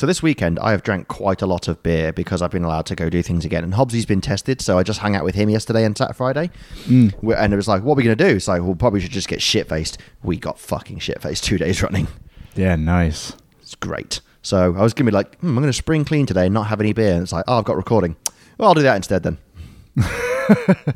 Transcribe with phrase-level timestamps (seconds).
[0.00, 2.86] So this weekend, I have drank quite a lot of beer because I've been allowed
[2.86, 3.64] to go do things again.
[3.64, 6.50] And Hobbsy's been tested, so I just hung out with him yesterday and Saturday, Friday.
[6.86, 7.36] Mm.
[7.36, 8.34] And it was like, what are we going to do?
[8.34, 9.98] It's like, well, probably should just get shit faced.
[10.22, 12.08] We got fucking shit faced two days running.
[12.54, 13.34] Yeah, nice.
[13.60, 14.22] It's great.
[14.40, 16.54] So I was going to be like, hmm, I'm going to spring clean today and
[16.54, 17.12] not have any beer.
[17.12, 18.16] And it's like, oh, I've got recording.
[18.56, 19.36] Well, I'll do that instead then.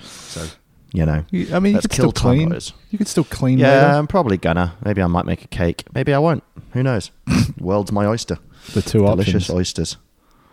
[0.00, 0.46] so,
[0.92, 1.24] you know.
[1.30, 2.56] You, I mean, you could still clean.
[2.90, 3.86] You could still clean Yeah, later.
[3.98, 4.76] I'm probably gonna.
[4.84, 5.84] Maybe I might make a cake.
[5.94, 6.44] Maybe I won't.
[6.72, 7.10] Who knows?
[7.58, 8.38] World's my oyster.
[8.74, 9.50] The two Delicious options.
[9.50, 9.96] oysters.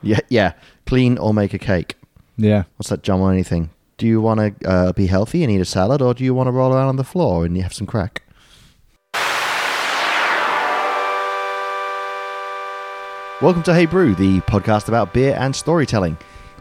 [0.02, 0.54] Yeah, yeah.
[0.86, 1.96] Clean or make a cake.
[2.38, 2.64] Yeah.
[2.78, 3.22] What's that, John?
[3.32, 3.70] Anything?
[3.98, 6.48] Do you want to uh, be healthy and eat a salad, or do you want
[6.48, 8.24] to roll around on the floor and you have some crack?
[13.42, 16.18] Welcome to Hey Brew, the podcast about beer and storytelling.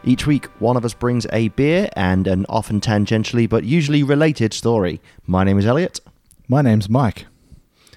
[0.08, 4.54] Each week, one of us brings a beer and an often tangentially but usually related
[4.54, 5.02] story.
[5.26, 6.00] My name is Elliot,
[6.48, 7.26] My name's Mike.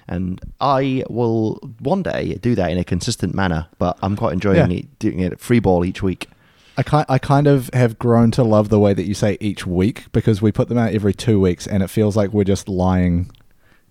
[0.06, 3.68] and I will one day do that in a consistent manner.
[3.78, 4.78] But I'm quite enjoying Yeah.
[4.80, 6.28] it, doing it free ball each week.
[6.76, 9.66] I ki- I kind of have grown to love the way that you say each
[9.66, 12.68] week because we put them out every two weeks and it feels like we're just
[12.68, 13.30] lying.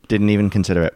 [0.07, 0.95] Didn't even consider it.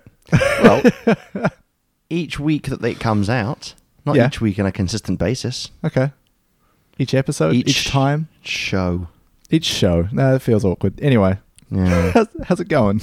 [0.61, 0.83] Well,
[2.09, 3.73] each week that it comes out,
[4.05, 4.27] not Yeah.
[4.27, 5.71] each week on a consistent basis.
[5.83, 6.11] Okay.
[6.97, 9.07] Each episode, each, Each- time, Show.
[9.51, 10.07] each show.
[10.11, 10.99] No, that feels awkward.
[11.01, 11.37] Anyway,
[11.69, 12.11] Yeah.
[12.13, 13.01] how's, how's it going?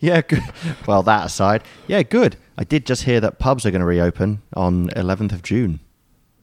[0.00, 0.20] yeah.
[0.22, 0.42] Good.
[0.86, 2.36] Well, that aside, yeah, good.
[2.56, 5.80] I did just hear that pubs are going to reopen on 11th of June.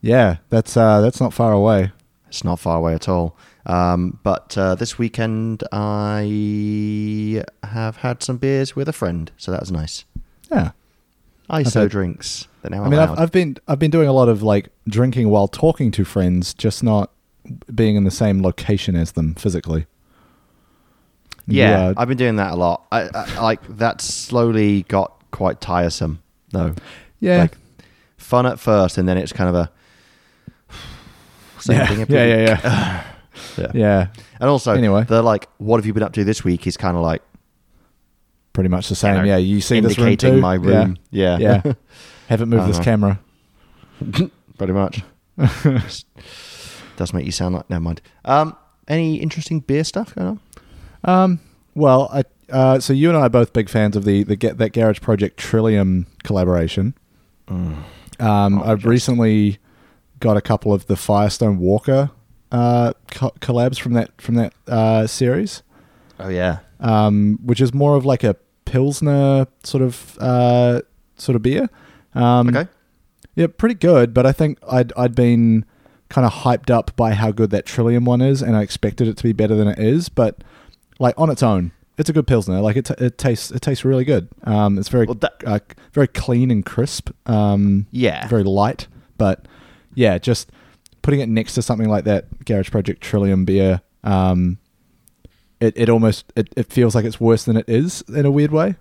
[0.00, 1.90] Yeah, that's uh, that's not far away.
[2.28, 3.36] It's not far away at all.
[3.66, 9.60] Um, but uh, this weekend, I have had some beers with a friend, so that
[9.60, 10.04] was nice.
[10.50, 10.70] Yeah.
[11.50, 12.46] ISO had- drinks.
[12.62, 12.98] They're now I mean.
[12.98, 16.52] I've, I've been I've been doing a lot of like drinking while talking to friends,
[16.54, 17.10] just not
[17.74, 19.86] being in the same location as them physically.
[21.46, 22.86] You, yeah, uh, I've been doing that a lot.
[22.92, 26.74] I, I like that slowly got quite tiresome, though.
[27.20, 27.56] yeah, Like
[28.18, 29.70] fun at first, and then it's kind of a
[31.60, 33.04] same yeah, thing yeah, yeah, yeah,
[33.58, 33.70] yeah.
[33.74, 34.06] yeah.
[34.40, 35.04] And also, Anyway.
[35.08, 37.22] they're like, "What have you been up to this week?" Is kind of like
[38.58, 39.14] Pretty much the same.
[39.14, 40.40] know, yeah, you see this room too?
[40.40, 40.96] my room.
[41.12, 41.72] Yeah, Yeah, yeah.
[42.28, 42.84] Haven't moved this Uh-huh.
[42.84, 43.20] camera.
[44.58, 45.02] pretty much.
[46.96, 48.00] Does make you sound like never mind.
[48.24, 48.56] Um,
[48.88, 50.40] any interesting beer stuff going on?
[51.04, 51.40] Um,
[51.76, 54.58] well, I, uh, so you and I are both big fans of the the Get
[54.58, 56.94] That Garage Project Trillium collaboration.
[57.48, 57.84] Um,
[58.20, 59.58] Oh, I've recently
[60.18, 62.10] got a couple of the Firestone Walker
[62.50, 65.62] uh, co- collabs from that from that uh, series,
[66.18, 68.34] Oh yeah, um, which is more of like a
[68.72, 70.80] pilsner sort of uh,
[71.16, 71.68] sort of beer.
[72.14, 72.68] Um, okay.
[73.34, 75.64] Yeah, pretty good, but I think I'd I'd been
[76.08, 79.16] kind of hyped up by how good that Trillium one is, and I expected it
[79.18, 80.08] to be better than it is.
[80.08, 80.42] But
[80.98, 82.60] like on its own, it's a good pilsner.
[82.60, 84.28] Like it, t- it tastes it tastes really good.
[84.44, 85.58] Um, it's very Well, that- uh,
[85.92, 87.10] very clean and crisp.
[87.26, 88.26] Um, Yeah.
[88.28, 88.86] very light,
[89.18, 89.46] but
[89.94, 90.50] yeah, just
[91.02, 93.80] putting it next to something like that Garage Project Trillium beer.
[94.04, 94.58] Um,
[95.60, 98.52] it, it almost it, it feels like it's worse than it is in a weird
[98.52, 98.76] way.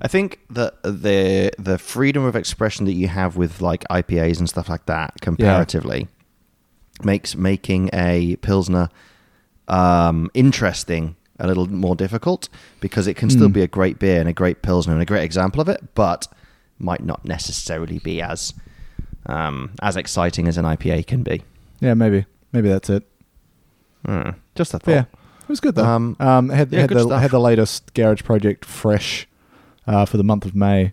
[0.00, 4.48] I think that the the freedom of expression that you have with like IPAs and
[4.48, 6.06] stuff like that comparatively
[7.02, 8.88] makes making a pilsner
[9.68, 12.48] um, interesting a little more difficult
[12.80, 13.52] because it can still Mm.
[13.52, 16.26] be a great beer and a great pilsner and a great example of it, but
[16.80, 18.54] might not necessarily be as
[19.26, 21.42] um, as exciting as an IPA can be.
[21.80, 23.04] Yeah, maybe maybe that's it.
[24.06, 24.30] Hmm.
[24.54, 24.90] Just a thought.
[24.92, 25.04] Yeah,
[25.48, 25.84] it was good though.
[25.84, 27.20] Um, Um, had yeah, had good the stuff.
[27.22, 29.26] had the latest Garage Project Fresh
[29.86, 30.92] uh, for the month of May.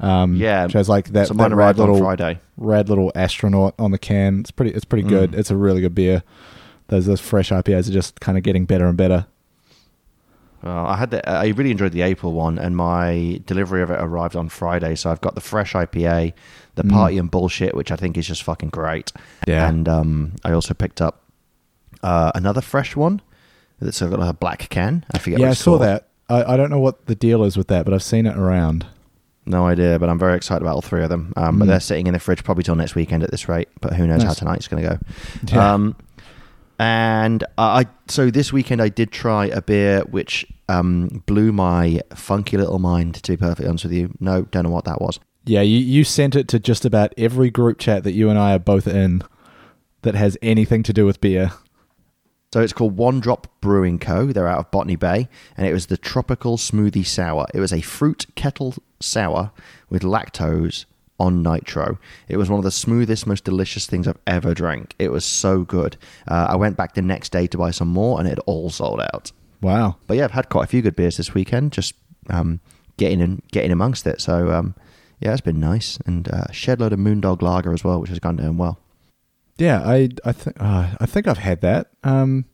[0.00, 2.38] Um, Yeah, which has like that, so that rad on little Friday.
[2.56, 4.40] rad little astronaut on the can.
[4.40, 5.32] It's pretty it's pretty good.
[5.32, 5.38] Mm.
[5.38, 6.22] It's a really good beer.
[6.86, 9.26] Those those fresh IPAs are just kind of getting better and better.
[10.62, 14.00] Well, I had the, I really enjoyed the April one, and my delivery of it
[14.00, 14.96] arrived on Friday.
[14.96, 16.32] So I've got the fresh IPA,
[16.74, 16.90] the Mm.
[16.90, 19.12] party and bullshit, which I think is just fucking great.
[19.46, 19.68] Yeah.
[19.68, 21.22] And um, I also picked up
[22.02, 23.20] uh, another fresh one
[23.80, 25.04] that's got a black can.
[25.12, 25.40] I forget.
[25.40, 26.08] yeah, I saw that.
[26.28, 28.86] I, I don't know what the deal is with that, but I've seen it around.
[29.46, 31.32] No idea, but I'm very excited about all three of them.
[31.36, 31.68] Um, But Mm.
[31.68, 33.68] they're sitting in the fridge probably till next weekend at this rate.
[33.80, 34.98] But who knows how tonight's going to go.
[35.46, 35.72] Yeah.
[35.72, 35.96] Um,
[36.78, 42.56] and I so this weekend I did try a beer which um, blew my funky
[42.56, 43.14] little mind.
[43.22, 45.18] To be perfectly honest with you, no, don't know what that was.
[45.44, 48.54] Yeah, you, you sent it to just about every group chat that you and I
[48.54, 49.22] are both in
[50.02, 51.52] that has anything to do with beer.
[52.52, 54.26] So it's called One Drop Brewing Co.
[54.26, 57.46] They're out of Botany Bay, and it was the Tropical Smoothie Sour.
[57.52, 59.52] It was a fruit kettle sour
[59.90, 60.86] with lactose
[61.20, 61.98] on nitro.
[62.26, 64.94] It was one of the smoothest, most delicious things I've ever drank.
[64.98, 65.98] It was so good.
[66.26, 69.00] Uh, I went back the next day to buy some more, and it all sold
[69.12, 69.30] out.
[69.60, 69.96] Wow.
[70.06, 71.72] But yeah, I've had quite a few good beers this weekend.
[71.72, 71.94] Just
[72.30, 72.60] um,
[72.96, 74.22] getting in, getting amongst it.
[74.22, 74.74] So um,
[75.20, 75.98] yeah, it's been nice.
[76.06, 78.78] And uh, shed load of Moondog Lager as well, which has gone down well.
[79.58, 81.90] Yeah, I I think uh, I think I've had that.
[82.04, 82.44] Um,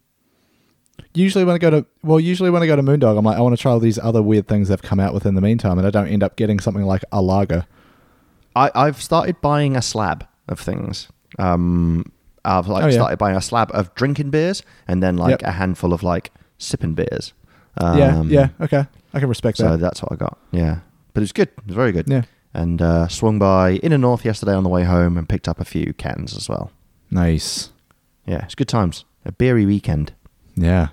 [1.15, 3.41] usually when I go to well, usually when I go to Moondog, I'm like I
[3.41, 5.79] want to try all these other weird things that've come out with in the meantime,
[5.79, 7.67] and I don't end up getting something like a lager.
[8.57, 11.09] I, I've started buying a slab of things.
[11.39, 12.05] Um,
[12.45, 12.93] I've like Oh, yeah.
[12.93, 15.43] started buying a slab of drinking beers and then like Yep.
[15.43, 17.33] a handful of like sipping beers.
[17.81, 19.71] yeah, Um, yeah, okay, I can respect So that.
[19.73, 20.39] So that's what I got.
[20.53, 20.79] Yeah,
[21.13, 21.49] but it was good.
[21.49, 22.07] It was very good.
[22.09, 22.23] Yeah,
[22.55, 25.65] And uh, swung by Inner North yesterday on the way home and picked up a
[25.65, 26.71] few cans as well.
[27.15, 27.71] Nice.
[28.27, 29.05] Yeah, it's good times.
[29.25, 30.13] A beery weekend.
[30.57, 30.89] Yeah,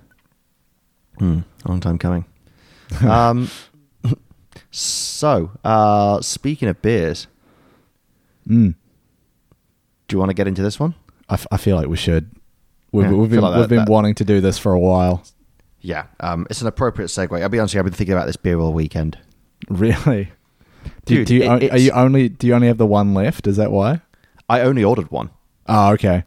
[1.17, 2.25] Hmm, long time coming.
[3.07, 3.49] um,
[4.71, 7.27] so, uh, speaking of beers,
[8.47, 8.73] mm.
[10.07, 10.95] do you want to get into this one?
[11.29, 12.31] I, f- I feel like we should.
[12.91, 15.23] We've, Yeah, we've been like we've been that- wanting to do this for a while.
[15.81, 17.41] Yeah, um, it's an appropriate segue.
[17.41, 19.17] I'll be honest you, I've been thinking about this beer all weekend.
[19.69, 20.31] Really,
[21.05, 23.47] do, Dude, do you, it- are you only do you only have the one left?
[23.47, 24.01] Is that why?
[24.49, 25.29] I only ordered one.
[25.67, 26.23] Oh, okay.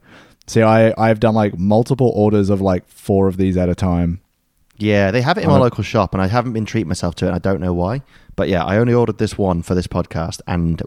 [0.46, 4.20] See, I I've done like multiple orders of like four of these at a time.
[4.76, 7.24] Yeah, they have it in my local shop, and I haven't been treating myself to
[7.26, 7.28] it.
[7.28, 8.02] and I don't know why,
[8.36, 10.40] but yeah, I only ordered this one for this podcast.
[10.46, 10.82] And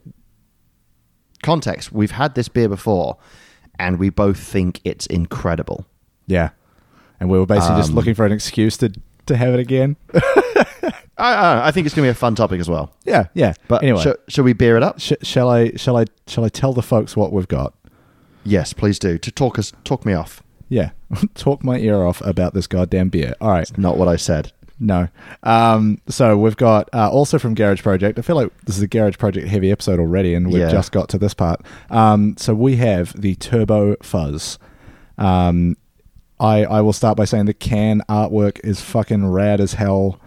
[1.44, 3.18] context: we've had this beer before,
[3.80, 5.86] and we both think it's incredible.
[6.28, 6.50] Yeah,
[7.20, 8.92] and we were basically just Um, looking for an excuse to
[9.28, 9.96] to have it again.
[11.20, 12.94] I, I, I think it's going to be a fun topic as well.
[13.04, 13.54] yeah, yeah.
[13.68, 15.00] But anyway, sh- shall we beer it up?
[15.00, 17.74] sh- shall I shall I shall I tell the folks what we've got?
[18.48, 19.18] Yes, please do.
[19.18, 20.42] To talk us, talk me off.
[20.70, 20.92] Yeah,
[21.36, 23.34] talk my ear off about this goddamn beer.
[23.42, 24.52] All right, Not what I said.
[24.80, 25.08] no.
[25.44, 28.20] Um, so we've got uh, also from Garage Project.
[28.20, 30.70] I feel like this is a Garage Project heavy episode already, and we've Yeah.
[30.72, 31.62] just got to this part.
[31.90, 34.60] Um, so we have the Turbo Fuzz.
[35.18, 35.76] Um,
[36.40, 40.20] I I will start by saying the can artwork is fucking rad as hell.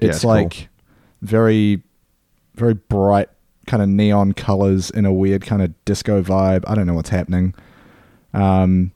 [0.00, 0.30] Yeah, It's, it's cool.
[0.32, 0.68] like
[1.22, 1.82] very
[2.54, 3.28] very bright
[3.68, 6.64] kind of neon colors in a weird kind of disco vibe.
[6.66, 7.54] I don't know what's happening.
[8.34, 8.90] Um,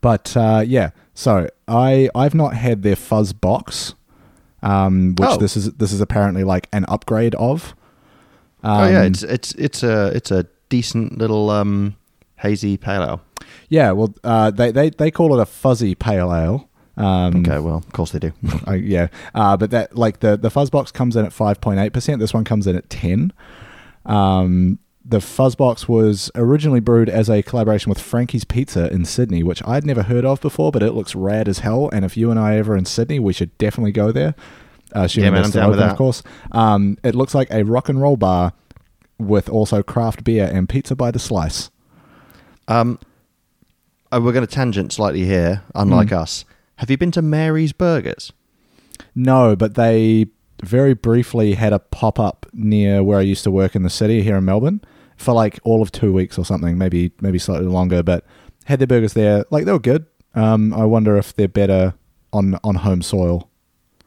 [0.00, 3.94] but uh, yeah, so I I've not had their fuzz box,
[4.62, 5.36] um, which Oh.
[5.36, 7.74] this is this is apparently like an upgrade of.
[8.62, 11.96] oh yeah, Um, it's it's it's a it's a decent little um,
[12.36, 13.20] hazy pale ale.
[13.68, 13.90] yeah.
[13.92, 16.68] Well, uh, they they they call it a fuzzy pale ale.
[16.96, 18.32] Um, Okay, well, of course they do.
[18.68, 21.92] Uh, yeah, uh, but that like the the Fuzzbox comes in at five point eight
[21.92, 22.20] percent.
[22.20, 23.32] This one comes in at ten.
[24.06, 29.62] Um, the Fuzzbox was originally brewed as a collaboration with Frankie's Pizza in Sydney, which
[29.66, 31.88] I'd never heard of before, but it looks rad as hell.
[31.92, 34.34] And if you and I are ever in Sydney, we should definitely go there.
[34.94, 35.92] Uh, assuming Yeah, man, I'm down with that.
[35.92, 36.22] of course.
[36.52, 38.52] Um, it looks like a rock and roll bar
[39.18, 41.70] with also craft beer and pizza by the slice.
[42.68, 42.98] Um,
[44.12, 46.18] uh, we're going to tangent slightly here, unlike Mm.
[46.18, 46.44] us.
[46.76, 48.32] Have you been to Mary's Burgers?
[49.14, 50.26] No, but they
[50.62, 54.22] very briefly had a pop up near where I used to work in the city
[54.22, 54.80] here in Melbourne
[55.16, 58.02] for like all of two weeks or something, maybe maybe slightly longer.
[58.02, 58.24] But
[58.64, 60.06] had their burgers there, like they were good.
[60.34, 61.94] Um, I wonder if they're better
[62.32, 63.48] on on home soil.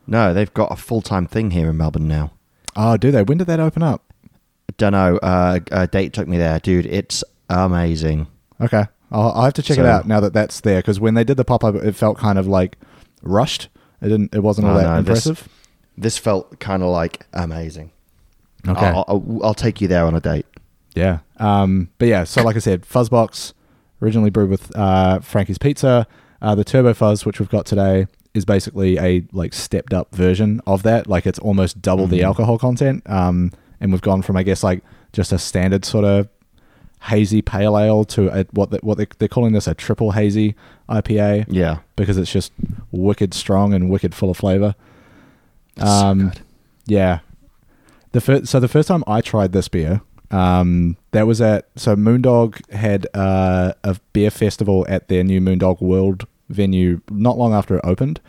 [0.08, 2.32] No, they've got a full time thing here in Melbourne now.
[2.76, 3.24] Oh, do they?
[3.24, 4.14] When did that open up?
[4.78, 5.18] Don't know.
[5.18, 6.86] Uh, a date took me there, dude.
[6.88, 8.28] It's amazing.
[8.62, 11.24] Okay, I'll, I'll have to check it out now that that's there because when they
[11.24, 12.78] did the pop up, it felt kind of like
[13.22, 13.70] rushed.
[14.02, 14.34] It didn't.
[14.34, 15.38] It wasn't all Oh, that no, impressive.
[15.40, 15.48] This
[16.20, 17.92] felt kind of like amazing.
[18.68, 18.86] Okay.
[18.86, 20.46] I'll, I'll, I'll take you there on a date.
[20.96, 21.20] Yeah.
[21.38, 23.54] Um, but yeah, so like I said, Fuzzbox,
[24.02, 26.08] originally brewed with uh, Frankie's Pizza.
[26.42, 30.62] Uh, the Turbo Fuzz, which we've got today, is basically a like stepped up version
[30.66, 31.08] of that.
[31.08, 32.24] Like it's almost double the Mhm.
[32.26, 33.04] alcohol content.
[33.10, 36.28] Um, and we've gone from I guess like just a standard sort of
[37.04, 40.56] hazy pale ale to a, what they, what they, they're calling this a triple hazy
[40.90, 41.80] IPA Yeah.
[41.98, 42.54] because it's just
[42.92, 44.74] wicked strong and wicked full of flavor.
[45.80, 46.40] So Um, good.
[46.86, 47.20] Yeah.
[48.12, 50.02] The first, so the first time I tried this beer,
[50.32, 55.82] um, that was at so Moondog had uh, a beer festival at their new Moondog
[55.82, 58.20] World venue not long after it opened.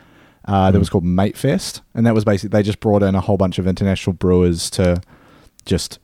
[0.46, 0.80] Uh, That Mm.
[0.80, 3.58] was called Mate Fest, and that was basically they just brought in a whole bunch
[3.58, 5.00] of international brewers to
[5.64, 5.98] just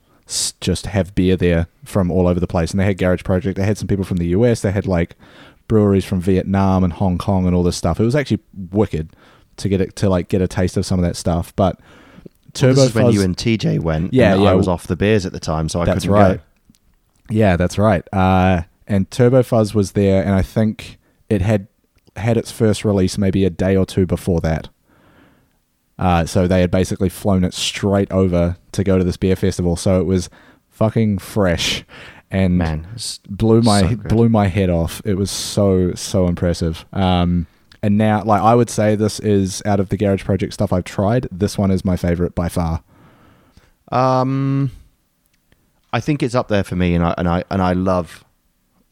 [0.60, 2.70] just have beer there from all over the place.
[2.70, 3.56] And they had Garage Project.
[3.58, 4.60] They had some people from the US.
[4.62, 5.16] They had like
[5.68, 7.98] breweries from Vietnam and Hong Kong and all this stuff.
[7.98, 9.10] It was actually wicked
[9.60, 11.54] to get it to like get a taste of some of that stuff.
[11.56, 14.12] But Well, Turbo this is when Fuzz, you and TJ went.
[14.12, 14.50] Yeah, and yeah.
[14.50, 16.36] I was off the beers at the time, so I that's couldn't right.
[16.38, 16.42] go.
[17.30, 18.02] Yeah, that's right.
[18.12, 20.98] Uh, and Turbo Fuzz was there, and I think
[21.28, 21.68] it had
[22.16, 24.68] had its first release maybe a day or two before that.
[25.98, 29.76] Uh, so they had basically flown it straight over to go to this beer festival.
[29.76, 30.30] So it was
[30.70, 31.84] fucking fresh,
[32.30, 32.86] and Man,
[33.28, 35.02] blew my So blew my head off.
[35.04, 36.84] It was so so impressive.
[36.92, 37.46] Um,
[37.82, 40.84] and now, like I would say, this is out of the Garage Project stuff I've
[40.84, 41.28] tried.
[41.30, 42.82] This one is my favorite by far.
[43.90, 44.70] um,
[45.92, 48.24] I think it's up there for me, and I and I and I love,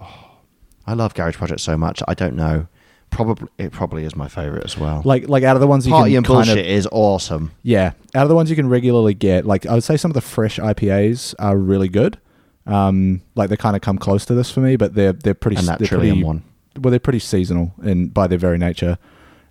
[0.00, 0.38] oh,
[0.87, 2.02] I love Garage Project so much.
[2.09, 2.66] I don't know.
[3.11, 5.02] Probably it probably is my favorite as well.
[5.04, 7.52] Like like out of the ones you Party can and kind bullshit of is awesome.
[7.62, 10.14] yeah, out of the ones you can regularly get, like I would say some of
[10.14, 12.18] the fresh IPAs are really good.
[12.66, 15.57] Um, like they kind of come close to this for me, but they're they're pretty
[15.57, 16.42] And that they're Trillium pretty, one.
[16.78, 18.99] Well, they're pretty seasonal in by their very nature.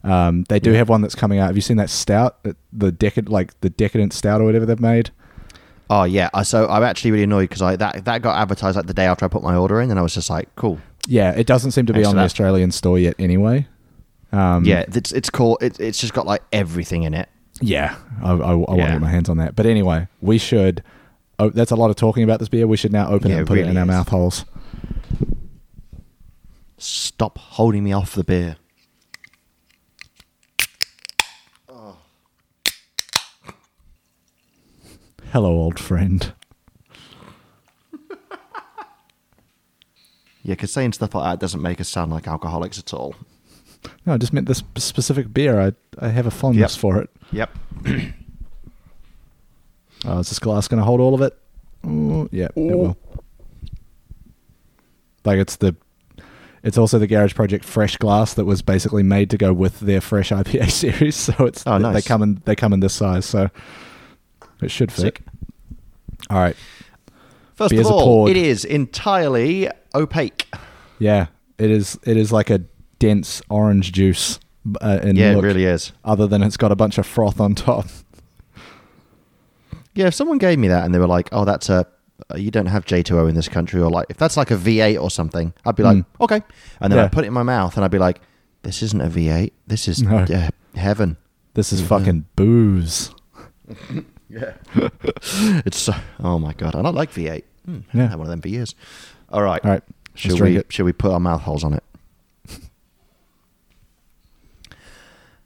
[0.04, 0.78] Um, they do Yeah.
[0.78, 1.48] have one that's coming out.
[1.48, 5.10] Have you seen that stout, the decad like the decadent stout or whatever they've made?
[5.90, 8.88] Oh yeah, I- so I'm actually really annoyed because I that that got advertised like
[8.88, 10.80] the day after I put my order in, and I was just like, cool.
[11.08, 12.22] Yeah, it doesn't seem to be on the.
[12.24, 13.68] Australian store yet, anyway.
[14.34, 15.58] Um, yeah, it's it's cool.
[15.62, 17.30] It, it's just got like everything in it.
[17.62, 18.92] Yeah, I, I, I want to Yeah.
[18.92, 19.56] get my hands on that.
[19.56, 20.84] But anyway, we should.
[21.40, 22.68] Oh, that's a lot of talking about this beer.
[22.68, 24.44] We should now open Yeah, it it and put it really in our mouth holes.
[26.78, 28.58] Stop holding me off the beer.
[31.68, 31.98] Oh.
[35.32, 36.34] Hello, old friend.
[40.44, 43.16] Yeah, because saying stuff like that doesn't make us sound like alcoholics at all.
[44.06, 45.60] No, I just meant this specific beer.
[45.60, 46.80] I I have a fondness Yep.
[46.82, 47.10] for it.
[47.32, 47.50] Yep.
[50.06, 51.36] Oh, is this glass going to hold all of it?
[51.84, 52.96] Ooh, yeah, it will.
[55.26, 55.76] Like it's the,
[56.68, 60.02] it's also the Garage Project fresh glass that was basically made to go with their
[60.02, 61.16] fresh IPA series.
[61.16, 63.50] So it's Oh, they come in they come in this size, so
[64.62, 65.02] it should fit.
[65.02, 65.22] Sick.
[66.30, 66.58] All right,
[67.56, 70.48] First Beers of all, it is entirely opaque.
[71.00, 71.98] yeah, it is.
[72.06, 72.60] It is like a
[73.00, 74.40] dense orange juice.
[74.82, 75.94] Uh, in yeah, look, it really is.
[76.04, 77.86] Other than it's got a bunch of froth on top.
[79.96, 81.88] Yeah, if someone gave me that and they were like, "Oh, that's a
[82.36, 85.10] you don't have J2O in this country," or like if that's like a V8 or
[85.12, 86.06] something, I'd be like, Mm.
[86.22, 86.42] "Okay,"
[86.82, 87.06] and then Yeah.
[87.06, 88.22] I'd put it in my mouth and I'd be like,
[88.64, 89.52] "This isn't a V8.
[89.68, 90.18] This is No.
[90.20, 91.18] uh, heaven."
[91.54, 91.88] This is Yeah.
[91.88, 93.12] fucking booze.
[94.30, 94.56] Yeah,
[95.66, 95.94] it's so.
[96.20, 97.44] Oh my god, and I like V8.
[97.66, 98.02] Hmm, I Yeah.
[98.02, 98.76] haven't had one of them for years.
[99.30, 99.84] All right, All right,
[100.16, 100.58] Should we?
[100.58, 100.66] it.
[100.70, 101.84] Should we put our mouth holes on it?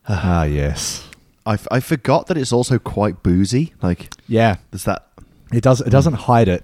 [0.07, 1.07] Ah, yes.
[1.45, 3.73] I, f- I forgot that it's also quite boozy.
[3.81, 5.07] Like Yeah, there's that.
[5.51, 5.81] It does.
[5.81, 6.63] It doesn't hide it.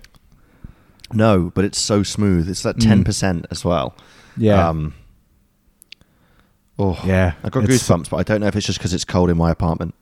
[1.14, 2.50] No, but it's so smooth.
[2.50, 2.84] It's that Mm.
[2.84, 3.96] ten percent as well.
[4.36, 4.94] Yeah, Um,
[6.78, 7.34] oh, yeah.
[7.44, 9.38] I got It's- goosebumps, but I don't know if it's just because it's cold in
[9.38, 9.96] my apartment.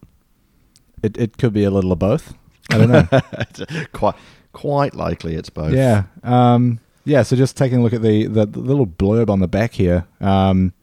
[1.03, 2.33] It it could be a little of both.
[2.71, 3.85] I don't know.
[3.93, 4.15] quite,
[4.53, 5.73] quite likely it's both.
[5.73, 6.03] yeah.
[6.23, 6.79] Um.
[7.03, 7.21] Yeah.
[7.23, 10.05] So just taking a look at the the, the little blurb on the back here.
[10.19, 10.73] Um.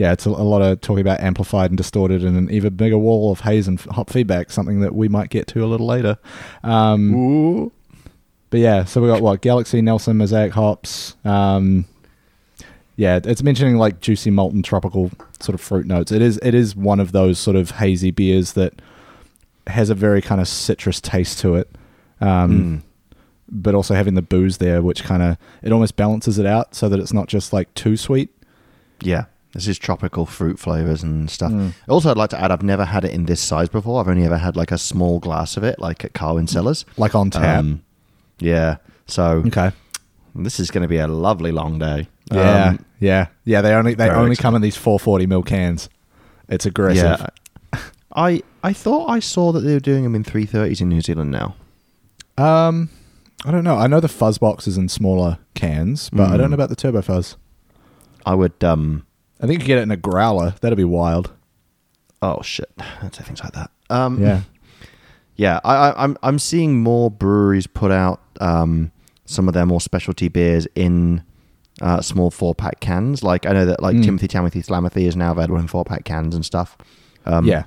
[0.00, 2.96] Yeah, it's a, a lot of talking about amplified and distorted, and an even bigger
[2.96, 4.50] wall of haze and f- hop feedback.
[4.50, 6.16] Something that we might get to a little later.
[6.64, 7.70] Um.
[8.48, 11.14] But yeah, so we got what Galaxy, Nelson, Mosaic hops.
[11.24, 11.84] Um,
[12.96, 16.10] yeah, it's mentioning like juicy molten tropical sort of fruit notes.
[16.12, 18.80] It is it is one of those sort of hazy beers that
[19.66, 21.68] has a very kind of citrus taste to it,
[22.20, 22.82] um, Mm.
[23.50, 26.88] but also having the booze there, which kind of it almost balances it out so
[26.88, 28.30] that it's not just like too sweet.
[29.02, 31.50] Yeah, this is tropical fruit flavors and stuff.
[31.52, 31.74] Mm.
[31.88, 34.00] Also, I'd like to add, I've never had it in this size before.
[34.00, 36.84] I've only ever had like a small glass of it, like at Carwyn Cellars.
[36.96, 37.58] Like on tap.
[37.58, 37.82] Um,
[38.38, 38.76] yeah,
[39.06, 39.72] so okay.
[40.34, 42.08] this is going to be a lovely long day.
[42.32, 43.60] Yeah, Um, yeah, yeah.
[43.60, 44.42] They only they only excited.
[44.42, 45.88] come in these 440 mil cans.
[46.48, 47.26] It's aggressive.
[47.74, 47.80] yeah.
[48.14, 51.30] I I thought I saw that they were doing them in 330s in New Zealand
[51.32, 51.56] now.
[52.38, 52.88] Um,
[53.44, 53.76] I don't know.
[53.76, 56.50] I know the fuzz box is in smaller cans, but I don't Mm.
[56.50, 57.36] know about the turbo fuzz.
[58.24, 59.06] I would um
[59.42, 60.54] I think you get it in a growler.
[60.60, 61.32] That'd be wild.
[62.22, 62.70] oh shit,
[63.02, 63.70] I'd say things like that.
[63.88, 64.42] Um Yeah.
[65.36, 68.92] Yeah, I, I, I'm I'm seeing more breweries put out um,
[69.24, 71.22] some of their more specialty beers in
[71.80, 73.22] uh, small four pack cans.
[73.22, 74.04] Like I know that like Mm.
[74.04, 76.76] Timothy Timothy Slamathy is now available in four pack cans and stuff.
[77.24, 77.64] Um, yeah.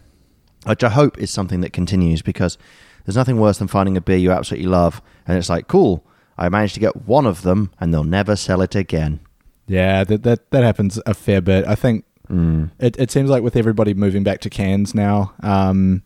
[0.68, 2.60] which I hope is something that continues because
[3.06, 6.06] there's nothing worse than finding a beer you absolutely love and it's like cool.
[6.38, 9.20] I managed to get one of them and they'll never sell it again.
[9.68, 10.04] Yeah.
[10.04, 11.66] That that that happens a fair bit.
[11.68, 12.72] I think Mm.
[12.80, 16.04] it it seems like with everybody moving back to cans now, um,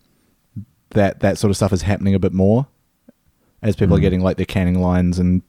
[0.92, 2.66] that that sort of stuff is happening a bit more
[3.62, 4.02] as people are Mm.
[4.02, 5.42] getting like their canning lines and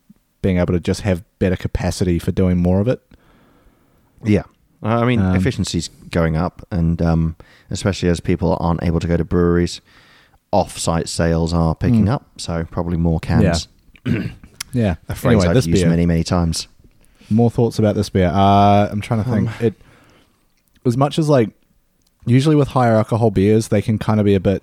[0.42, 3.00] being able to just have better capacity for doing more of it.
[4.24, 4.42] Yeah.
[4.82, 7.34] I mean, Um, efficiency's going up, and um,
[7.70, 9.80] especially as people aren't able to go to breweries,
[10.52, 12.10] off-site sales are picking Mm.
[12.12, 12.28] up.
[12.36, 13.66] So probably more cans.
[14.72, 14.96] Yeah.
[15.08, 15.90] A phrase anyway, I've this used beer.
[15.90, 16.68] many, many times.
[17.30, 18.28] More thoughts about this beer.
[18.32, 19.49] Uh, I'm trying to think.
[19.61, 19.75] Um, it
[20.87, 21.50] as much as like
[22.26, 24.62] usually with higher alcohol beers, they can kind of be a bit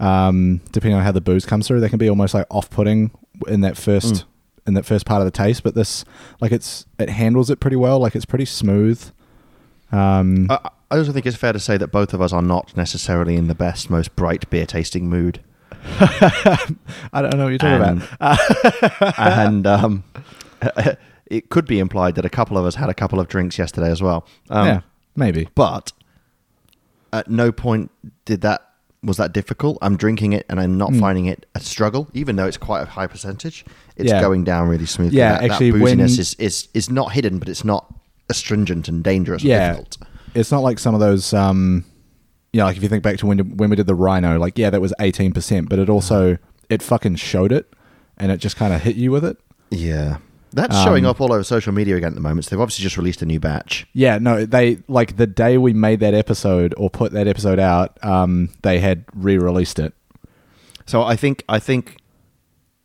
[0.00, 1.80] um, depending on how the booze comes through.
[1.80, 3.10] They can be almost like off-putting
[3.46, 4.24] in that first Mm.
[4.68, 5.62] in that first part of the taste.
[5.62, 6.04] But this
[6.40, 7.98] like it's it handles it pretty well.
[8.00, 9.02] Like it's pretty smooth.
[9.92, 12.76] Um, I, I also think it's fair to say that both of us are not
[12.76, 15.40] necessarily in the best, most bright beer tasting mood.
[16.00, 16.66] I
[17.12, 19.18] don't know what you're talking And- about.
[19.18, 20.04] and um,
[21.30, 23.90] it could be implied that a couple of us had a couple of drinks yesterday
[23.90, 24.26] as well.
[24.50, 24.80] Um, yeah,
[25.14, 25.48] maybe.
[25.54, 25.92] But
[27.12, 27.90] at no point
[28.24, 28.62] did that
[29.02, 29.78] was that difficult.
[29.82, 30.98] I'm drinking it and I'm not Mm.
[31.00, 33.64] finding it a struggle, even though it's quite a high percentage.
[33.96, 34.20] It's Yeah.
[34.20, 35.18] going down really smoothly.
[35.18, 37.92] Yeah, that, actually, that booziness is, is is not hidden, but it's not
[38.28, 39.44] astringent and dangerous.
[39.44, 39.68] or Yeah.
[39.68, 39.98] difficult.
[40.34, 41.32] It's not like some of those.
[41.32, 41.84] Um,
[42.52, 44.58] you know, like if you think back to when when we did the Rhino, like
[44.58, 47.72] yeah, that was eighteen percent, but it also it fucking showed it,
[48.18, 49.36] and it just kind of hit you with it.
[49.70, 50.16] yeah.
[50.52, 52.44] That's Um, showing up all over social media again at the moment.
[52.46, 53.86] So they've obviously just released a new batch.
[53.92, 57.98] Yeah, no, they like the day we made that episode or put that episode out,
[58.04, 59.92] um, they had re-released it.
[60.86, 61.96] So I think I think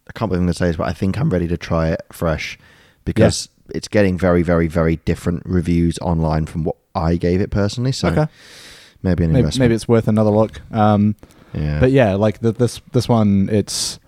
[0.09, 1.89] I can't believe I'm going to say this, but I think I'm ready to try
[1.89, 2.57] it fresh
[3.05, 7.91] because it's getting very, very, very different reviews online from what I gave it personally.
[7.93, 8.25] So Okay.
[9.03, 9.59] maybe an Maybe, investment.
[9.69, 10.61] maybe it's worth another look.
[10.71, 11.15] Um,
[11.53, 11.79] yeah.
[11.79, 13.99] But yeah, like the, this this one, it's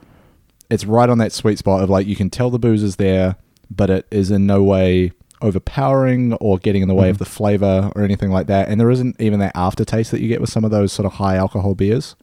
[0.69, 3.35] it's right on that sweet spot of like you can tell the booze is there,
[3.75, 5.11] but it is in no way
[5.41, 7.19] overpowering or getting in the way of Mhm.
[7.19, 8.69] the flavor or anything like that.
[8.69, 11.13] And there isn't even that aftertaste that you get with some of those sort of
[11.13, 12.15] high alcohol beers.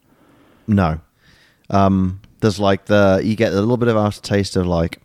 [0.66, 1.00] no.
[1.69, 5.00] Um, there's like the you get a little bit of aftertaste of like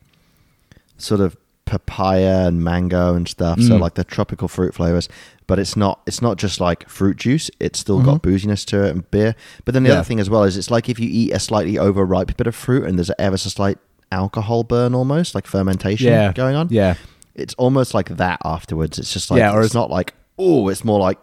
[0.98, 1.36] sort of
[1.66, 3.60] papaya and mango and stuff.
[3.60, 3.80] So Mm.
[3.82, 5.10] like the tropical fruit flavors,
[5.48, 7.50] but it's not it's not just like fruit juice.
[7.60, 8.32] It's still got Mhm.
[8.32, 9.36] booziness to it and beer.
[9.66, 9.96] But then the Yeah.
[9.96, 12.56] other thing as well is it's like if you eat a slightly overripe bit of
[12.56, 13.78] fruit and there's ever so slight
[14.12, 16.68] alcohol burn almost like fermentation Yeah, going on.
[16.72, 16.96] Yeah,
[17.34, 18.98] It's almost like that afterwards.
[19.00, 21.18] It's just like Yeah, or it's it's- not like oh, it's more like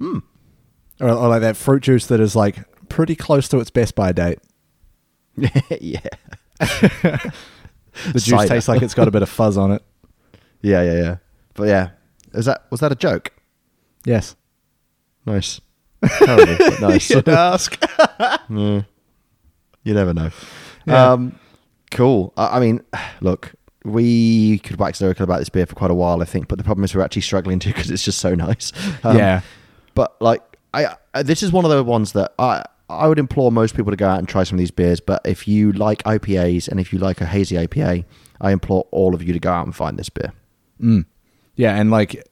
[0.00, 0.22] mm.
[1.00, 2.58] or, or like that fruit juice that is like
[2.88, 4.38] pretty close to its best by date.
[5.80, 6.00] yeah.
[8.04, 8.48] The juice Cider.
[8.48, 9.82] tastes like it's got a bit of fuzz on it.
[10.62, 11.16] Yeah, yeah, yeah.
[11.54, 11.90] But yeah,
[12.34, 13.32] is that was that a joke?
[14.04, 14.36] Yes.
[15.24, 15.60] Nice.
[16.04, 17.10] Terrible, but nice.
[17.26, 17.82] Ask.
[18.50, 18.84] You
[19.84, 20.30] never know.
[20.86, 21.12] Yeah.
[21.12, 21.38] Um,
[21.90, 22.32] cool.
[22.36, 22.82] I, I mean,
[23.20, 23.52] look,
[23.84, 26.64] we could wax lyrical about this beer for quite a while, I think, but the
[26.64, 28.72] problem is we're actually struggling to because it's just so nice.
[29.04, 29.40] Um, yeah.
[29.94, 30.42] But like,
[30.74, 33.90] I, I this is one of the ones that I I would implore most people
[33.90, 35.00] to go out and try some of these beers.
[35.00, 38.04] But if you like IPAs and if you like a hazy IPA,
[38.40, 40.32] I implore all of you to go out and find this beer.
[40.80, 41.06] Mm.
[41.56, 42.22] Yeah, and like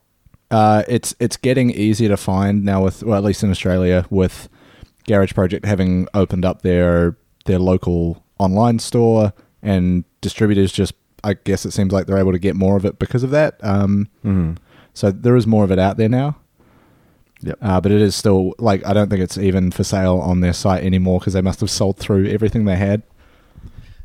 [0.50, 4.48] uh, it's it's getting easier to find now with well at least in Australia with
[5.06, 9.32] Garage Project having opened up their their local online store
[9.68, 12.98] and distributors just I guess it seems like they're able to get more of it
[12.98, 13.58] because of that.
[13.62, 14.52] Um, Mm-hmm.
[14.94, 16.36] so there is more of it out there now.
[17.40, 17.58] Yep.
[17.62, 20.52] Uh, but it is still like I don't think it's even for sale on their
[20.52, 23.02] site anymore because they must have sold through everything they had.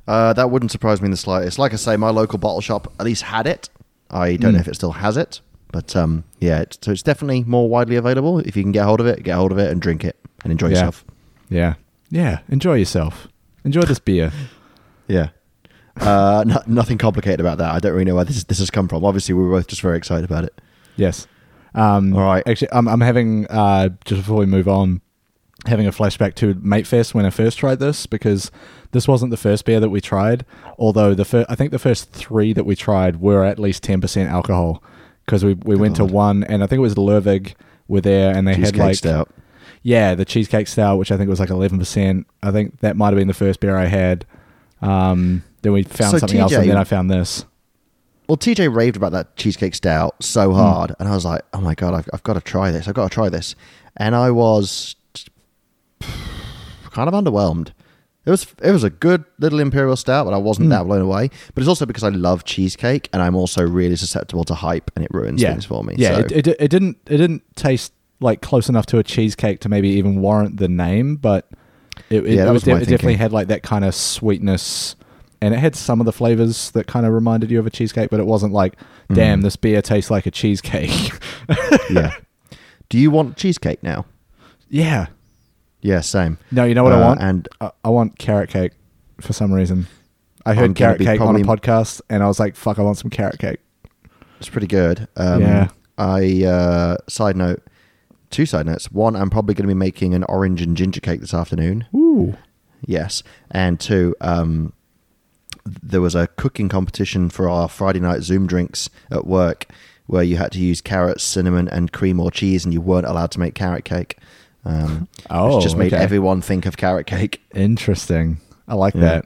[0.08, 1.58] Uh, that wouldn't surprise me in the slightest.
[1.58, 3.70] Like I say, my local bottle shop at least had it.
[4.12, 4.56] I don't Mm.
[4.56, 5.40] know if it still has it,
[5.72, 8.40] but um, yeah, it's, so it's definitely more widely available.
[8.40, 10.52] If you can get hold of it, get hold of it and drink it and
[10.52, 10.72] enjoy Yeah.
[10.74, 11.06] yourself.
[11.50, 11.74] Yeah,
[12.12, 12.40] yeah.
[12.50, 13.28] Enjoy yourself.
[13.64, 14.32] Enjoy this beer.
[15.08, 15.30] Yeah.
[16.02, 17.72] Uh, no, nothing complicated about that.
[17.72, 19.06] I don't really know where this this has come from.
[19.06, 20.60] Obviously, we were both just very excited about it.
[20.96, 21.28] Yes.
[21.76, 22.46] Um, All right.
[22.48, 25.02] Actually, I'm, I'm having uh, just before we move on,
[25.68, 28.52] having a flashback to Matefest when I first tried this because
[28.92, 30.46] this wasn't the first beer that we tried.
[30.78, 34.02] Although the fir- I think the first three that we tried were at least ten
[34.02, 34.84] percent alcohol
[35.26, 37.54] because we we went to one and I think it was Lervig
[37.88, 39.30] were there and they Cheesecake had like stout.
[39.84, 42.28] yeah the cheesecake style which I think was like eleven percent.
[42.42, 44.26] I think that might have been the first beer I had.
[44.82, 47.46] Um, then we found So something else and then I found this.
[48.30, 50.24] Well, TJ raved about that cheesecake stout Hmm.
[50.24, 52.88] so hard, and I was like, "Oh my god, I've, I've got to try this!
[52.88, 53.56] I've got to try this!"
[53.98, 54.96] And I was
[56.92, 57.72] kind of underwhelmed.
[58.26, 60.72] It was it was a good little imperial stout, but I wasn't Mm.
[60.72, 61.30] that blown away.
[61.54, 65.04] But it's also because I love cheesecake, and I'm also really susceptible to hype, and
[65.04, 65.52] it ruins yeah.
[65.52, 65.96] things for me.
[65.98, 66.20] Yeah, so.
[66.22, 69.90] it, it, it didn't it didn't taste like close enough to a cheesecake to maybe
[69.90, 71.50] even warrant the name, but
[72.10, 74.96] it, it, Yeah, it, was de- it definitely had like that kind of sweetness,
[75.44, 78.10] and it had some of the flavors that kind of reminded you of a cheesecake,
[78.10, 78.76] but it wasn't like,
[79.12, 79.44] damn, Mm.
[79.44, 81.12] this beer tastes like a cheesecake.
[81.90, 82.12] yeah.
[82.90, 84.06] Do you want cheesecake now?
[84.70, 85.08] yeah.
[85.82, 86.38] Yeah, same.
[86.50, 87.20] No, you know what I Uh, want?
[87.22, 88.72] And I, I want carrot cake
[89.20, 89.88] for some reason.
[90.46, 93.10] I heard carrot cake on a podcast, and I was like, fuck, I want some
[93.10, 93.60] carrot cake.
[94.40, 95.08] it's pretty good.
[95.18, 95.68] Um, Yeah.
[95.98, 97.62] I uh, side note,
[98.30, 98.92] two side notes.
[98.94, 101.86] One, I'm probably going to be making an orange and ginger cake this afternoon.
[101.94, 102.36] Ooh.
[102.86, 104.72] Yes, and two, um,
[105.66, 109.66] there was a cooking competition for our Friday night Zoom drinks at work,
[110.08, 113.32] where you had to use carrots, cinnamon, and cream or cheese, and you weren't allowed
[113.32, 114.18] to make carrot cake.
[114.66, 116.02] Um, Oh, which just made okay.
[116.04, 117.42] everyone think of carrot cake.
[117.54, 118.38] Interesting.
[118.68, 119.02] I like Yeah.
[119.02, 119.26] that.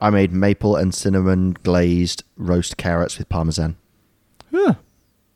[0.00, 3.76] I made maple and cinnamon glazed roast carrots with parmesan.
[4.52, 4.74] Huh.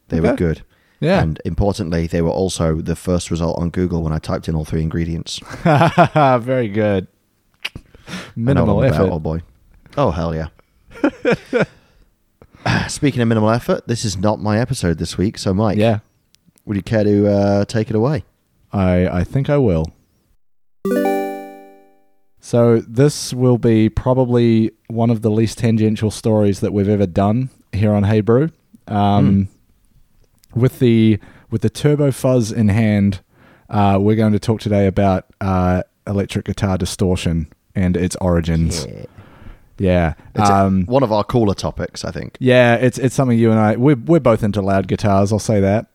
[0.08, 0.62] They were good.
[1.00, 1.20] Yeah.
[1.22, 4.64] And importantly, they were also the first result on Google when I typed in all
[4.64, 5.38] three ingredients.
[5.64, 7.06] Very good.
[8.36, 9.08] Minimal effort.
[9.10, 9.40] old boy.
[9.96, 10.48] Oh hell yeah.
[12.88, 15.38] Speaking of minimal effort, this is not my episode this week.
[15.38, 16.00] So, Mike, Yeah,
[16.66, 18.24] would you care to uh, take it away?
[18.72, 19.86] I I think I will.
[22.40, 27.50] So this will be probably one of the least tangential stories that we've ever done
[27.72, 28.50] here on Hey Brew.
[28.86, 29.48] Um,
[30.54, 31.18] With the
[31.50, 33.20] with the turbo fuzz in hand,
[33.68, 38.86] uh, we're going to talk today about uh, electric guitar distortion and its origins.
[38.86, 39.04] Yeah.
[39.80, 42.36] Yeah, It's um, one of our cooler topics, I think.
[42.40, 45.32] yeah, it's it's something you and I we're we're both into loud guitars.
[45.32, 45.86] I'll say that.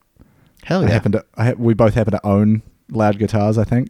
[0.63, 0.93] Hell I yeah.
[0.93, 3.57] happen to I we both happen to own loud guitars.
[3.57, 3.89] I think.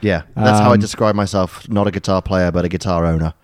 [0.00, 1.68] Yeah, that's how I Um, describe myself.
[1.68, 3.34] Not a guitar player, but a guitar owner.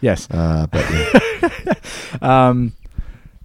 [0.00, 0.26] Yes.
[0.30, 1.74] Uh, but yeah.
[2.22, 2.72] Um,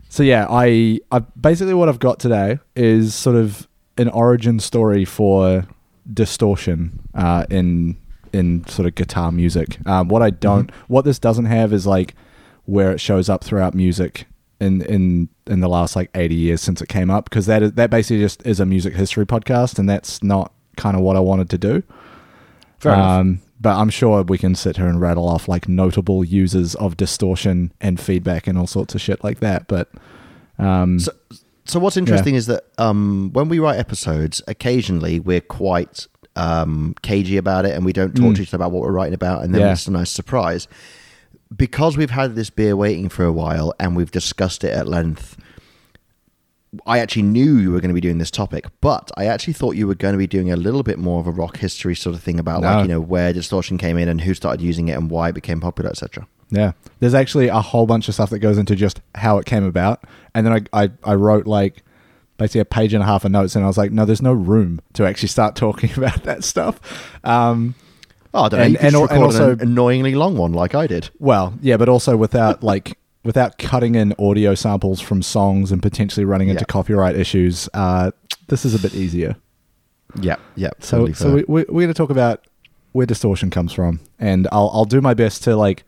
[0.07, 3.67] so yeah, I, I basically what I've got today is sort of
[3.97, 5.65] an origin story for
[6.13, 7.97] distortion uh, in
[8.33, 9.77] in sort of guitar music.
[9.85, 12.15] Um, what I don't, what this doesn't have is like
[12.65, 14.27] where it shows up throughout music
[14.59, 17.71] in in in the last like eighty years since it came up, because that is
[17.73, 21.19] that basically just is a music history podcast, and that's not kind of what I
[21.19, 21.83] wanted to do.
[22.79, 23.19] Fair enough.
[23.19, 26.97] Um, but I'm sure we can sit here and rattle off like notable users of
[26.97, 29.67] distortion and feedback and all sorts of shit like that.
[29.67, 29.91] But
[30.57, 31.11] um, So,
[31.65, 37.37] so what's interesting is that um, when we write episodes, occasionally we're quite um, cagey
[37.37, 39.53] about it, and we don't talk to each other about what we're writing about, and
[39.53, 39.65] then Mm.
[39.65, 39.71] Yeah.
[39.73, 40.67] it's a nice surprise.
[41.55, 45.35] Because we've had this beer waiting for a while, and we've discussed it at length.
[46.87, 49.75] I actually knew you were going to be doing this topic, but I actually thought
[49.75, 52.15] you were going to be doing a little bit more of a rock history sort
[52.15, 52.67] of thing about, No.
[52.75, 55.35] like you know, where distortion came in and who started using it and why it
[55.35, 56.25] became popular, etc.
[56.49, 59.65] yeah, there's actually a whole bunch of stuff that goes into just how it came
[59.65, 60.05] about.
[60.33, 61.83] And then I, I, I wrote like
[62.41, 64.33] basically a page and a half of notes, and I was like, no, there's no
[64.33, 66.79] room to actually start talking about that stuff.
[67.23, 67.75] Um,
[68.33, 68.63] Oh, I don't know.
[68.63, 71.09] And- you could and and also- an annoyingly long one like I did.
[71.19, 76.23] Well, yeah, but also without like without cutting in audio samples from songs and potentially
[76.25, 76.65] running into Yeah.
[76.65, 77.67] copyright issues.
[77.73, 78.11] Uh,
[78.47, 79.35] this is a bit easier.
[80.21, 80.69] Yeah, yeah.
[80.79, 81.33] So, totally so fair.
[81.35, 82.45] we, we, we're going to talk about
[82.93, 85.83] where distortion comes from, and I'll I'll do my best to like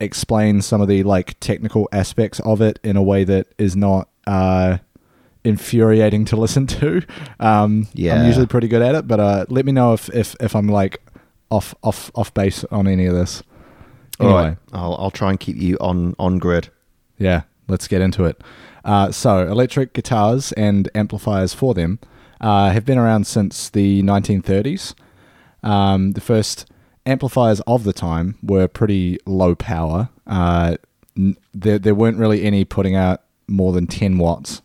[0.00, 4.08] explain some of the like technical aspects of it in a way that is not
[4.28, 4.78] uh,
[5.46, 7.02] infuriating to listen to.
[7.40, 8.16] Um, Yeah.
[8.20, 10.68] I'm usually pretty good at it, but uh, let me know if if if I'm
[10.68, 11.00] like
[11.50, 13.42] off off off base on any of this.
[14.20, 14.42] All Anyway.
[14.48, 16.68] right, I'll I'll try and keep you on on grid.
[17.18, 18.42] Yeah, let's get into it.
[18.84, 21.98] Uh, so, electric guitars and amplifiers for them
[22.40, 24.94] uh, have been around since the 1930s.
[25.62, 26.66] Um, the first
[27.04, 30.08] amplifiers of the time were pretty low power.
[30.26, 30.76] Uh,
[31.16, 34.62] n- there, there weren't really any putting out more than 10 watts.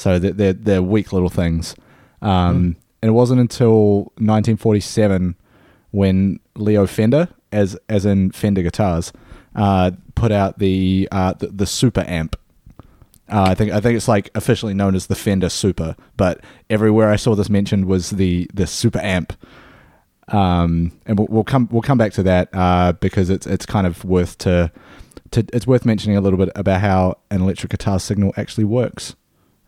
[0.00, 1.74] So they're, they're, they're weak little things.
[2.22, 5.34] Um, And it wasn't until 1947
[5.90, 9.12] when Leo Fender, as as in Fender guitars,
[9.56, 12.36] uh, put out the, uh, the the Super Amp.
[13.28, 17.10] Uh, I think I think it's like officially known as the Fender Super, but everywhere
[17.10, 19.32] I saw this mentioned was the the Super Amp.
[20.28, 23.86] Um, and we'll, we'll come we'll come back to that uh, because it's it's kind
[23.86, 24.70] of worth to,
[25.32, 29.16] to it's worth mentioning a little bit about how an electric guitar signal actually works.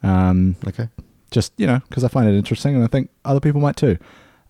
[0.02, 0.88] Um, Okay.
[1.30, 3.98] just you know because I find it interesting and I think other people might too.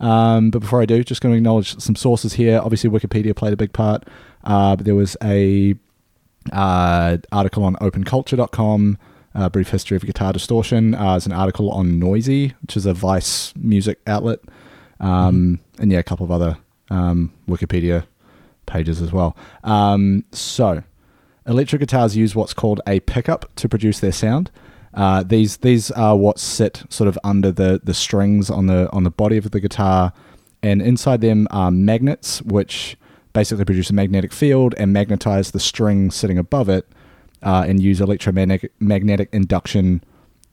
[0.00, 2.58] Um, but before I do, just going to acknowledge some sources here.
[2.60, 4.04] Obviously, Wikipedia played a big part.
[4.42, 5.76] Uh, but there was a
[6.52, 8.98] uh, article on OpenCulture.com,
[9.34, 10.96] a brief history of guitar distortion.
[10.96, 14.40] Uh, there's an article on Noisey, which is a Vice music outlet,
[14.98, 16.56] um, and yeah, a couple of other
[16.90, 18.04] um, Wikipedia
[18.66, 19.36] pages as well.
[19.62, 20.82] Um, so,
[21.46, 24.50] electric guitars use what's called a pickup to produce their sound.
[24.94, 29.04] Uh, these these are what sit sort of under the, the strings on the on
[29.04, 30.12] the body of the guitar,
[30.62, 32.96] and inside them are magnets, which
[33.32, 36.86] basically produce a magnetic field and magnetize the string sitting above it,
[37.42, 40.02] uh, and use electromagnetic magnetic induction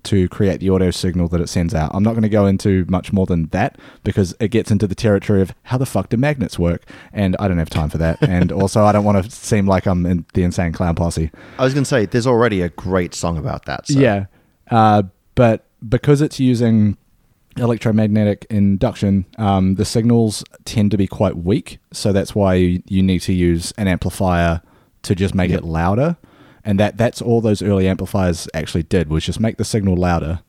[0.03, 1.91] to create the audio signal that it sends out.
[1.93, 4.95] I'm not going to go into much more than that because it gets into the
[4.95, 6.83] territory of how the fuck do magnets work,
[7.13, 8.17] and I don't have time for that.
[8.27, 11.31] and also, I don't want to seem like I'm in the insane clown posse.
[11.57, 13.87] I was going to say there's already a great song about that.
[13.87, 13.99] So.
[13.99, 14.25] Yeah,
[14.71, 15.03] uh,
[15.35, 16.97] but because it's using
[17.57, 21.79] electromagnetic induction, um, the signals tend to be quite weak.
[21.91, 24.61] So that's why you, need to use an amplifier
[25.03, 25.59] to just make Yep.
[25.59, 26.17] it louder.
[26.65, 30.41] And that that's all those early amplifiers actually did was just make the signal louder.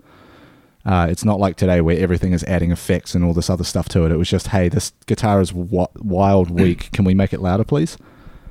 [0.85, 3.88] Uh, it's not like today where everything is adding effects and all this other stuff
[3.90, 4.12] to it.
[4.12, 6.90] It was just, hey, this guitar is wa- wild weak.
[6.92, 7.99] Can we make it louder, please?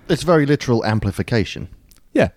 [0.07, 1.69] It's very literal amplification.
[2.13, 2.29] Yeah.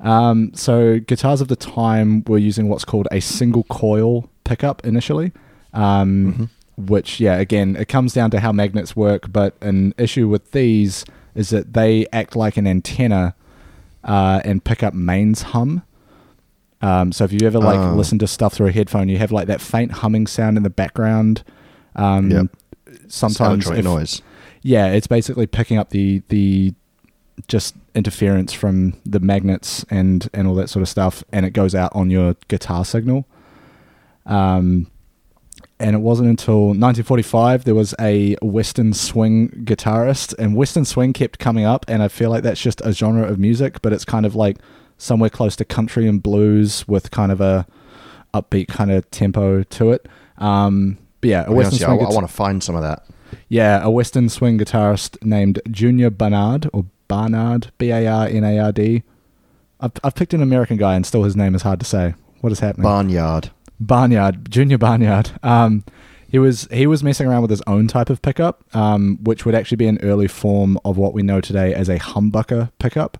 [0.00, 5.32] Um, so guitars of the time were using what's called a single coil pickup initially,
[5.74, 9.32] um, which yeah, again, it comes down to how magnets work.
[9.32, 13.34] But an issue with these is that they act like an antenna
[14.08, 15.82] uh, and pick up mains hum.
[16.82, 17.94] Um, so if you ever like Oh.
[17.94, 20.70] listen to stuff through a headphone, you have like that faint humming sound in the
[20.70, 21.42] background.
[21.96, 22.46] Um, Yep.
[23.08, 24.22] Sometimes, if- noise.
[24.62, 26.74] yeah, it's basically picking up the the
[27.46, 31.74] just interference from the magnets and and all that sort of stuff, and it goes
[31.74, 33.26] out on your guitar signal.
[34.26, 34.86] Um,
[35.80, 41.38] and it wasn't until 1945 there was a Western swing guitarist, and Western swing kept
[41.38, 44.26] coming up, and I feel like that's just a genre of music, but it's kind
[44.26, 44.58] of like
[44.96, 47.66] somewhere close to country and blues with kind of a
[48.34, 50.06] upbeat kind of tempo to it.
[50.38, 52.06] Um, but yeah, a Western honest with you, swing.
[52.06, 53.04] I, I want to find some of that.
[53.48, 58.58] yeah, a Western swing guitarist named Junior Barnard or Barnard, B A R N A
[58.58, 59.02] R D.
[59.80, 62.14] I've, I've picked an American guy and still his name is hard to say.
[62.40, 62.84] What is happening?
[62.84, 63.50] Barnyard.
[63.80, 65.30] Barnyard, Junior Barnyard.
[65.42, 65.84] Um,
[66.30, 69.54] he was he was messing around with his own type of pickup, um, which would
[69.54, 73.18] actually be an early form of what we know today as a humbucker pickup.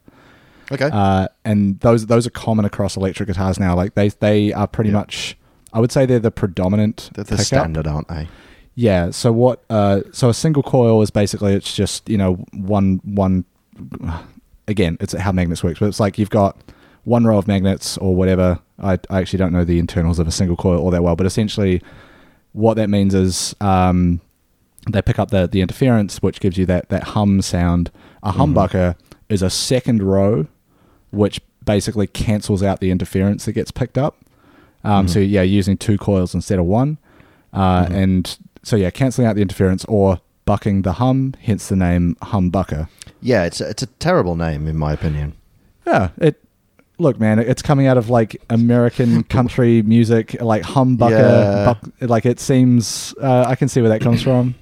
[0.71, 0.91] Okay.
[0.93, 3.75] Uh, and those those are common across electric guitars now.
[3.75, 4.97] Like they they are pretty Yeah.
[4.99, 5.39] much,
[5.73, 7.47] I would say they're the predominant They're the pickup.
[7.47, 8.29] standard, aren't they?
[8.75, 9.11] Yeah.
[9.11, 9.65] So what?
[9.71, 13.45] Uh, so a single coil is basically it's just you know one one.
[14.67, 16.59] Again, it's how magnets works, but it's like you've got
[17.09, 18.59] one row of magnets or whatever.
[18.79, 21.27] I, I actually don't know the internals of a single coil all that well, but
[21.27, 21.83] essentially,
[22.53, 24.21] what that means is um,
[24.91, 27.91] they pick up the the interference, which gives you that that hum sound.
[28.23, 28.97] A humbucker
[29.29, 30.47] is a second row,
[31.11, 34.17] which basically cancels out the interference that gets picked up.
[34.85, 36.99] Um, So yeah, using two coils instead of one,
[37.53, 42.17] uh, and so yeah, canceling out the interference or bucking the hum, hence the name
[42.23, 42.89] humbucker.
[43.21, 45.35] Yeah, it's a, it's a terrible name in my opinion.
[45.87, 46.43] Yeah, it.
[47.01, 51.11] Look, man, it's coming out of like American country music, like humbucker.
[51.11, 51.65] Yeah.
[51.65, 54.55] Buck, like it seems, uh, I can see where that comes from.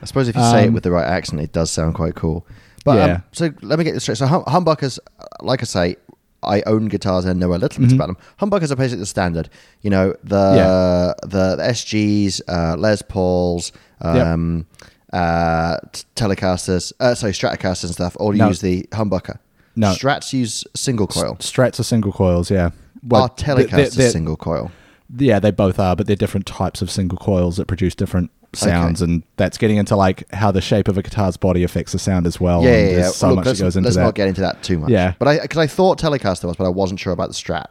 [0.00, 2.14] I suppose if you say it Um, with the right accent, it does sound quite
[2.14, 2.46] cool.
[2.84, 3.14] But Yeah.
[3.14, 4.18] um, so let me get this straight.
[4.18, 4.98] So hum- humbuckers,
[5.40, 5.96] like I say,
[6.44, 8.16] I own guitars and know a little bit about them.
[8.40, 9.48] Humbuckers are basically the standard.
[9.82, 11.12] You know the Yeah.
[11.28, 14.66] the, the SGs, uh, Les Pauls, um,
[15.12, 15.76] uh,
[16.16, 18.16] Telecasters, uh, sorry Stratocasters and stuff.
[18.18, 18.48] All No.
[18.48, 19.38] use the humbucker.
[19.76, 19.92] No.
[19.92, 21.36] Strats use single coil.
[21.36, 22.70] Strats are single coils, yeah.
[23.02, 24.70] Well, Telecasters they're- single coil.
[25.18, 29.02] Yeah, they both are, but they're different types of single coils that produce different sounds,
[29.02, 32.26] and that's getting into like how the shape of a guitar's body affects the sound
[32.26, 32.62] as well.
[32.62, 32.96] yeah, yeah, yeah.
[32.96, 33.96] there's So Look, much that goes into that.
[33.96, 34.90] let's not get into that too much.
[34.90, 35.12] Yeah.
[35.18, 37.66] but I because I thought Telecaster was, but I wasn't sure about the Strat.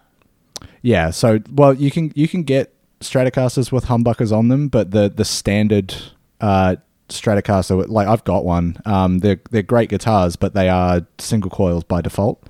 [0.83, 5.09] Yeah, so well, you can you can get Stratocasters with humbuckers on them, but the
[5.09, 5.95] the standard
[6.41, 6.75] uh,
[7.11, 11.83] Stratocaster, like I've got one, um, they're they're great guitars, but they are single coils
[11.83, 12.43] by default.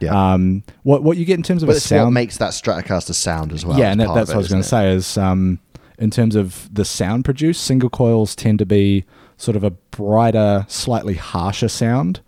[0.00, 0.32] Yeah.
[0.32, 3.52] Um, what what you get in terms of But a sound, makes that Stratocaster sound
[3.52, 3.78] as well.
[3.78, 5.60] yeah, and that, that's of what I was going to say is um,
[5.98, 9.04] in terms of the sound produced, single coils tend to be
[9.36, 12.20] sort of a brighter, slightly harsher sound.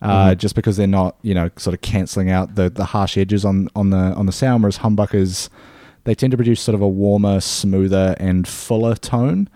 [0.00, 0.38] Uh, Mm-hmm.
[0.38, 3.68] Just because they're not, you know, sort of canceling out the, the harsh edges on,
[3.76, 5.48] on the on the sound, whereas humbuckers,
[6.02, 9.48] they tend to produce sort of a warmer, smoother, and fuller tone.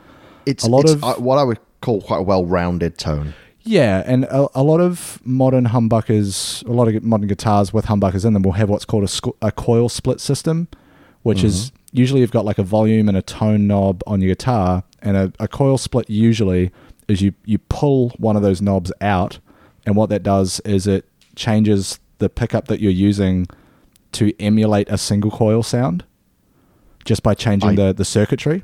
[0.46, 3.34] It's a lot it's, of- uh, what I would call quite a well-rounded tone.
[3.62, 8.24] Yeah, and a, a lot of modern humbuckers, a lot of modern guitars with humbuckers
[8.24, 10.68] in them will have what's called a, sco- a coil split system,
[11.22, 14.84] which is usually you've got like a volume and a tone knob on your guitar,
[15.02, 16.70] and a, a coil split usually
[17.08, 19.40] is you you pull one of those knobs out,
[19.84, 21.04] and what that does is it
[21.34, 23.48] changes the pickup that you're using
[24.12, 26.04] to emulate a single coil sound,
[27.04, 28.62] just by changing I- the the circuitry.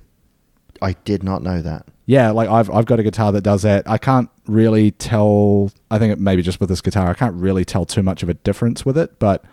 [0.82, 1.86] I did not know that.
[2.06, 3.88] Yeah, like I've I've got a guitar that does that.
[3.88, 5.70] I can't really tell.
[5.90, 8.28] I think it maybe just with this guitar, I can't really tell too much of
[8.28, 9.18] a difference with it.
[9.18, 9.44] But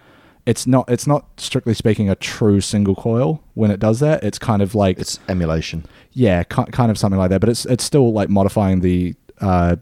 [0.46, 4.24] it's not it's not strictly speaking a true single coil when it does that.
[4.24, 5.86] It's kind of like It's emulation.
[6.13, 7.39] yeah, ki- kind of something like that.
[7.39, 9.76] But it's it's still like modifying the uh,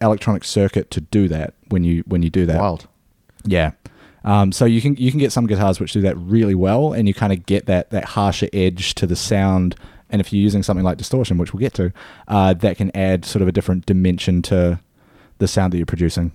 [0.00, 2.60] electronic circuit to do that when you when you do that.
[2.60, 2.86] Wild.
[3.44, 3.72] Yeah.
[4.24, 7.08] Um, so you can you can get some guitars which do that really well, and
[7.08, 9.74] you kind of get that that harsher edge to the sound.
[10.14, 11.92] And if you're using something like distortion, which we'll get to,
[12.28, 14.78] uh, that can add sort of a different dimension to
[15.38, 16.30] the sound that you're producing.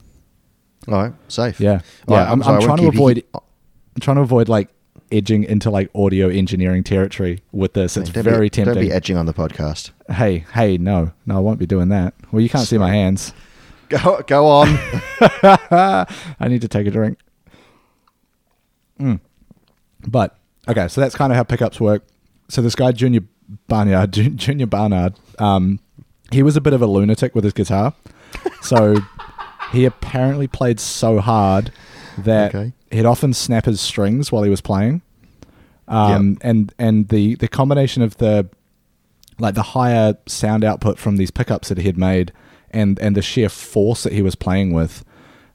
[0.90, 1.62] All right, safe.
[1.62, 2.24] Yeah, All yeah.
[2.26, 3.24] right, I'm, sorry, I'm I trying to keep you- avoid.
[3.34, 4.68] I'm trying to avoid like
[5.14, 7.96] edging into like audio engineering territory with this.
[7.96, 8.74] It's Don't very be, tempting.
[8.76, 9.92] Don't be edging on the podcast.
[10.10, 12.14] hey, hey, no, no, I won't be doing that.
[12.34, 13.32] Well, you can't see my hands.
[13.88, 14.68] Go go on.
[15.22, 17.18] I need to take a drink.
[19.00, 19.22] Mm.
[20.06, 20.38] But
[20.68, 22.04] okay, so that's kind of how pickups work.
[22.50, 23.22] So this guy Junior
[23.68, 25.80] Barnard, Jun- Junior Barnard, um,
[26.32, 27.94] he was a bit of a lunatic with his guitar.
[28.62, 28.96] So
[29.72, 31.72] he apparently played so hard
[32.18, 32.74] that Okay.
[32.92, 35.02] he'd often snap his strings while he was playing.
[35.88, 38.48] Um, and and the the combination of the
[39.40, 42.32] like the higher sound output from these pickups that he had made
[42.70, 45.04] and and the sheer force that he was playing with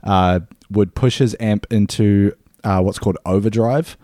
[0.03, 3.97] uh, would push his amp into uh, what's called overdrive,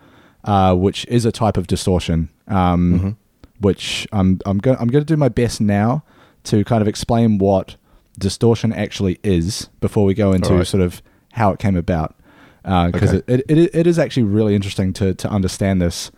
[0.45, 2.29] uh, which is a type of distortion.
[2.47, 3.17] Um,
[3.61, 6.03] Which I'm I'm going I'm going to do my best now
[6.43, 7.75] to kind of explain what
[8.19, 10.67] distortion actually is before we go into Alright.
[10.67, 11.01] sort of
[11.33, 12.15] how it came about
[12.63, 13.33] because Okay.
[13.33, 16.11] it, it it is actually really interesting to to understand this.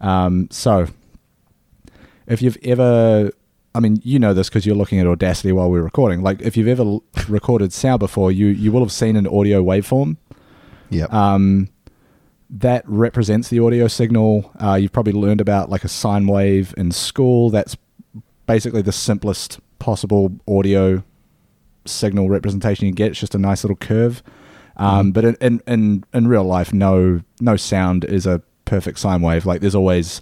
[0.00, 0.88] Um, so
[2.26, 3.30] if you've ever
[3.74, 6.20] I mean, you know this because you're looking at Audacity while we're recording.
[6.22, 6.98] Like, if you've ever
[7.28, 10.16] recorded sound before, you you will have seen an audio waveform.
[10.90, 11.04] Yeah.
[11.10, 11.68] Um,
[12.50, 14.50] that represents the audio signal.
[14.60, 17.50] Uh, you've probably learned about like a sine wave in school.
[17.50, 17.76] That's
[18.46, 21.02] basically the simplest possible audio
[21.84, 23.10] signal representation you get.
[23.10, 24.22] It's just a nice little curve.
[24.76, 29.22] Um, But in, in in in real life, no no sound is a perfect sine
[29.22, 29.44] wave.
[29.44, 30.20] Like, there's always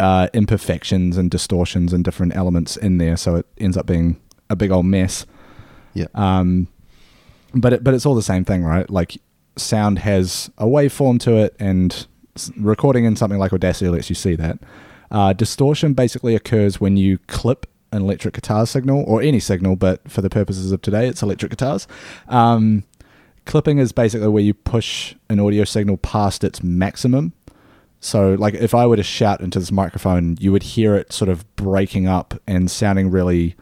[0.00, 4.20] uh, imperfections and distortions and different elements in there, so it ends up being
[4.50, 5.26] a big old mess.
[5.94, 6.06] yeah.
[6.14, 6.68] Um,
[7.54, 8.90] but it, but it's all the same thing, right?
[8.90, 9.18] Like
[9.56, 12.06] sound has a waveform to it, and
[12.56, 14.58] recording in something like Audacity lets you see that.
[15.10, 20.08] Uh, distortion basically occurs when you clip an electric guitar signal or any signal, but
[20.10, 21.86] for the purposes of today, it's electric guitars.
[22.28, 22.82] Um,
[23.44, 27.32] clipping is basically where you push an audio signal past its maximum.
[28.00, 31.28] So, like, if I were to shout into this microphone, you would hear it sort
[31.28, 33.54] of breaking up and sounding really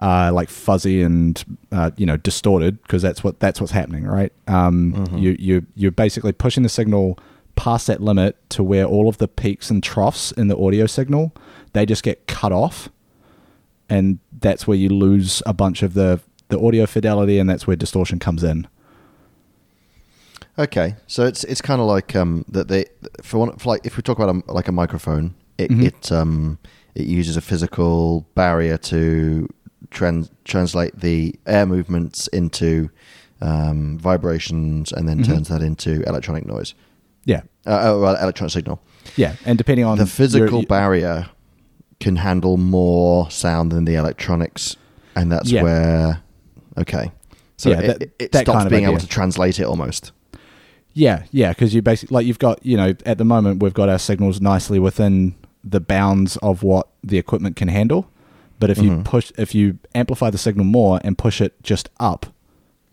[0.00, 4.32] uh, like fuzzy and uh, you know distorted because that's what that's what's happening, right?
[4.46, 7.18] Um, You you you're basically pushing the signal
[7.56, 11.32] past that limit to where all of the peaks and troughs in the audio signal
[11.72, 12.88] they just get cut off,
[13.88, 17.76] and that's where you lose a bunch of the the audio fidelity, and that's where
[17.76, 18.66] distortion comes in.
[20.58, 22.86] Okay, so it's it's kind of like um that they
[23.22, 25.84] for one for like if we talk about a, like a microphone, it Mhm.
[25.86, 26.58] it um
[26.94, 29.48] it uses a physical barrier to
[29.90, 32.90] trans- translate the air movements into
[33.40, 35.26] um, vibrations and then Mhm.
[35.26, 36.74] turns that into electronic noise.
[37.24, 38.80] Yeah, Uh, oh, well, electronic signal.
[39.16, 41.26] yeah, and depending on the physical your- barrier
[42.00, 44.76] can handle more sound than the electronics,
[45.14, 45.62] and that's Yeah.
[45.62, 46.20] where
[46.78, 47.12] okay.
[47.56, 49.64] So Yeah, it, that- it- it that stops kind of being able to translate it
[49.64, 50.10] almost.
[50.94, 53.88] Yeah, yeah, because you basically like you've got you know at the moment we've got
[53.88, 58.08] our signals nicely within the bounds of what the equipment can handle,
[58.58, 59.04] but if you Mhm.
[59.04, 62.26] push if you amplify the signal more and push it just up,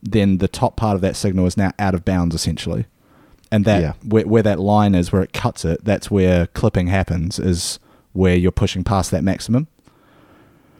[0.03, 2.85] then the top part of that signal is now out of bounds essentially,
[3.51, 3.93] and that Yeah.
[4.03, 7.79] where, where that line is where it cuts it, that's where clipping happens is
[8.13, 9.67] where you're pushing past that maximum.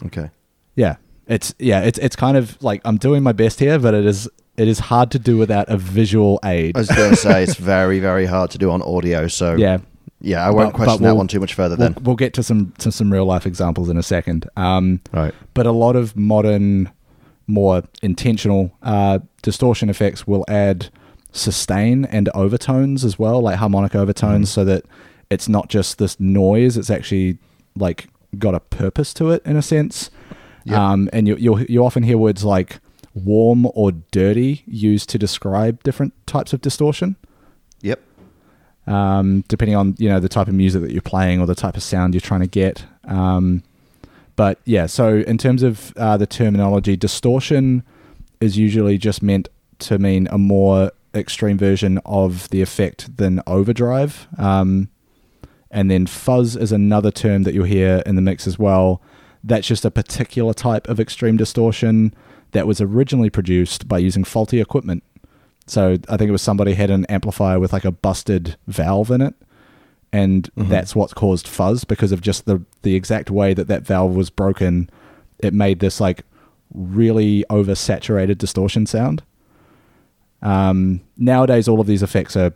[0.06, 0.30] Okay.
[0.76, 0.96] Yeah,
[1.28, 4.30] it's yeah, it's it's kind of like I'm doing my best here, but it is
[4.58, 6.76] it is hard to do without a visual aid.
[6.78, 9.28] I was going to say it's very, very hard to do on audio.
[9.28, 9.80] So yeah,
[10.26, 11.76] yeah, I won't But- but question that we'll- one too much further.
[11.78, 14.50] We'll, Then we'll get to some to some real life examples in a second.
[14.58, 15.34] Um, right.
[15.54, 16.90] but a lot of modern,
[17.48, 20.90] more intentional uh, distortion effects will add
[21.32, 24.54] sustain and overtones as well, like harmonic overtones, Mhm.
[24.54, 24.84] so that
[25.30, 27.38] it's not just this noise; it's actually
[27.78, 28.08] like
[28.40, 30.10] got a purpose to it in a sense.
[30.66, 30.78] Yep.
[30.80, 32.80] Um, and you you'll, you often hear words like
[33.14, 37.16] warm or dirty used to describe different types of distortion.
[38.88, 41.76] Um, depending on you know the type of music that you're playing or the type
[41.76, 42.86] of sound you're trying to get.
[43.06, 43.64] Um,
[44.36, 47.84] but yeah, so in terms of uh, the terminology, distortion
[48.42, 49.48] is usually just meant
[49.80, 54.28] to mean a more extreme version of the effect than overdrive.
[54.38, 54.90] Um,
[55.72, 59.02] and then fuzz is another term that you'll hear in the mix as well.
[59.44, 62.14] That's just a particular type of extreme distortion
[62.52, 65.04] that was originally produced by using faulty equipment.
[65.68, 69.22] So I think it was somebody had an amplifier with like a busted valve in
[69.22, 69.34] it,
[70.14, 70.70] and Mhm.
[70.70, 74.30] that's what caused fuzz because of just the the exact way that that valve was
[74.30, 74.90] broken.
[75.40, 76.24] It made this like
[76.74, 79.24] really oversaturated distortion sound.
[80.42, 82.54] Um, nowadays, all of these effects are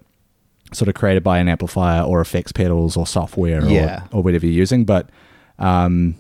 [0.72, 4.04] sort of created by an amplifier or effects pedals or software Yeah.
[4.12, 4.86] or, or whatever you're using.
[4.86, 5.10] But
[5.58, 6.16] um,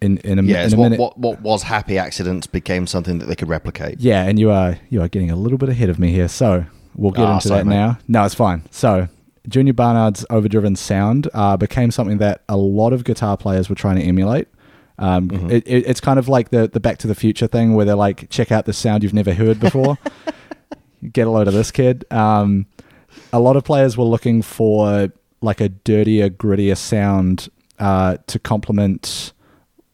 [0.00, 3.18] in in a, Yeah, in a what, minute, what what was happy accidents became something
[3.18, 4.00] that they could replicate.
[4.00, 6.64] yeah, and you are you are getting a little bit ahead of me here, so
[6.94, 7.74] we'll get Ah, into sorry, that mate.
[7.76, 7.98] now.
[8.08, 8.62] No, it's fine.
[8.70, 9.08] So
[9.48, 13.96] Junior Barnard's overdriven sound uh, became something that a lot of guitar players were trying
[13.96, 14.48] to emulate.
[14.98, 15.50] Um, Mhm.
[15.50, 17.94] it, it, it's kind of like the the Back to the Future thing, where they're
[17.94, 19.96] like, check out the sound you've never heard before.
[21.12, 22.04] Get a load of this, kid.
[22.10, 22.66] Um,
[23.32, 25.08] a lot of players were looking for
[25.40, 27.48] like a dirtier, grittier sound
[27.78, 29.32] uh, to complement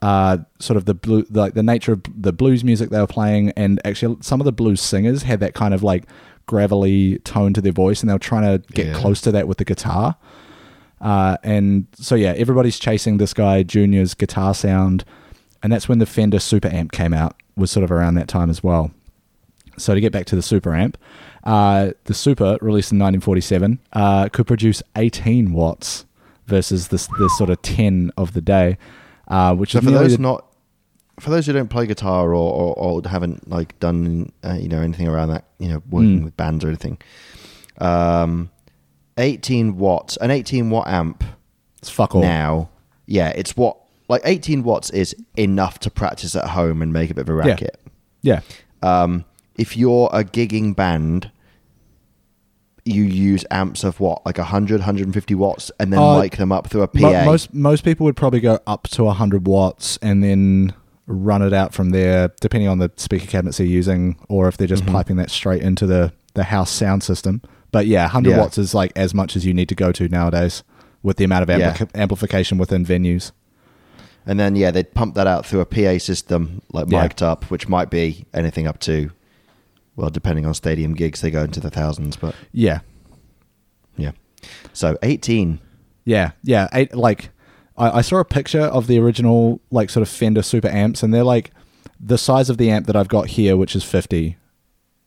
[0.07, 3.51] uh, sort of the blue, like the nature of the blues music they were playing,
[3.57, 6.05] and actually some of the blues singers had that kind of like
[6.47, 8.95] gravelly tone to their voice, and they were trying to get Yeah.
[9.01, 10.17] close to that with the guitar.
[11.01, 15.05] Uh, and so yeah, everybody's chasing this guy Junior's guitar sound,
[15.63, 17.35] and that's when the Fender Super Amp came out.
[17.57, 18.91] Was sort of around that time as well.
[19.79, 20.97] So to get back to the Super Amp,
[21.45, 26.05] uh, the Super, released in 1947, uh, could produce 18 watts
[26.47, 28.77] versus this this sort of 10 of the day,
[29.29, 30.45] uh, which So is for those not,
[31.21, 34.81] for those who don't play guitar or, or, or haven't like done uh, you know
[34.81, 36.25] anything around that, you know, working Mm.
[36.25, 36.99] with bands or anything,
[37.79, 38.51] um,
[39.19, 41.25] eighteen watts, an eighteen watt amp
[41.79, 42.21] it's fuck all.
[42.23, 42.69] now,
[43.07, 43.77] yeah, it's what
[44.09, 47.39] like eighteen watts is enough to practice at home and make a bit of a
[47.45, 47.51] Yeah.
[47.53, 47.81] racket.
[48.23, 48.41] Yeah,
[48.83, 49.25] Um,
[49.57, 51.31] if you're a gigging band.
[52.87, 56.69] You use amps of what, like 100, 150 watts, and then Uh, mic them up
[56.69, 57.01] through a PA.
[57.01, 60.73] Mo- most most people would probably go up to 100 watts and then
[61.09, 64.67] run it out from there, depending on the speaker cabinets they're using, or if they're
[64.67, 64.77] Mm-hmm.
[64.77, 67.41] just piping that straight into the the house sound system.
[67.73, 68.39] But yeah, 100 Yeah.
[68.39, 70.63] watts is like as much as you need to go to nowadays
[71.03, 71.75] with the amount of Yeah.
[71.95, 73.33] amplification within venues.
[74.27, 77.03] And then yeah, they'd pump that out through a PA system, like Yeah.
[77.03, 79.11] mic'd up, which might be anything up to,
[79.97, 82.17] well, depending on stadium gigs, they go into the thousands.
[82.17, 82.81] But Yeah,
[83.97, 84.13] yeah,
[84.73, 85.61] so eighteen.
[86.05, 86.69] Yeah, yeah.
[86.73, 87.31] Eight, like
[87.77, 91.13] I, I saw a picture of the original like sort of Fender Super amps, and
[91.13, 91.51] they're like
[91.99, 94.37] the size of the amp that I've got here, which is fifty.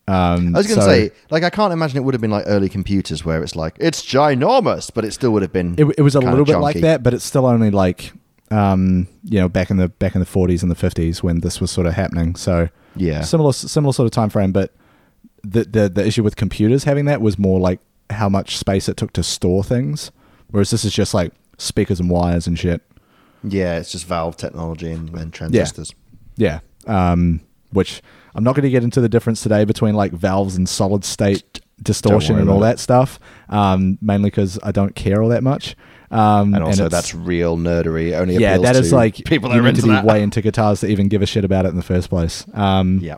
[0.07, 2.31] Um, I was going to so say, like, I can't imagine it would have been
[2.31, 5.75] like early computers where it's like it's ginormous, but it still would have been.
[5.77, 8.11] it, it was a little bit like that, but it's still only like
[8.51, 11.61] um, you know back in the back in the forties and the fifties when this
[11.61, 12.35] was sort of happening.
[12.35, 14.73] So Yeah, similar similar sort of time frame, but
[15.43, 17.79] the, the the issue with computers having that was more like
[18.09, 20.11] how much space it took to store things,
[20.49, 22.81] whereas this is just like speakers and wires and shit.
[23.43, 25.93] yeah, it's just valve technology and, and transistors.
[26.35, 26.59] Yeah.
[26.87, 27.41] Um,
[27.71, 28.01] which
[28.33, 31.58] I'm not going to get into the difference today between like valves and solid state
[31.81, 32.69] distortion and all about it.
[32.71, 33.19] that stuff.
[33.49, 35.75] Um, mainly because I don't care all that much.
[36.11, 38.17] Um, And also, it's- that's real nerdery.
[38.19, 40.05] Only yeah, that is like people that are need into to be that.
[40.05, 42.45] way into guitars to even give a shit about it in the first place.
[42.53, 43.17] Um, yeah,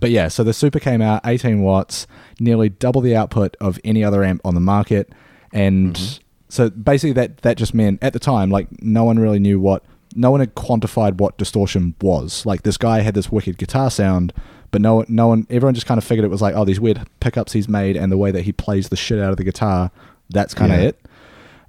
[0.00, 2.06] but yeah, so the Super came out 18 watts,
[2.40, 5.12] nearly double the output of any other amp on the market,
[5.52, 6.22] and Mm-hmm.
[6.48, 9.84] so basically that that just meant at the time like no one really knew what
[10.16, 12.44] no one had quantified what distortion was.
[12.44, 14.32] Like this guy had this wicked guitar sound,
[14.72, 16.80] but no one no one everyone just kind of figured it was like oh these
[16.80, 19.44] weird pickups he's made and the way that he plays the shit out of the
[19.44, 19.90] guitar,
[20.30, 20.88] that's kind of Yeah.
[20.88, 21.00] it.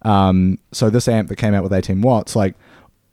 [0.01, 2.55] Um, so this amp that came out with 18 watts, like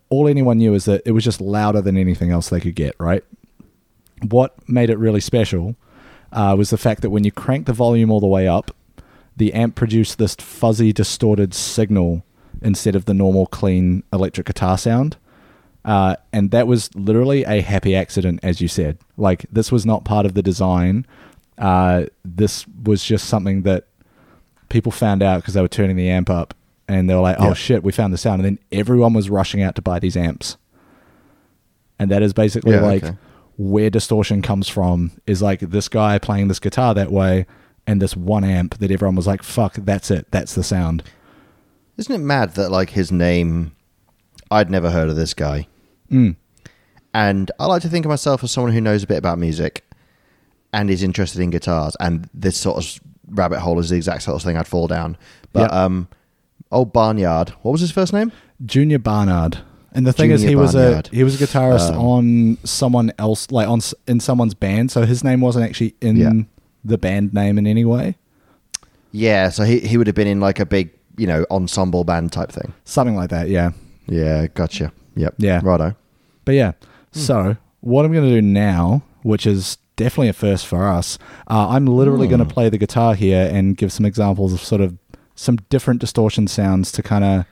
[0.08, 2.94] all anyone knew is that it was just louder than anything else they could get,
[2.98, 3.22] right?
[4.28, 5.74] what made it really special
[6.32, 8.70] uh, was the fact that when you crank the volume all the way up,
[9.36, 12.22] the amp produced this fuzzy, distorted signal
[12.60, 15.16] instead of the normal, clean electric guitar sound.
[15.84, 18.98] Uh, and that was literally a happy accident, as you said.
[19.16, 21.06] Like, this was not part of the design.
[21.58, 23.84] Uh, this was just something that
[24.68, 26.54] people found out because they were turning the amp up
[26.86, 27.54] and they were like, oh Yeah.
[27.54, 28.44] shit, we found the sound.
[28.44, 30.56] And then everyone was rushing out to buy these amps.
[31.98, 33.16] And that is basically Yeah, like okay.
[33.56, 37.46] where distortion comes from is like this guy playing this guitar that way
[37.86, 40.26] and this one amp that everyone was like, fuck, that's it.
[40.30, 41.02] That's the sound.
[41.96, 43.72] Isn't it mad that like his name?
[44.50, 45.68] I'd never heard of this guy,
[46.10, 46.36] Mm.
[47.14, 49.84] and I like to think of myself as someone who knows a bit about music
[50.72, 51.96] and is interested in guitars.
[52.00, 55.16] And this sort of rabbit hole is the exact sort of thing I'd fall down.
[55.52, 56.08] But um,
[56.70, 58.30] old Barnyard, what was his first name?
[58.64, 59.58] Junior Barnard.
[59.92, 63.12] And the thing is, Junior he was a he was a guitarist Um, on someone
[63.18, 64.90] else, like on in someone's band.
[64.92, 66.32] So his name wasn't actually in Yeah.
[66.84, 68.16] the band name in any way.
[69.12, 72.30] Yeah, so he he would have been in like a big you know ensemble band
[72.30, 72.72] type thing.
[72.84, 73.48] Something like that.
[73.48, 73.72] Yeah.
[74.06, 74.92] Yeah, gotcha.
[75.16, 75.34] Yep.
[75.38, 75.60] Yeah.
[75.64, 75.96] Righto.
[76.44, 76.72] But yeah,
[77.12, 77.18] Hmm.
[77.18, 81.18] so what I'm going to do now, which is definitely a first for us,
[81.48, 82.36] uh, I'm literally Hmm.
[82.36, 84.96] going to play the guitar here and give some examples of sort of
[85.34, 87.44] some different distortion sounds to kind of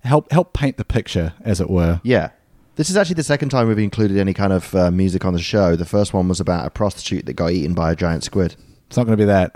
[0.00, 2.00] help help paint the picture, as it were.
[2.04, 2.30] Yeah.
[2.76, 5.38] This is actually the second time we've included any kind of uh, music on the
[5.40, 5.76] show.
[5.76, 8.56] The first one was about a prostitute that got eaten by a giant squid.
[8.88, 9.52] It's not going to be that.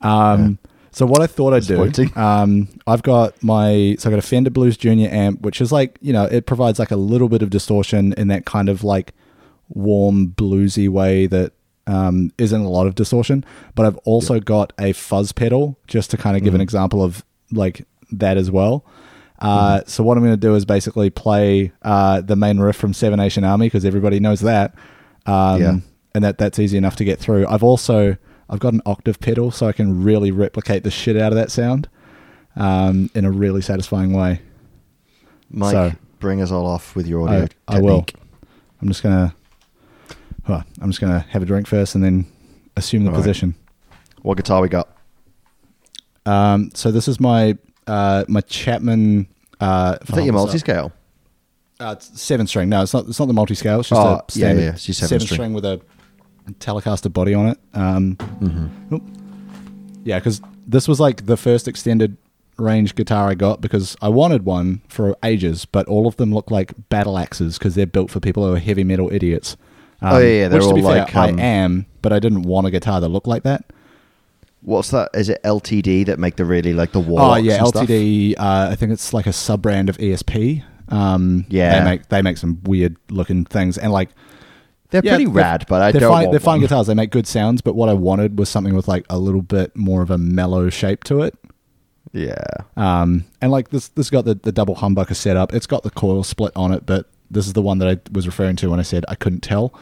[0.00, 0.58] Um,
[0.94, 1.78] So what I thought I'd do,
[2.16, 5.98] um, I've got my so I got a Fender Blues Junior amp, which is like
[6.02, 9.12] you know it provides like a little bit of distortion in that kind of like
[9.70, 11.52] warm bluesy way that
[11.86, 13.44] um, isn't a lot of distortion.
[13.74, 17.24] But I've also got a fuzz pedal just to kind of give an example of
[17.50, 18.84] like that as well.
[19.38, 22.92] Uh, So what I'm going to do is basically play uh, the main riff from
[22.92, 24.74] Seven Nation Army because everybody knows that,
[25.26, 25.76] um, Yeah.
[26.14, 27.46] and that that's easy enough to get through.
[27.48, 28.16] I've also
[28.50, 31.50] I've got an octave pedal so I can really replicate the shit out of that
[31.50, 31.88] sound
[32.56, 34.40] um, in a really satisfying way.
[35.50, 38.04] Mike, So- bring us all off with your audio I, I will.
[38.80, 39.34] I'm just gonna.
[40.48, 42.26] Well, I'm just gonna have a drink first and then
[42.76, 43.22] assume the All right.
[43.22, 43.54] position.
[44.22, 44.88] What guitar we got?
[46.26, 49.26] Um, so this is my uh, my Chapman.
[49.60, 50.92] Uh, Is that your multi scale?
[51.80, 52.68] Uh, seven string.
[52.68, 53.06] No, it's not.
[53.06, 53.80] It's not the multi scale.
[53.80, 55.36] It's just Oh, a standard yeah, it's your seven seven string.
[55.36, 55.80] string with a
[56.58, 57.58] Telecaster body on it.
[57.74, 58.96] Um, Mm-hmm.
[60.04, 62.16] Yeah, because this was like the first extended
[62.58, 66.50] range guitar I got because I wanted one for ages, but all of them look
[66.50, 69.56] like battle axes because they're built for people who are heavy metal idiots.
[70.00, 72.66] Um, Oh, yeah, they're which all like, fair, um, I am, but I didn't want
[72.66, 73.72] a guitar that looked like that.
[74.62, 75.10] What's that?
[75.14, 77.58] Is it LTD that make the really like the Oh yeah?
[77.58, 78.34] LTD.
[78.38, 80.62] Uh, I think it's like a sub brand of ESP.
[80.88, 81.78] Um, Yeah.
[81.78, 84.10] they make they make some weird looking things, and like
[84.92, 86.30] They're Yeah, pretty they're- rad, but I they're don't fine.
[86.30, 86.86] They're fine guitars.
[86.86, 89.74] They make good sounds, but what I wanted was something with like a little bit
[89.76, 91.34] more of a mellow shape to it.
[92.12, 92.44] Yeah.
[92.76, 95.52] Um, and like this, this got the, the double humbucker setup.
[95.54, 98.26] It's got the coil split on it, but this is the one that I was
[98.26, 99.72] referring to when I said I couldn't tell.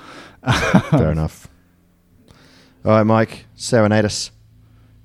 [0.90, 1.48] Fair enough.
[2.84, 4.30] All right, Mike, serenade us.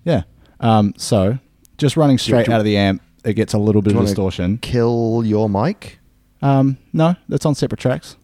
[0.04, 0.24] Yeah.
[0.60, 1.40] Um, so
[1.78, 4.60] just running straight do- out of the amp, it gets a little bit of distortion.
[4.60, 6.00] Kill your mic.
[6.44, 8.18] Um, no, that's on separate tracks.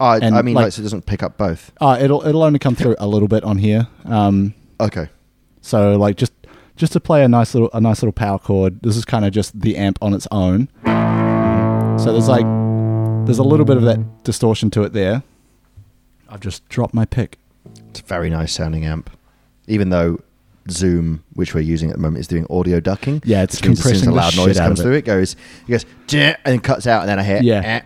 [0.00, 1.72] I- And, I mean, like- like, so it doesn't pick up both.
[1.80, 3.88] Uh, it'll it'll only come through a little bit on here.
[4.04, 5.08] Um, Okay.
[5.60, 6.32] so like just
[6.76, 8.80] just to play a nice little a nice little power chord.
[8.82, 10.68] This is kind of just the amp on its own.
[11.98, 12.46] So there's like
[13.26, 15.22] there's a little bit of that distortion to it there.
[16.28, 17.38] I've just dropped my pick.
[17.90, 19.10] It's a very nice sounding amp,
[19.66, 20.20] even though
[20.70, 23.20] Zoom, which we're using at the moment, is doing audio ducking.
[23.24, 24.82] Yeah, it's which means as soon as compressing a the loud shit noise comes it.
[24.84, 25.36] through, it goes,
[25.66, 27.62] it goes, and then cuts out, and then I hear, Yeah.
[27.64, 27.80] eh,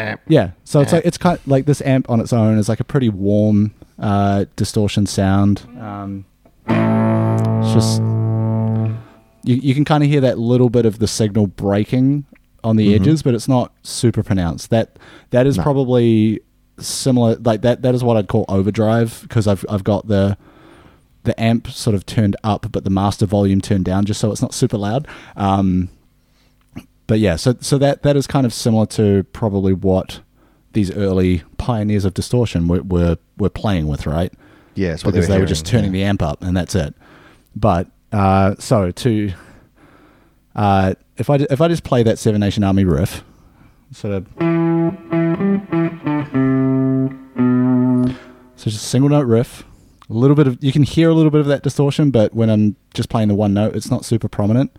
[0.00, 0.16] eh.
[0.28, 0.50] Yeah.
[0.64, 3.08] So it's like it's kind like this amp on its own is like a pretty
[3.08, 5.62] warm uh, distortion sound.
[5.78, 6.24] Um,
[6.68, 8.00] it's just
[9.44, 12.24] you you can kind of hear that little bit of the signal breaking
[12.62, 14.70] on the edges, but it's not super pronounced.
[14.70, 14.98] That
[15.30, 15.62] that is No.
[15.62, 16.40] probably
[16.78, 17.36] similar.
[17.36, 20.36] Like that that is what I'd call overdrive because I've I've got the
[21.24, 24.40] the amp sort of turned up, but the master volume turned down just so it's
[24.42, 25.06] not super loud.
[25.36, 25.90] Um,
[27.10, 30.20] but yeah, so so that that is kind of similar to probably what
[30.74, 34.32] these early pioneers of distortion were were, were playing with, right?
[34.76, 36.94] Yeah, because they, were just hearing, turning the amp up and that's it.
[37.56, 39.32] But uh, so to
[40.54, 43.24] uh, if I if I just play that Seven Nation Army riff,
[43.90, 44.28] sort of
[48.54, 49.64] so just a single note riff,
[50.08, 52.48] a little bit of you can hear a little bit of that distortion, but when
[52.48, 54.70] I'm just playing the one note, it's not super prominent.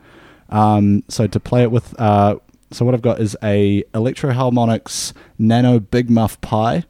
[0.51, 2.35] Um, so to play it with, uh,
[2.71, 6.83] so what I've got is a Electro-Harmonix Nano Big Muff Pi.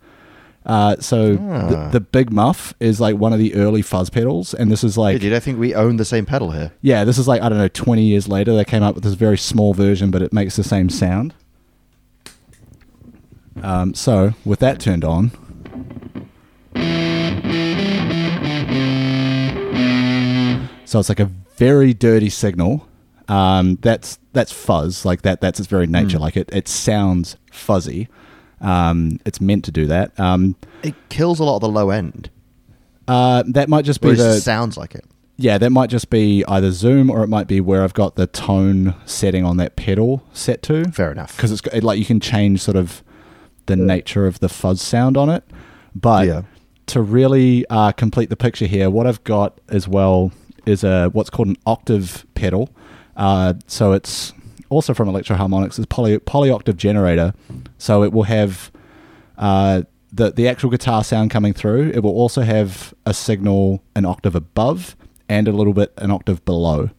[0.65, 1.67] Uh, so Ah.
[1.67, 4.95] the, the Big Muff is like one of the early fuzz pedals, and this is
[4.97, 6.71] like dude, I think we own the same pedal here.
[6.81, 9.15] yeah, this is like I don't know, twenty years later they came up with this
[9.15, 11.33] very small version, but it makes the same sound.
[13.63, 15.31] Um, so with that turned on,
[20.85, 22.87] so it's like a very dirty signal.
[23.31, 25.41] Um, that's that's fuzz, like that.
[25.41, 26.19] That's its very nature.
[26.19, 28.07] Like it, it sounds fuzzy.
[28.59, 30.17] Um, it's meant to do that.
[30.19, 32.29] Um, It kills a lot of the low end.
[33.07, 35.05] uh, that might just be the sounds like it.
[35.37, 38.27] Yeah, that might just be either Zoom or it might be where I've got the
[38.27, 40.85] tone setting on that pedal set to.
[40.91, 41.35] Fair enough.
[41.35, 43.01] Because it's it, like you can change sort of
[43.65, 45.43] the nature of the fuzz sound on it.
[45.95, 46.41] But Yeah.
[46.87, 50.31] to really uh, complete the picture here, what I've got as well
[50.67, 52.69] is a what's called an octave pedal.
[53.15, 54.33] Uh, so it's
[54.69, 55.77] also from Electro-Harmonix.
[55.77, 57.33] It's poly polyoctave generator.
[57.77, 58.71] So it will have
[59.37, 61.91] uh, the the actual guitar sound coming through.
[61.93, 64.95] It will also have a signal an octave above
[65.29, 66.89] and a little bit an octave below.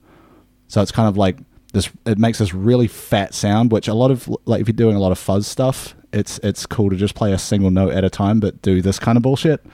[0.68, 1.38] So it's kind of like
[1.72, 1.90] this.
[2.06, 5.00] It makes this really fat sound, which a lot of like if you're doing a
[5.00, 8.10] lot of fuzz stuff, it's it's cool to just play a single note at a
[8.10, 9.64] time, but do this kind of bullshit.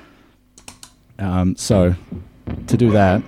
[1.19, 1.95] Um, so
[2.67, 3.23] to do that.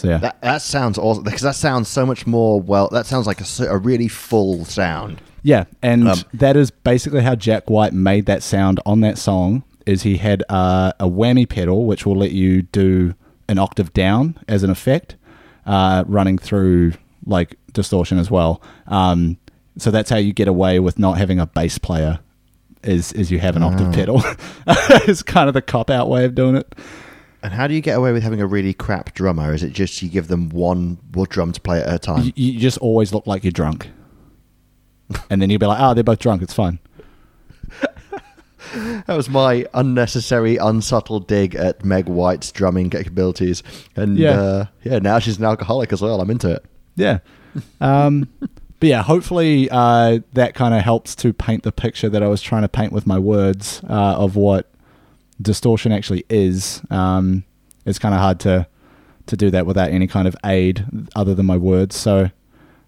[0.00, 2.88] So yeah, That that sounds awesome because that sounds so much more well.
[2.88, 5.20] That sounds like a really full sound.
[5.42, 9.62] Yeah, and Um, that is basically how Jack White made that sound on that song.
[9.86, 13.14] Is he had uh, a whammy pedal which will let you do
[13.48, 15.16] an octave down as an effect,
[15.66, 16.92] uh, running through
[17.26, 18.62] like distortion as well.
[18.86, 19.36] Um,
[19.76, 22.20] so that's how you get away with not having a bass player.
[22.82, 24.22] Is is you have an octave pedal?
[24.66, 26.74] it's kind of the cop out way of doing it.
[27.42, 29.54] And how do you get away with having a really crap drummer?
[29.54, 32.24] Is it just you give them one wood drum to play at a time?
[32.24, 33.88] You, you just always look like you're drunk,
[35.30, 36.42] and then you'll be like, "Oh, they're both drunk.
[36.42, 36.78] It's fine."
[39.06, 43.64] That was my unnecessary, unsubtle dig at Meg White's drumming capabilities.
[43.96, 44.40] And Yeah.
[44.40, 46.20] uh, yeah, now she's an alcoholic as well.
[46.20, 46.64] I'm into it.
[46.94, 47.18] Yeah.
[47.80, 52.28] Um, but yeah, hopefully uh, that kind of helps to paint the picture that I
[52.28, 54.69] was trying to paint with my words uh, of what
[55.40, 56.82] distortion actually is.
[56.90, 57.44] Um,
[57.86, 58.66] it's kind of hard to
[59.26, 60.84] to do that without any kind of aid
[61.14, 61.94] other than my words.
[61.96, 62.30] So,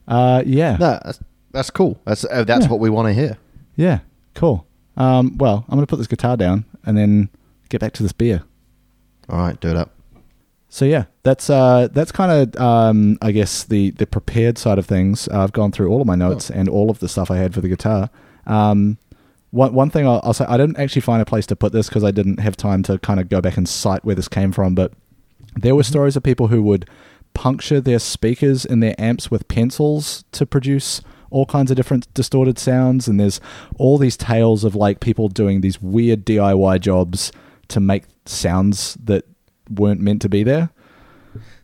[0.09, 1.20] uh, yeah, No, that's,
[1.53, 2.00] that's cool.
[2.05, 2.70] That's uh, that's Yeah.
[2.70, 3.38] what we want to hear.
[3.76, 4.00] yeah,
[4.34, 4.66] cool.
[4.96, 7.28] Um, well, I'm gonna put this guitar down and then
[7.68, 8.42] get back to this beer.
[9.28, 9.90] All right, do it up.
[10.68, 14.86] So yeah, that's uh, that's kind of um, I guess the the prepared side of
[14.86, 15.28] things.
[15.28, 17.55] Uh, I've gone through all of my notes and all of the stuff I had
[17.55, 18.11] for the guitar.
[18.46, 18.98] Um,
[19.53, 21.88] one one thing I'll, I'll say, I didn't actually find a place to put this
[21.88, 24.50] because I didn't have time to kind of go back and cite where this came
[24.50, 24.74] from.
[24.74, 24.92] But
[25.55, 25.92] there were mm-hmm.
[25.92, 26.88] stories of people who would
[27.34, 31.00] puncture their speakers in their amps with pencils to produce
[31.30, 33.09] all kinds of different distorted sounds.
[33.09, 33.40] And there's
[33.78, 37.30] all these tales of like people doing these weird DIY jobs
[37.68, 39.24] to make sounds that
[39.70, 40.70] weren't meant to be there.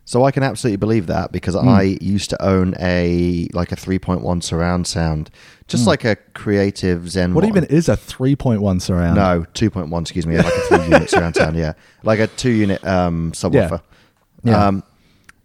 [0.09, 1.69] So I can absolutely believe that because Hmm.
[1.69, 5.29] I used to own a like a 3.1 surround sound,
[5.67, 7.35] just like a creative Zen.
[7.35, 7.49] What one.
[7.49, 9.17] even is a 3.1 surround?
[9.17, 11.73] No, 2.1, excuse me, like a three unit surround sound, yeah.
[12.01, 13.81] Like a two unit um, subwoofer.
[14.43, 14.65] Yeah.
[14.67, 14.83] Um,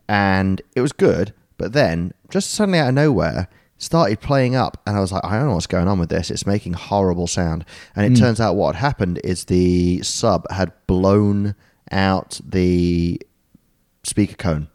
[0.08, 4.96] and it was good, but then just suddenly out of nowhere, started playing up, and
[4.96, 6.30] I was like, I don't know what's going on with this.
[6.30, 7.66] It's making horrible sound.
[7.94, 8.24] And it Hmm.
[8.24, 11.54] turns out what had happened is the sub had blown
[11.92, 13.20] out the
[14.04, 14.68] speaker cone.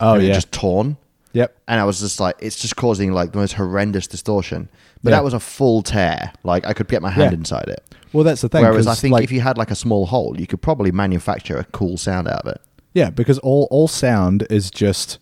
[0.00, 0.34] Oh, and yeah.
[0.34, 0.96] just torn.
[1.32, 1.56] Yep.
[1.66, 4.68] And I was just like, it's just causing like the most horrendous distortion.
[5.02, 5.16] But Yeah.
[5.16, 6.32] that was a full tear.
[6.44, 7.38] Like I could get my hand Yeah.
[7.38, 7.82] inside it.
[8.12, 8.62] Well, that's the thing.
[8.62, 11.56] Whereas I think like, if you had like a small hole, you could probably manufacture
[11.56, 12.60] a cool sound out of it.
[12.92, 15.18] Yeah, because all all sound is just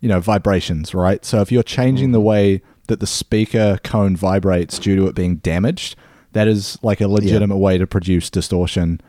[0.00, 1.24] you know vibrations, right?
[1.26, 5.36] So if you're changing the way that the speaker cone vibrates due to it being
[5.36, 5.96] damaged,
[6.32, 9.00] that is like a legitimate way to produce distortion.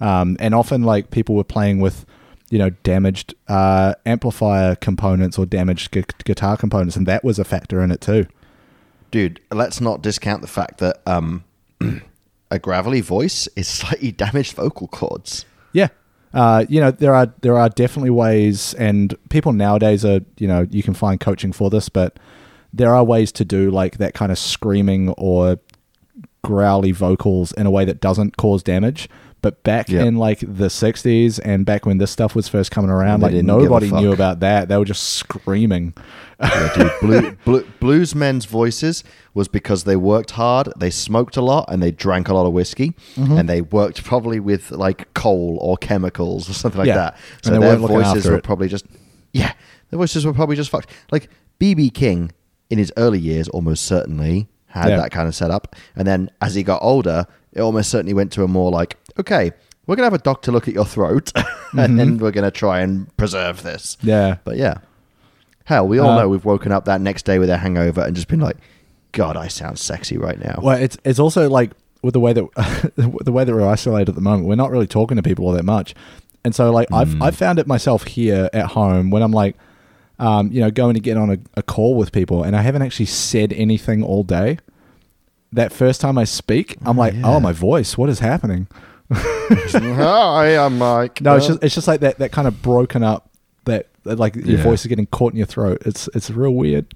[0.00, 2.06] Um, and often, like people were playing with
[2.54, 7.44] you know damaged uh, amplifier components or damaged gu- guitar components, and that was a
[7.44, 8.28] factor in it too.
[9.10, 11.42] Dude, let's not discount the fact that um,
[12.52, 15.46] a gravelly voice is slightly damaged vocal cords.
[15.72, 15.88] Yeah.
[16.32, 20.64] Uh, you know, there are there are definitely ways, and people nowadays are you know
[20.70, 22.20] you can find coaching for this, but
[22.72, 25.58] there are ways to do like that kind of screaming or
[26.44, 29.08] growly vocals in a way that doesn't cause damage.
[29.44, 30.06] But back Yep.
[30.06, 33.46] in like the '60s and back when this stuff was first coming around, like didn't
[33.46, 34.68] give a nobody knew about that.
[34.68, 35.92] They were just screaming.
[36.40, 41.42] Yeah, dude, blue, blue, blues men's voices was because they worked hard, they smoked a
[41.42, 43.36] lot, and they drank a lot of whiskey, Mm-hmm.
[43.36, 46.96] and they worked probably with like coal or chemicals or something like Yeah.
[46.96, 47.16] that.
[47.42, 48.44] So their voices were it.
[48.44, 48.86] probably just
[49.34, 49.52] yeah,
[49.90, 50.88] their voices were probably just fucked.
[51.12, 51.28] Like
[51.60, 52.32] BB King
[52.70, 54.96] in his early years, almost certainly had Yeah.
[54.96, 58.42] that kind of setup, and then as he got older, it almost certainly went to
[58.44, 59.52] a more like okay.
[59.86, 61.30] We're gonna have a doctor look at your throat,
[61.76, 63.96] and then we're gonna try and preserve this.
[63.96, 64.08] Mm-hmm.
[64.08, 64.36] Yeah.
[64.44, 64.78] But yeah.
[65.64, 68.14] Hell, we all Uh, know we've woken up that next day with a hangover and
[68.14, 68.56] just been like,
[69.12, 70.58] God, I sound sexy right now.
[70.62, 74.14] Well, it's it's also like with the way that the way that we're isolated at
[74.14, 75.94] the moment, we're not really talking to people all that much,
[76.44, 79.54] and so like I've I've found it myself here at home when I'm like,
[80.18, 82.80] um, you know, going to get on a, a call with people, and I haven't
[82.82, 84.58] actually said anything all day.
[85.54, 87.22] That first time I speak, I'm like, yeah.
[87.24, 88.66] oh, my voice, what is happening?
[89.12, 91.20] Hi, I'm Mike.
[91.20, 93.30] No, it's just it's just like that that kind of broken up.
[93.66, 94.62] That, that like your Yeah.
[94.62, 95.78] voice is getting caught in your throat.
[95.86, 96.86] It's it's real weird.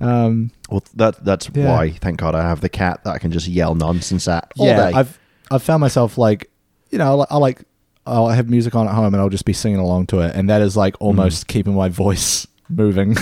[0.00, 1.66] Um, well, that, that's Yeah.
[1.66, 4.66] why, thank God, I have the cat that I can just yell nonsense at all
[4.66, 4.96] yeah, day.
[4.96, 5.18] I've
[5.50, 6.50] I've found myself like,
[6.90, 7.62] you know, I like
[8.06, 10.50] I'll have music on at home and I'll just be singing along to it, and
[10.50, 13.16] that is like almost keeping my voice moving.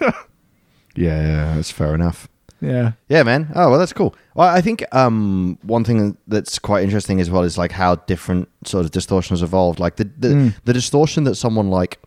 [0.00, 0.12] yeah,
[0.96, 2.28] yeah, that's fair enough.
[2.62, 3.50] Yeah, Yeah, man.
[3.54, 4.14] Oh, well, that's cool.
[4.34, 8.48] Well, I think um, one thing that's quite interesting as well is like how different
[8.64, 9.78] sort of distortion has evolved.
[9.80, 10.54] Like the the, Mm.
[10.64, 11.98] the distortion that someone like.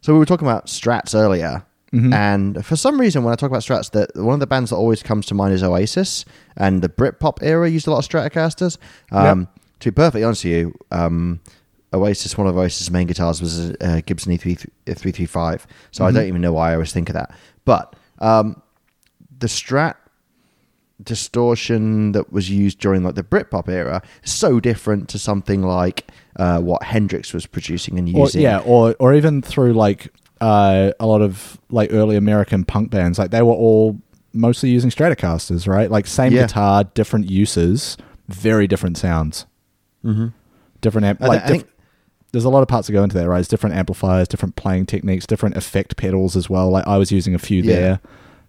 [0.00, 2.12] So we were talking about Strats earlier, Mhm.
[2.12, 4.76] and for some reason, when I talk about Strats, that one of the bands that
[4.76, 6.24] always comes to mind is Oasis,
[6.56, 8.78] and the Britpop era used a lot of Stratocasters.
[9.12, 9.46] Um,
[9.80, 11.40] To be perfectly honest with you, um,
[11.94, 16.26] Oasis, one of Oasis' main guitars was a, a Gibson E E335, so I don't
[16.26, 17.30] even know why I always think of that.
[17.64, 18.60] But um,
[19.42, 19.96] the Strat
[21.02, 26.06] distortion that was used during like the Britpop era is so different to something like
[26.36, 28.42] uh, what Hendrix was producing and or, using.
[28.42, 33.18] yeah, or or even through like uh, a lot of like early American punk bands,
[33.18, 33.98] like they were all
[34.32, 35.90] mostly using Stratocasters, right?
[35.90, 36.42] Like same Yeah.
[36.42, 37.96] guitar, different uses,
[38.28, 39.46] very different sounds,
[40.04, 40.28] Mm-hmm.
[40.80, 41.20] different amp.
[41.20, 41.64] Like diff-
[42.32, 43.40] there's a lot of parts that go into that, right?
[43.40, 46.70] It's different amplifiers, different playing techniques, different effect pedals as well.
[46.70, 47.74] Like I was using a few Yeah.
[47.76, 48.00] there.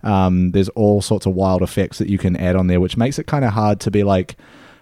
[0.04, 3.18] Um, there's all sorts of wild effects that you can add on there, which makes
[3.20, 4.36] it kind of hard to be like,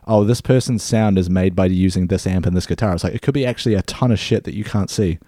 [0.07, 2.93] oh, this person's sound is made by using this amp and this guitar.
[2.93, 5.19] It's like it could be actually a ton of shit that you can't see.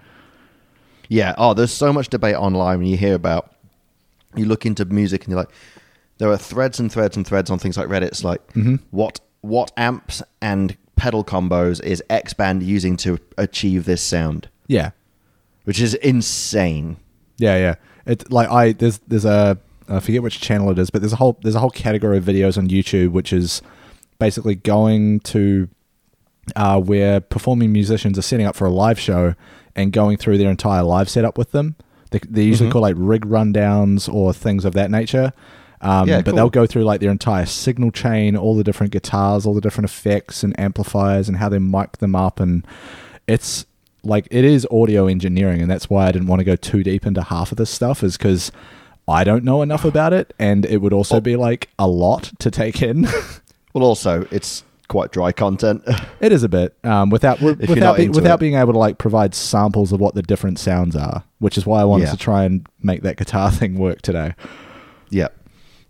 [1.09, 1.35] Yeah.
[1.37, 3.51] Oh, there's so much debate online when you hear about
[4.35, 5.51] you look into music and you're like,
[6.17, 8.03] there are threads and threads and threads on things like Reddit.
[8.03, 8.75] It's like Mm-hmm.
[8.91, 14.91] what what amps and pedal combos is X band using to achieve this sound, Yeah,
[15.65, 16.97] which is insane.
[17.37, 17.75] yeah, yeah.
[18.05, 19.57] It's like I there's there's a
[19.89, 22.23] I forget which channel it is, but there's a whole there's a whole category of
[22.23, 23.61] videos on YouTube which is
[24.19, 25.67] basically going to
[26.55, 29.35] uh, where performing musicians are setting up for a live show
[29.75, 31.75] and going through their entire live setup with them.
[32.11, 35.33] They, they're usually called like rig rundowns or things of that nature.
[35.81, 36.35] Um, Yeah, but cool.
[36.35, 39.89] they'll go through like their entire signal chain, all the different guitars, all the different
[39.89, 42.39] effects and amplifiers, and how they mic them up.
[42.39, 42.65] And
[43.27, 43.65] it's
[44.03, 47.05] like it is audio engineering, and that's why I didn't want to go too deep
[47.05, 48.51] into half of this stuff, is because
[49.07, 52.49] I don't know enough about it, and it would also be like a lot to
[52.51, 53.07] take in.
[53.73, 55.81] Well, also it's quite dry content.
[56.21, 58.39] It is a bit um, without without be, without it.
[58.39, 61.81] being able to like provide samples of what the different sounds are, which is why
[61.81, 62.11] I wanted Yeah.
[62.11, 64.35] to try and make that guitar thing work today.
[65.09, 65.29] Yeah.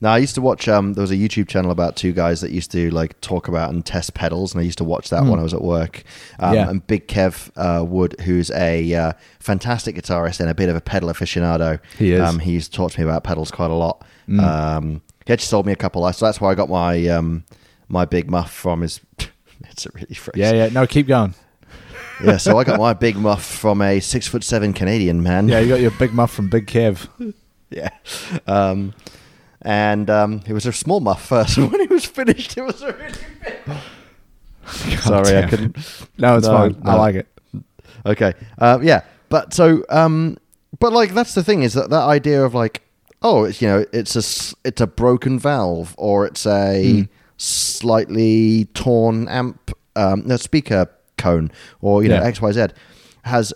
[0.03, 0.67] Now I used to watch.
[0.67, 3.69] Um, there was a YouTube channel about two guys that used to like talk about
[3.69, 6.03] and test pedals, and I used to watch that when I was at work.
[6.39, 6.53] Um.
[6.53, 6.69] Yeah.
[6.69, 10.81] And Big Kev uh, Wood, who's a uh, fantastic guitarist and a bit of a
[10.81, 12.21] pedal aficionado, He is.
[12.21, 14.05] Um, he used to talk to me about pedals quite a lot.
[14.27, 17.45] Um, he actually sold me a couple, so that's where I got my um,
[17.87, 18.83] my big muff from.
[18.83, 18.99] Is
[19.69, 20.35] it's a really phrase.
[20.35, 20.67] Yeah, yeah.
[20.67, 21.33] No, keep going.
[22.21, 22.35] yeah.
[22.35, 25.47] So I got my big muff from a six foot seven Canadian man.
[25.47, 27.07] Yeah, you got your big muff from Big Kev.
[27.69, 27.89] Yeah.
[28.45, 28.93] Um,
[29.64, 31.57] and um, it was a small muff first.
[31.57, 33.78] when it was finished, it was a really big.
[35.01, 35.78] Sorry, I couldn't.
[36.18, 36.82] No, it's No, fine.
[36.86, 37.28] I like it.
[38.05, 38.34] Okay.
[38.57, 39.01] Uh, yeah.
[39.30, 40.38] But so, um,
[40.80, 42.82] but like that's the thing is that that idea of like,
[43.22, 47.07] oh, it's you know, it's a it's a broken valve or it's a
[47.38, 50.88] slightly torn amp, um, no speaker
[51.18, 51.51] cone
[51.82, 52.68] or you know X Y Z
[53.24, 53.53] has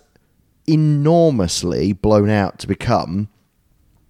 [0.67, 3.29] enormously blown out to become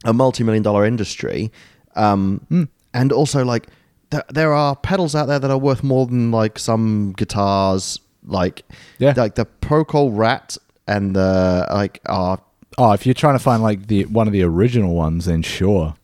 [0.06, 1.52] a multi-million dollar industry
[1.98, 3.68] um, and also like
[4.12, 8.64] th- there are pedals out there that are worth more than like some guitars like
[9.00, 9.14] Yeah.
[9.18, 12.40] like the ProCo Rat and the like are
[12.80, 15.96] Oh, if you're trying to find like the one of the original ones, then sure.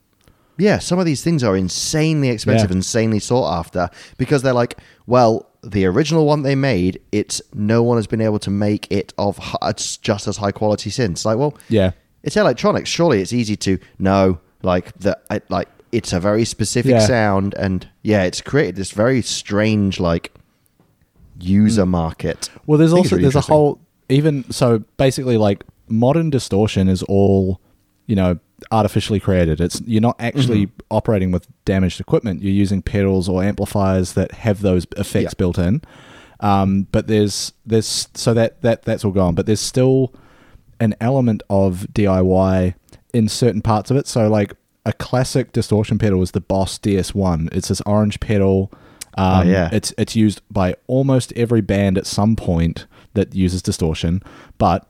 [0.57, 2.77] yeah some of these things are insanely expensive Yeah.
[2.77, 4.77] insanely sought after because they're like
[5.07, 9.13] well the original one they made it's no one has been able to make it
[9.17, 11.91] of it's just as high quality since like well Yeah.
[12.23, 12.89] it's electronics.
[12.89, 15.17] Surely it's easy to know, like the
[15.49, 16.99] like it's a very specific Yeah.
[16.99, 20.33] sound, and yeah, it's created this very strange like
[21.39, 22.49] user market.
[22.65, 23.79] Well, there's I think it's also really there's a whole
[24.09, 27.59] even so basically like modern distortion is all
[28.07, 28.39] you know
[28.71, 29.59] artificially created.
[29.61, 30.79] It's you're not actually Mm-hmm.
[30.91, 32.41] operating with damaged equipment.
[32.41, 35.37] You're using pedals or amplifiers that have those effects Yeah.
[35.37, 35.81] built in.
[36.39, 39.35] Um, but there's there's so that that that's all gone.
[39.35, 40.13] But there's still
[40.79, 42.73] an element of DIY
[43.13, 44.07] in certain parts of it.
[44.07, 44.53] So like
[44.85, 47.53] a classic distortion pedal is the Boss DS1.
[47.53, 48.71] It's this orange pedal.
[49.17, 49.69] Um, Oh, yeah.
[49.71, 54.21] It's it's used by almost every band at some point that uses distortion,
[54.57, 54.87] but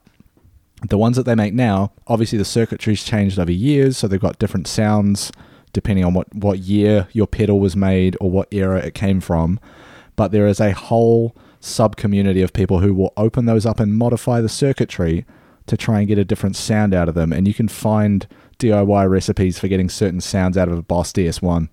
[0.89, 4.39] the ones that they make now, obviously the circuitry's changed over years, so they've got
[4.39, 5.31] different sounds
[5.71, 9.59] depending on what, what year your pedal was made or what era it came from.
[10.15, 13.95] But there is a whole sub community of people who will open those up and
[13.95, 15.25] modify the circuitry
[15.65, 17.33] to try and get a different sound out of them.
[17.33, 18.27] And you can find
[18.63, 21.69] DIY recipes for getting certain sounds out of a Boss DS1.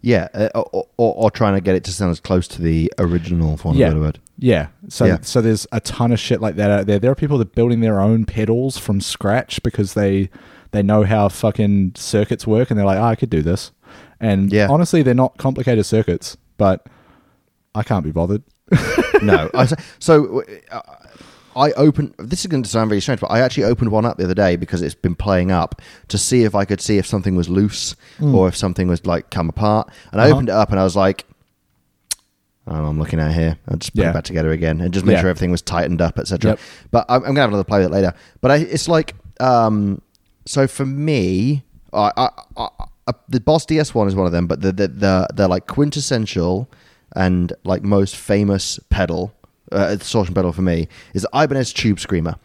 [0.00, 2.92] yeah, uh, or, or, or trying to get it to sound as close to the
[2.98, 3.94] original, for a Yeah.
[3.94, 4.20] word.
[4.38, 4.68] Yeah.
[4.88, 5.18] So Yeah.
[5.22, 7.00] so there's a ton of shit like that out there.
[7.00, 10.30] There are people that are building their own pedals from scratch because they
[10.70, 13.72] they know how fucking circuits work and they're like, oh, I could do this.
[14.20, 14.68] And Yeah.
[14.70, 16.86] honestly, they're not complicated circuits, but
[17.74, 18.42] I can't be bothered.
[19.22, 19.50] no.
[19.54, 19.66] I,
[19.98, 20.80] so uh,
[21.58, 22.14] I opened.
[22.18, 24.34] This is going to sound very strange, but I actually opened one up the other
[24.34, 27.48] day because it's been playing up to see if I could see if something was
[27.48, 29.90] loose or if something was like come apart.
[30.12, 30.34] And I Uh-huh.
[30.34, 31.24] opened it up and I was like,
[32.66, 33.58] I don't know, I'm looking at here.
[33.68, 34.10] I'll just put Yeah.
[34.10, 35.22] it back together again and just make Yeah.
[35.22, 36.50] sure everything was tightened up, etc.
[36.52, 36.58] Yep.
[36.90, 38.12] But I'm, I'm gonna have another play with it later.
[38.40, 40.02] But I, it's like, um,
[40.46, 42.28] so for me, I, I,
[42.58, 42.68] I,
[43.08, 45.66] I, the Boss DS one is one of them, but the the the, the like
[45.66, 46.68] quintessential
[47.16, 49.32] and like most famous pedal,
[49.72, 52.36] uh, distortion pedal for me is Ibanez Tube Screamer.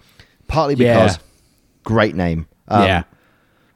[0.47, 1.03] Partly Yeah.
[1.03, 1.19] because
[1.83, 2.47] great name.
[2.67, 3.03] Um, yeah.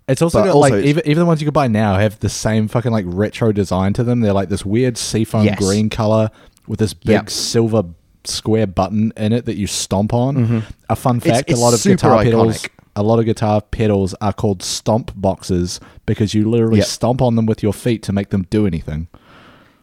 [0.07, 1.97] It's also but got also like it's- even even the ones you could buy now
[1.97, 4.21] have the same fucking like retro design to them.
[4.21, 5.59] They're like this weird seafoam Yes.
[5.59, 6.29] green color
[6.67, 7.29] with this big Yep.
[7.29, 7.83] silver
[8.23, 10.63] square button in it that you stomp on.
[10.89, 11.27] A fun Mm-hmm.
[11.27, 12.69] It's- fact: it's a lot of super guitar pedals, iconic.
[12.95, 16.87] a lot of guitar pedals are called stomp boxes because you literally Yep.
[16.87, 19.07] stomp on them with your feet to make them do anything.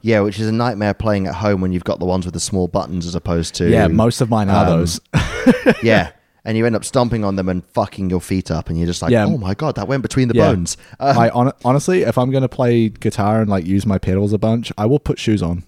[0.07, 2.41] Yeah, which is a nightmare playing at home when you've got the ones with the
[2.41, 5.01] small buttons as opposed to yeah, most of mine are um, those.
[5.83, 6.11] yeah.
[6.45, 9.01] and you end up stomping on them and fucking your feet up, and you're just
[9.01, 9.25] like, Yeah.
[9.25, 10.51] oh my god, that went between the Yeah.
[10.53, 10.77] bones.
[11.01, 14.39] Uh, I hon- honestly, if I'm gonna play guitar and like use my pedals a
[14.39, 15.65] bunch, I will put shoes on.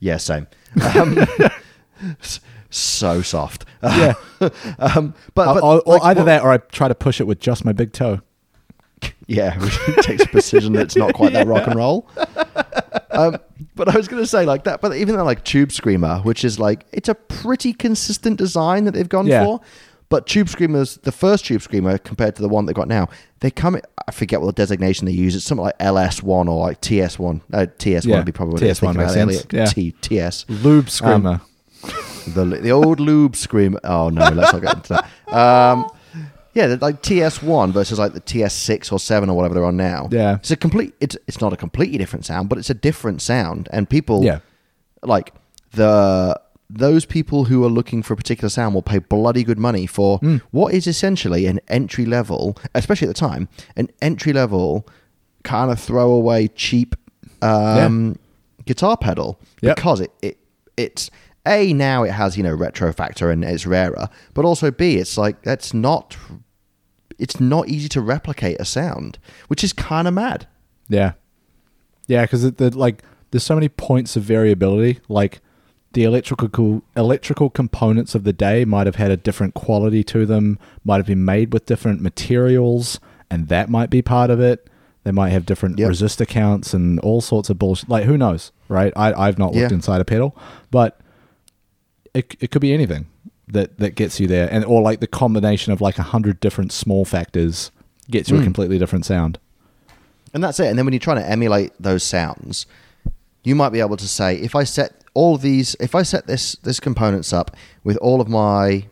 [0.00, 0.48] yeah, same.
[0.96, 1.24] Um,
[2.70, 3.64] so soft.
[3.84, 4.14] Yeah,
[4.80, 7.28] um, but, I'll- but I'll- like, either what- that, or I try to push it
[7.28, 8.22] with just my big toe.
[9.28, 12.08] Yeah, which takes precision that's not quite that rock and roll.
[13.12, 13.36] Um,
[13.74, 16.44] but I was going to say like that, but even though like Tube Screamer, which
[16.44, 19.44] is like it's a pretty consistent design that they've gone Yeah.
[19.44, 19.60] for.
[20.08, 23.08] But Tube Screamers, the first Tube Screamer compared to the one they've got now,
[23.40, 23.78] they come.
[24.06, 25.34] I forget what the designation they use.
[25.34, 27.40] It's something like LS1 or like TS1.
[27.50, 28.78] Uh, TS1 Yeah, would be probably what it is.
[28.80, 29.64] TS1 thinking makes sense, yeah.
[29.64, 30.44] T, TS.
[30.48, 31.40] Lube screamer.
[32.34, 33.80] The the old lube Screamer.
[33.82, 35.34] Oh no, let's not get into that.
[35.36, 35.90] Um,
[36.54, 40.08] yeah, like TS1 versus like the TS6 or 7 or whatever they're on now.
[40.10, 40.36] Yeah.
[40.36, 43.68] It's a complete it's it's not a completely different sound, but it's a different sound
[43.72, 44.40] and people Yeah.
[45.02, 45.32] like
[45.72, 46.38] the
[46.68, 50.18] those people who are looking for a particular sound will pay bloody good money for
[50.18, 50.36] Hmm.
[50.52, 54.86] what is essentially an entry level, especially at the time, an entry level
[55.44, 56.96] kind of throwaway cheap
[57.42, 58.16] um,
[58.64, 59.76] guitar pedal Yep.
[59.76, 60.38] because it, it
[60.76, 61.10] it's
[61.46, 65.16] a now it has you know retro factor and it's rarer, but also b it's
[65.18, 66.16] like that's not
[67.18, 69.18] it's not easy to replicate a sound,
[69.48, 70.46] which is kind of mad.
[70.88, 71.12] Yeah,
[72.06, 75.00] yeah, because the like there's so many points of variability.
[75.08, 75.40] Like
[75.92, 80.58] the electrical electrical components of the day might have had a different quality to them,
[80.84, 82.98] might have been made with different materials,
[83.30, 84.68] and that might be part of it.
[85.04, 85.90] They might have different Yep.
[85.90, 87.88] resistor counts and all sorts of bullshit.
[87.88, 88.92] Like who knows, right?
[88.96, 89.76] I I've not looked Yeah.
[89.76, 90.36] inside a pedal,
[90.70, 90.98] but
[92.14, 93.06] it it could be anything
[93.48, 96.72] that that gets you there, and or like the combination of like a hundred different
[96.72, 97.70] small factors
[98.10, 98.44] gets you a Mm.
[98.44, 99.38] completely different sound.
[100.34, 100.66] And that's it.
[100.66, 102.66] And then when you're trying to emulate those sounds,
[103.44, 106.56] you might be able to say, if I set all these, if I set this
[106.62, 107.54] this components up
[107.84, 108.86] with all of my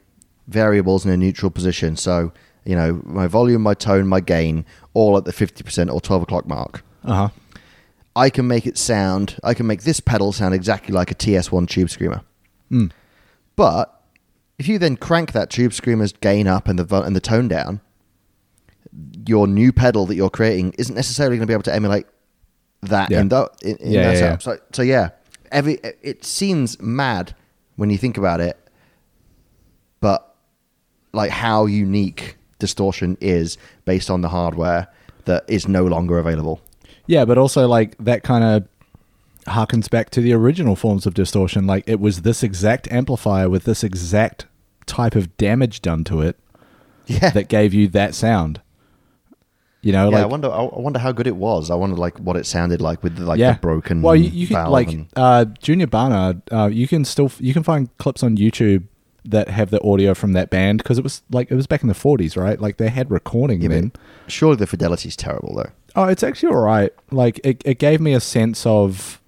[0.48, 2.32] variables in a neutral position, so
[2.64, 4.64] you know my volume, my tone, my gain,
[4.94, 7.28] all at the fifty percent or twelve o'clock mark, Uh huh.
[8.16, 9.36] I can make it sound.
[9.44, 12.22] I can make this pedal sound exactly like a TS1 tube screamer.
[12.70, 12.90] Mm.
[13.60, 14.00] But
[14.58, 17.46] if you then crank that tube screamer's gain up and the vo- and the tone
[17.46, 17.82] down,
[19.26, 22.06] your new pedal that you're creating isn't necessarily going to be able to emulate
[22.80, 23.20] that Yeah.
[23.20, 24.42] in, the, in, in Yeah, that yeah, setup.
[24.42, 25.10] So, so yeah,
[25.52, 27.34] every it seems mad
[27.76, 28.56] when you think about it,
[30.00, 30.34] but
[31.12, 34.88] like how unique distortion is based on the hardware
[35.26, 36.62] that is no longer available.
[37.06, 38.68] Yeah, but also like that kind of
[39.50, 41.66] harkens back to the original forms of distortion.
[41.66, 44.46] Like it was this exact amplifier with this exact
[44.86, 46.36] type of damage done to it
[47.06, 48.60] Yeah, that gave you that sound.
[49.82, 50.18] You know, yeah.
[50.18, 50.50] I like wonder.
[50.50, 51.70] I I wonder how good it was.
[51.70, 54.02] I wonder like what it sounded like with like yeah, the broken.
[54.02, 56.42] Well, you, you can like and- uh, Junior Barnard.
[56.52, 58.84] Uh, you can still you can find clips on YouTube
[59.24, 61.88] that have the audio from that band because it was like it was back in
[61.88, 62.60] the forties, right?
[62.60, 63.92] Like they had recording Yeah, then.
[64.28, 65.70] surely the fidelity's terrible though.
[65.96, 66.92] Oh, it's actually all right.
[67.10, 69.19] Like it, it gave me a sense of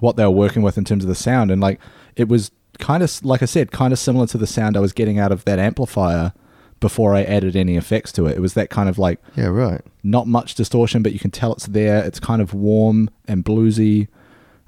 [0.00, 1.80] what they were working with in terms of the sound, and like
[2.16, 4.92] it was kind of like I said, kind of similar to the sound I was
[4.92, 6.32] getting out of that amplifier
[6.80, 8.36] before I added any effects to it.
[8.36, 9.82] It was that kind of like Yeah, right.
[10.02, 12.02] not much distortion, but you can tell it's there.
[12.04, 14.08] It's kind of warm and bluesy.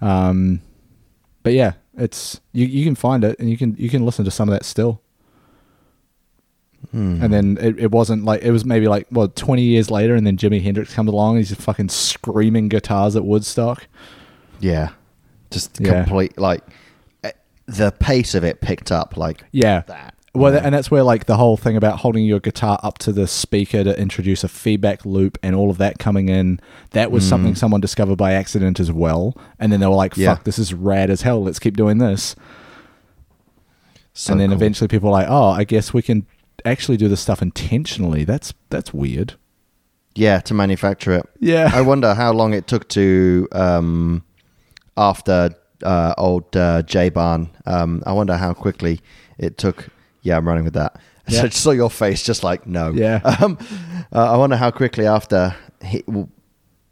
[0.03, 0.61] Um,
[1.43, 4.31] but yeah, it's you, you can find it and you can you can listen to
[4.31, 5.01] some of that still.
[6.91, 7.23] Hmm.
[7.23, 10.27] And then it, it wasn't like it was maybe like well twenty years later, and
[10.27, 11.37] then Jimi Hendrix comes along.
[11.37, 13.87] And he's fucking screaming guitars at Woodstock.
[14.61, 14.91] Yeah,
[15.53, 16.03] just Yeah.
[16.05, 16.63] complete like
[17.25, 17.31] eh,
[17.67, 19.83] the pace of it picked up like Yeah.
[19.87, 20.15] that.
[20.35, 23.27] Well, and that's where like the whole thing about holding your guitar up to the
[23.27, 26.59] speaker to introduce a feedback loop and all of that coming in.
[26.93, 29.37] That was something someone discovered by accident as well.
[29.59, 30.37] And then they were like, "Fuck, Yeah.
[30.45, 31.43] this is rad as hell.
[31.43, 32.35] Let's keep doing this."
[34.15, 34.57] So and then cool.
[34.57, 36.27] eventually people were like, "Oh, I guess we can
[36.65, 39.35] actually do this stuff intentionally." That's that's weird.
[40.15, 41.27] yeah, to manufacture it.
[41.41, 41.71] Yeah.
[41.73, 44.23] I wonder how long it took to um
[44.97, 45.51] after
[45.83, 47.51] uh, old uh, J Barn.
[47.67, 49.01] Um, I wonder how quickly
[49.39, 49.89] it took.
[50.23, 51.01] Yeah, I'm running with that.
[51.29, 52.91] So I just saw your face, just like no.
[52.91, 53.21] Yeah.
[53.41, 53.57] Um,
[54.13, 56.03] uh, I wonder how quickly after he,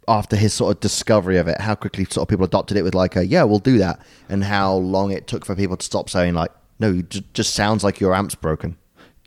[0.06, 2.94] after his sort of discovery of it, how quickly sort of people adopted it with
[2.94, 6.08] like a yeah, we'll do that, and how long it took for people to stop
[6.08, 8.76] saying like no, ju- just sounds like your amp's broken.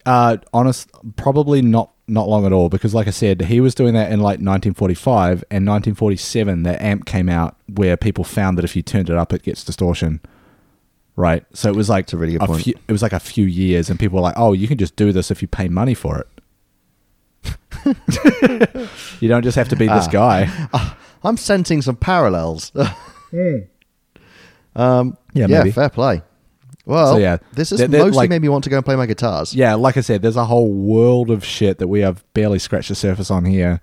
[0.06, 3.94] Uh, honest, probably not not long at all because, like I said, he was doing
[3.94, 6.64] that in like 1945 and 1947.
[6.64, 9.64] The amp came out where people found that if you turned it up, it gets
[9.64, 10.20] distortion.
[11.16, 12.64] Right, so it was like That's a really good point.
[12.64, 14.96] Few, it was like a few years, and people were like, "Oh, you can just
[14.96, 16.26] do this if you pay money for
[17.46, 17.58] it.
[19.20, 20.12] you don't just have to be this Ah.
[20.12, 20.94] guy."
[21.24, 22.72] I'm sensing some parallels.
[22.76, 22.88] um,
[23.36, 25.72] Yeah, yeah, maybe.
[25.72, 26.22] fair play.
[26.86, 29.06] Well, So, yeah, this has mostly like- made me want to go and play my
[29.06, 29.56] guitars.
[29.56, 32.90] Yeah, like I said, there's a whole world of shit that we have barely scratched
[32.90, 33.80] the surface on here.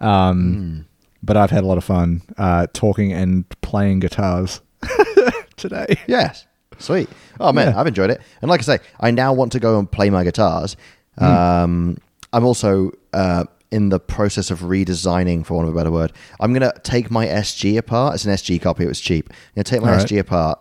[0.00, 0.86] Um,
[1.22, 4.60] But I've had a lot of fun uh, talking and playing guitars
[5.56, 5.96] today.
[6.06, 6.46] Yes.
[6.78, 7.08] Sweet.
[7.40, 7.80] Oh man, Yeah.
[7.80, 8.20] I've enjoyed it.
[8.42, 10.76] And like I say, I now want to go and play my guitars.
[11.18, 11.24] Hmm.
[11.24, 11.96] Um,
[12.32, 16.12] I'm also uh, in the process of redesigning, for want of a better word.
[16.40, 18.14] I'm gonna take my SG apart.
[18.16, 18.84] It's an SG copy.
[18.84, 19.30] It was cheap.
[19.30, 20.04] I'm gonna take my right.
[20.06, 20.58] SG apart.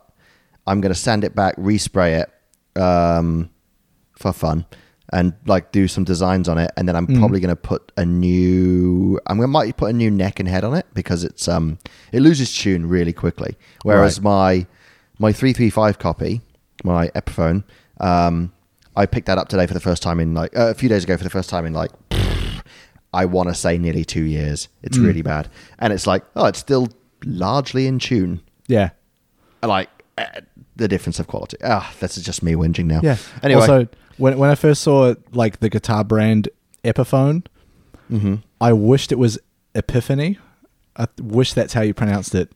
[0.67, 3.49] I'm gonna sand it back, respray it um,
[4.17, 4.65] for fun,
[5.11, 6.71] and like do some designs on it.
[6.77, 7.19] And then I'm Hmm.
[7.19, 9.19] probably gonna put a new.
[9.27, 11.77] I'm gonna might put a new neck and head on it because it's um
[12.11, 13.57] it loses tune really quickly.
[13.83, 14.23] Whereas Right.
[14.23, 14.67] my
[15.19, 16.41] my 335 copy,
[16.83, 17.63] my Epiphone,
[17.99, 18.51] um,
[18.95, 21.03] I picked that up today for the first time in like uh, a few days
[21.03, 21.91] ago for the first time in like
[23.13, 24.69] I want to say nearly two years.
[24.81, 25.05] It's Hmm.
[25.05, 25.49] really bad,
[25.79, 26.87] and it's like oh, it's still
[27.25, 28.41] largely in tune.
[28.67, 28.89] Yeah.
[29.61, 30.25] Like uh,
[30.75, 31.57] the difference of quality.
[31.63, 32.99] Ah, this is just me whinging now.
[33.03, 33.17] Yeah.
[33.41, 36.49] Anyway, Also, when when I first saw like the guitar brand
[36.83, 37.45] Epiphone,
[38.11, 38.35] Mm-hmm.
[38.61, 39.39] I wished it was
[39.75, 40.37] Epiphany.
[40.97, 42.51] I wish that's how you pronounced it.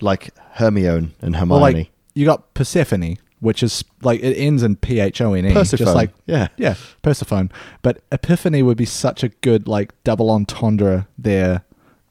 [0.00, 1.48] like Hermione and Hermione.
[1.50, 5.46] Well, like you got Persephone, which is like it ends in P H O N
[5.46, 6.48] E, just like Yeah.
[6.56, 7.50] yeah, Persephone.
[7.82, 11.62] But Epiphany would be such a good like double entendre there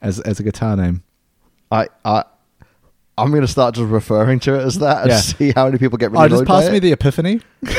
[0.02, 1.04] as as a guitar name.
[1.72, 2.24] I I.
[3.22, 5.18] I'm going to start just referring to it as that and Yeah.
[5.20, 6.80] see how many people get really Oh, just pass me it.
[6.82, 7.42] the Epiphany.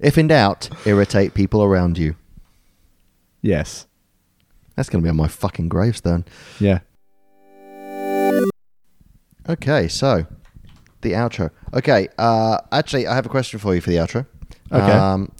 [0.00, 2.14] If in doubt, irritate people around you.
[3.40, 3.86] Yes.
[4.76, 6.26] That's going to be on my fucking gravestone.
[6.60, 6.80] Yeah.
[9.48, 10.26] Okay, so
[11.00, 11.50] the outro.
[11.72, 14.26] Okay, uh, actually, I have a question for you for the outro.
[14.70, 14.92] Okay.
[14.92, 15.32] Um,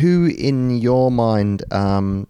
[0.00, 2.26] who, in your mind, um,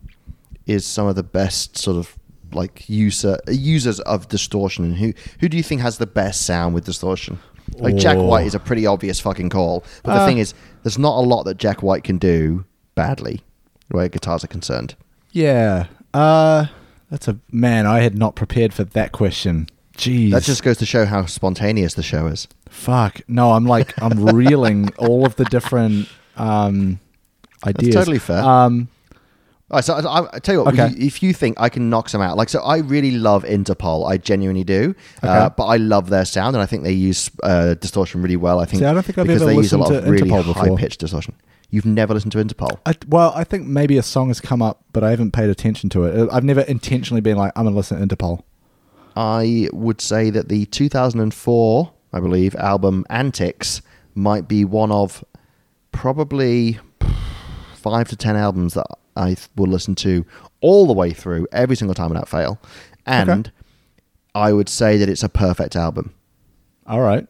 [0.67, 2.18] is some of the best sort of
[2.53, 6.75] like user users of distortion, and who who do you think has the best sound
[6.75, 7.39] with distortion?
[7.77, 8.25] Like Jack Oh.
[8.25, 11.21] White is a pretty obvious fucking call, but the Uh, thing is, there's not a
[11.21, 13.43] lot that Jack White can do badly,
[13.91, 14.95] where guitars are concerned.
[15.33, 15.87] Yeah.
[16.15, 16.67] Uh
[17.11, 19.69] that's a man, I had not prepared for that question.
[19.97, 20.31] Jeez.
[20.31, 22.49] That just goes to show how spontaneous the show is.
[22.71, 23.21] fuck.
[23.29, 27.01] No, I'm like I'm reeling all of the different um
[27.67, 27.95] ideas.
[27.95, 28.43] totally fair.
[28.43, 28.89] Um
[29.71, 30.89] right, so I, I, tell you what, Okay.
[30.97, 34.09] you- if you think I can knock some out, like so, I really love Interpol.
[34.09, 37.75] I genuinely do, uh, but I love their sound, and I think they use uh,
[37.75, 38.61] distortion really well.
[38.61, 40.05] I think See, I don't think I've because ever they use a listened lot of
[40.07, 40.69] to really Interpol before.
[40.69, 41.35] high pitched distortion.
[41.71, 42.79] You've never listened to Interpol?
[42.87, 45.91] I, well, I think maybe a song has come up, but I haven't paid attention
[45.91, 46.29] to it.
[46.33, 48.41] I've never intentionally been like, I'm going to listen to Interpol.
[49.15, 53.83] I would say that the 2004, I believe, album Antics
[54.15, 55.23] might be one of
[55.93, 56.79] probably
[57.75, 58.87] five to ten albums that
[59.19, 60.25] I will listen to
[60.61, 62.59] all the way through every single time without fail,
[63.07, 63.51] and
[64.35, 66.15] I would say that it's a perfect album.
[66.87, 67.27] All right.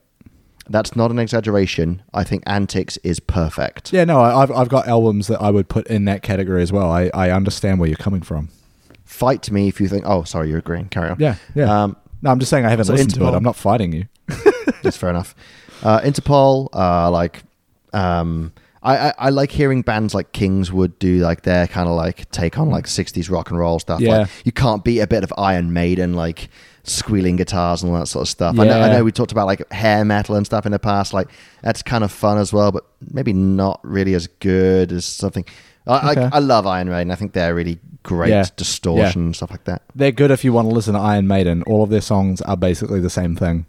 [0.71, 2.03] That's not an exaggeration.
[2.13, 3.91] I think Antics is perfect.
[3.93, 6.71] Yeah, no, I- I've, I've got albums that I would put in that category as
[6.71, 6.91] well.
[6.91, 8.51] I, I understand where you're coming from.
[9.07, 10.05] Fight me if you think.
[10.07, 10.91] Oh, sorry, you're agreeing.
[10.91, 11.17] Carry on.
[11.19, 11.85] Yeah, yeah.
[11.85, 13.31] Um, no, I'm just saying I haven't so listened to it.
[13.35, 14.05] I'm not fighting you.
[14.83, 15.35] That's fair enough.
[15.83, 17.43] Uh, Interpol, uh, like,
[17.95, 22.31] um, I, I, I like hearing bands like Kingswood do like their kind of like
[22.31, 24.01] take on like '60s rock and roll stuff.
[24.01, 24.19] Yeah.
[24.19, 26.49] Like, you can't beat a bit of Iron Maiden, like
[26.85, 28.59] squealing guitars and all that sort of stuff.
[28.59, 31.13] I, know, I know we talked about like hair metal and stuff in the past.
[31.13, 31.29] Like
[31.63, 35.45] that's kind of fun as well, but maybe not really as good as something.
[35.87, 36.23] I, Okay.
[36.33, 37.11] I, I love Iron Maiden.
[37.11, 38.45] I think they're really great Yeah.
[38.57, 39.83] distortion and stuff like that.
[39.95, 41.63] They're good if you want to listen to Iron Maiden.
[41.65, 43.67] All of their songs are basically the same thing.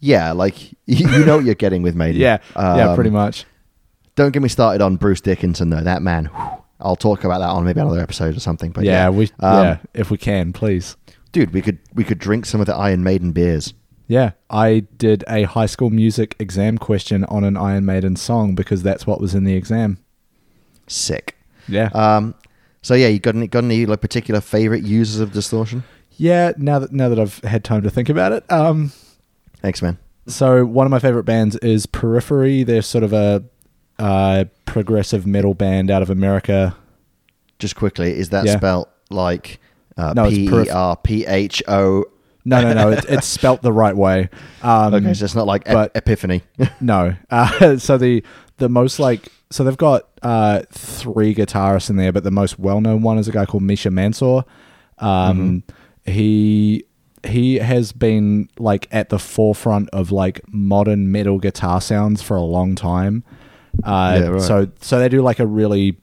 [0.00, 0.76] Yeah, like you,
[1.08, 2.20] you know what you're getting with Maiden.
[2.20, 3.44] Yeah, yeah, Um, pretty much.
[4.14, 5.80] Don't get me started on Bruce Dickinson though.
[5.80, 8.70] That man, whew, I'll talk about that on maybe another episode or something.
[8.72, 10.96] But yeah, yeah, we Um, yeah, if we can, please.
[11.32, 13.72] dude, we could we could drink some of the Iron Maiden beers.
[14.08, 18.82] Yeah, I did a high school music exam question on an Iron Maiden song because
[18.82, 19.98] that's what was in the exam.
[20.86, 21.36] Sick.
[21.68, 21.88] Yeah.
[21.94, 22.34] Um,
[22.82, 25.84] so yeah, you got any got any like particular favorite users of distortion?
[26.16, 28.44] yeah, now that now that I've had time to think about it.
[28.52, 28.92] Um
[29.62, 29.96] Thanks, man.
[30.26, 32.64] so one of my favorite bands is Periphery.
[32.64, 33.44] They're sort of a
[34.02, 36.76] uh, progressive metal band out of America.
[37.58, 38.56] Just quickly, is that Yeah.
[38.56, 39.60] spelt like
[39.96, 42.04] uh, No, it's P periph- R P H O?
[42.44, 42.88] No, no, no.
[42.90, 44.28] It, it's spelt the right way.
[44.62, 46.42] Um, Okay, so it's not like ep- but- Epiphany.
[46.80, 47.14] No.
[47.30, 48.24] Uh, so the
[48.58, 52.80] the most like so they've got uh, three guitarists in there, but the most well
[52.80, 54.44] known one is a guy called Misha Mansour.
[54.98, 55.62] Um,
[56.04, 56.84] He
[57.24, 62.42] he has been like at the forefront of like modern metal guitar sounds for a
[62.42, 63.22] long time.
[63.84, 64.42] Uh, Yeah, right.
[64.42, 65.96] So so they do like a really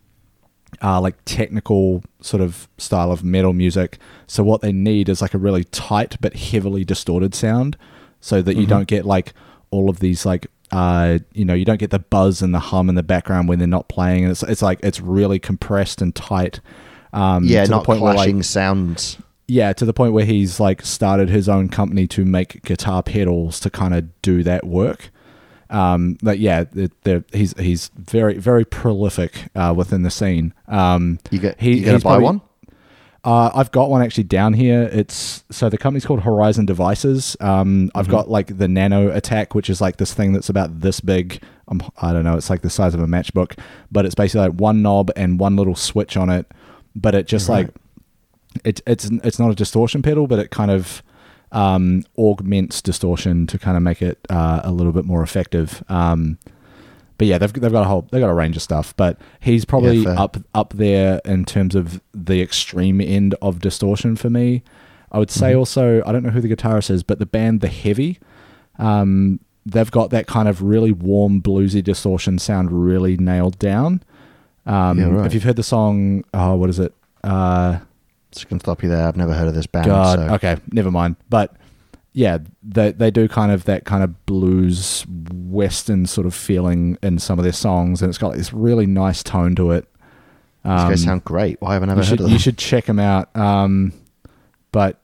[0.81, 3.97] uh, like technical sort of style of metal music.
[4.27, 7.77] So what they need is like a really tight but heavily distorted sound.
[8.21, 8.69] so that you Mm-hmm.
[8.69, 9.33] don't get like
[9.71, 12.89] all of these like uh you know you don't get the buzz and the hum
[12.89, 16.13] in the background when they're not playing and it's it's like it's really compressed and
[16.15, 16.59] tight
[17.13, 19.17] um yeah, to not the point where clashing like sounds.
[19.47, 23.59] yeah to the point where he's like started his own company to make guitar pedals
[23.59, 25.09] to kind of do that work
[25.69, 31.19] um but yeah they're, they're, he's he's very very prolific uh within the scene um
[31.31, 32.41] You get He- you gonna buy probably- one?
[33.25, 34.83] uh, I've got one actually down here.
[34.93, 37.35] It's so the company's called Horizon Devices.
[37.41, 41.01] Um, I've got like the Nano Attack, which is like this thing that's about this
[41.01, 41.43] big.
[41.67, 42.37] Um, I don't know.
[42.37, 43.59] It's like the size of a matchbook,
[43.91, 46.49] but it's basically like one knob and one little switch on it.
[46.95, 47.69] But it just like
[48.63, 51.03] it, it's it's not a distortion pedal, but it kind of
[51.51, 55.83] um, augments distortion to kind of make it uh, a little bit more effective.
[55.89, 56.37] Um,
[57.17, 58.95] but yeah, they've they've got a whole they've got a range of stuff.
[58.95, 64.15] But he's probably Yeah, up up there in terms of the extreme end of distortion
[64.15, 64.63] for me.
[65.11, 67.67] I would say also I don't know who the guitarist is, but the band The
[67.67, 68.19] Heavy,
[68.77, 74.03] um, they've got that kind of really warm bluesy distortion sound really nailed down.
[74.65, 75.25] Um, Yeah, right.
[75.25, 76.93] If you've heard the song, oh, what is it?
[77.23, 77.79] Uh,
[78.31, 79.07] Just gonna stop you there.
[79.07, 79.87] I've never heard of this band.
[79.87, 80.33] God, so.
[80.35, 81.15] okay, never mind.
[81.29, 81.55] But
[82.13, 87.19] yeah, they they do kind of that kind of blues western sort of feeling in
[87.19, 89.85] some of their songs, and it's got like this really nice tone to it.
[90.63, 91.61] These Um, guys sound great.
[91.61, 92.33] Why haven't I you ever heard should of them?
[92.33, 93.35] you should check them out.
[93.35, 93.93] Um,
[94.71, 95.01] but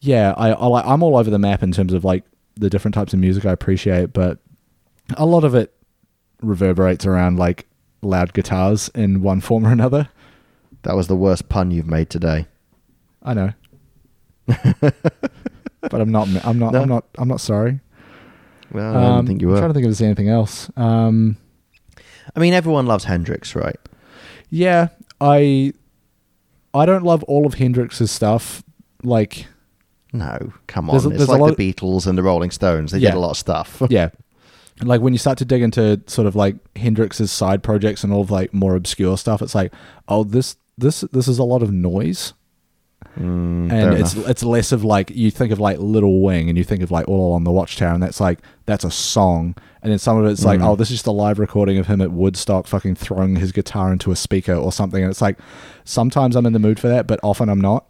[0.00, 2.24] yeah, I, I like I'm all over the map in terms of like
[2.56, 4.38] the different types of music I appreciate, but
[5.16, 5.74] a lot of it
[6.40, 7.66] reverberates around like
[8.02, 10.08] loud guitars in one form or another.
[10.82, 12.46] That was the worst pun you've made today.
[13.24, 13.52] I know,
[14.46, 16.28] but I'm not.
[16.44, 16.72] I'm not.
[16.72, 16.82] No.
[16.82, 17.04] I'm not.
[17.18, 17.80] I'm not sorry.
[18.72, 19.58] Well, I Um, think you I'm were.
[19.60, 20.70] trying to think if there's anything else.
[20.76, 21.36] Um,
[22.34, 23.76] I mean, everyone loves Hendrix, right?
[24.50, 24.88] yeah,
[25.20, 25.72] I
[26.72, 28.62] I don't love all of Hendrix's stuff.
[29.02, 29.46] Like,
[30.12, 30.94] No, come on.
[30.94, 32.92] There's it's there's like the Beatles and the Rolling Stones.
[32.92, 33.10] They Yeah.
[33.10, 33.82] did a lot of stuff.
[33.90, 34.10] yeah,
[34.82, 38.22] like when you start to dig into sort of like Hendrix's side projects and all
[38.22, 39.72] of like more obscure stuff, it's like,
[40.08, 42.32] oh, this this this is a lot of noise.
[43.16, 44.28] Mm, and it's enough.
[44.28, 47.08] it's less of like you think of like Little Wing and you think of like
[47.08, 50.44] All on the Watchtower and that's like that's a song and then some of it's
[50.44, 50.66] like Mm.
[50.66, 53.92] oh this is just a live recording of him at Woodstock fucking throwing his guitar
[53.92, 55.38] into a speaker or something and it's like
[55.84, 57.86] sometimes I'm in the mood for that but often I'm not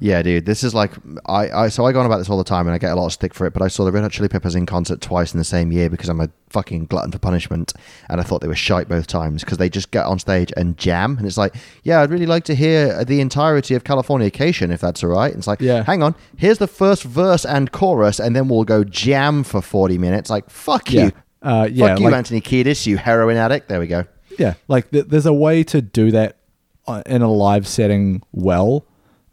[0.00, 0.44] Yeah, dude.
[0.44, 0.90] This is like
[1.26, 2.96] I, I so I go on about this all the time, and I get a
[2.96, 3.52] lot of stick for it.
[3.52, 5.88] But I saw the Red Hot Chili Peppers in concert twice in the same year
[5.88, 7.72] because I'm a fucking glutton for punishment,
[8.10, 10.76] and I thought they were shite both times because they just get on stage and
[10.76, 14.80] jam, and it's like, yeah, I'd really like to hear the entirety of Californication if
[14.80, 15.30] that's all right.
[15.30, 15.84] And it's like, Yeah.
[15.84, 19.96] hang on, here's the first verse and chorus, and then we'll go jam for forty
[19.98, 20.28] minutes.
[20.28, 23.68] Like, fuck yeah you, uh, yeah fuck you, like, Anthony Kiedis, you heroin addict.
[23.68, 24.04] There we go.
[24.38, 26.38] yeah like th- there's a way to do that
[26.88, 28.84] uh, in a live setting well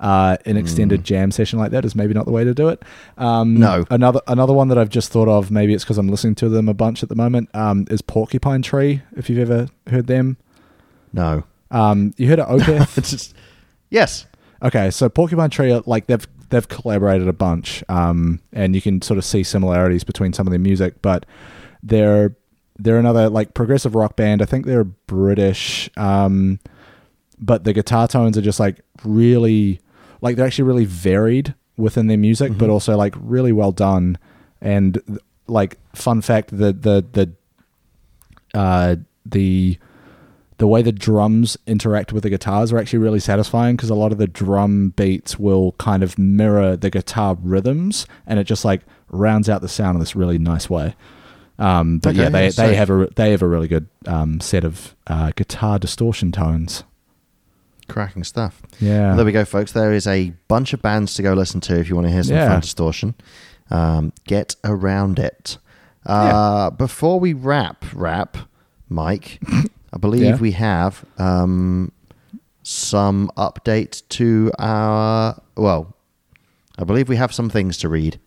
[0.01, 2.83] uh, an extended jam session like that is maybe not the way to do it.
[3.17, 3.85] Um, No.
[3.89, 5.51] another another one that I've just thought of.
[5.51, 7.49] Maybe it's because I'm listening to them a bunch at the moment.
[7.53, 9.01] Um, is Porcupine Tree.
[9.15, 10.37] If you've ever heard them,
[11.13, 12.97] No, um, you heard of Opeth.
[12.97, 13.35] it's just
[13.89, 14.25] yes.
[14.63, 19.17] Okay, so Porcupine Tree, like they've they've collaborated a bunch, um, and you can sort
[19.17, 21.25] of see similarities between some of their music, but
[21.83, 22.35] they're
[22.79, 24.41] they're another like progressive rock band.
[24.41, 26.59] I think they're British, um,
[27.39, 29.79] but the guitar tones are just like really
[30.21, 34.17] like they're actually really varied within their music, but also like really well done.
[34.61, 37.31] And like fun fact, the the the
[38.57, 38.95] uh,
[39.25, 39.77] the
[40.57, 44.11] the way the drums interact with the guitars are actually really satisfying because a lot
[44.11, 48.81] of the drum beats will kind of mirror the guitar rhythms and it just like
[49.09, 50.93] rounds out the sound in this really nice way.
[51.57, 54.63] Um, but Okay, yeah, they, they have a they have a really good um, set
[54.63, 56.83] of uh, guitar distortion tones.
[57.91, 58.61] Cracking stuff.
[58.79, 59.71] Yeah, Well, there we go, folks.
[59.73, 62.23] There is a bunch of bands to go listen to if you want to hear
[62.23, 62.47] some Yeah.
[62.49, 63.15] fun distortion.
[63.69, 65.57] Um, get around it.
[66.05, 68.37] Uh, Before we wrap, wrap,
[68.89, 69.39] Mike,
[69.93, 70.35] I believe Yeah.
[70.37, 71.91] we have um,
[72.63, 75.41] some update to our.
[75.55, 75.95] Well,
[76.77, 78.19] I believe we have some things to read.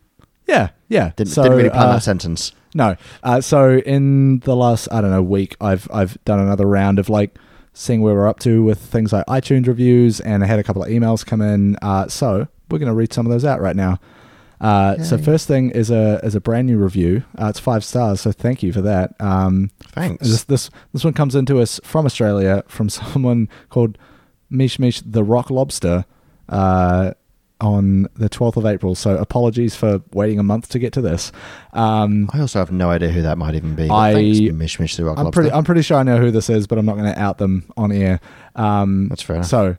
[0.47, 1.13] yeah, yeah.
[1.17, 2.53] Didn't, So, didn't really plan uh, that sentence.
[2.75, 2.97] No.
[3.23, 7.09] Uh, so in the last I don't know week, I've I've done another round of
[7.09, 7.37] like
[7.75, 10.83] seeing where we're up to with things like iTunes reviews, and I had a couple
[10.83, 11.77] of emails come in.
[11.83, 13.99] Uh, so we're going to read some of those out right now.
[14.61, 17.25] Uh, so first thing is a is a brand new review.
[17.39, 19.15] Uh, it's five stars, so thank you for that.
[19.21, 20.27] Um, Thanks.
[20.27, 23.99] this this this one comes into us from Australia from someone called
[24.49, 26.07] Mish Mish the Rock Lobster.
[26.49, 27.13] Uh,
[27.65, 31.33] on the 12th of April, so apologies for waiting a month to get to this.
[31.73, 33.89] Um, I also have no idea who that might even be.
[33.91, 35.51] I- thanks, Mish Mish the Rock I'm pretty.
[35.51, 37.65] I'm pretty sure I know who this is, but I'm not going to out them
[37.77, 38.21] on air.
[38.55, 39.49] Um, That's fair enough.
[39.49, 39.77] So,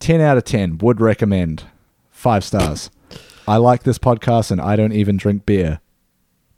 [0.00, 1.64] ten out of ten would recommend.
[2.10, 2.90] Five stars.
[3.46, 5.78] I like this podcast and I don't even drink beer.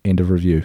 [0.05, 0.65] End of review.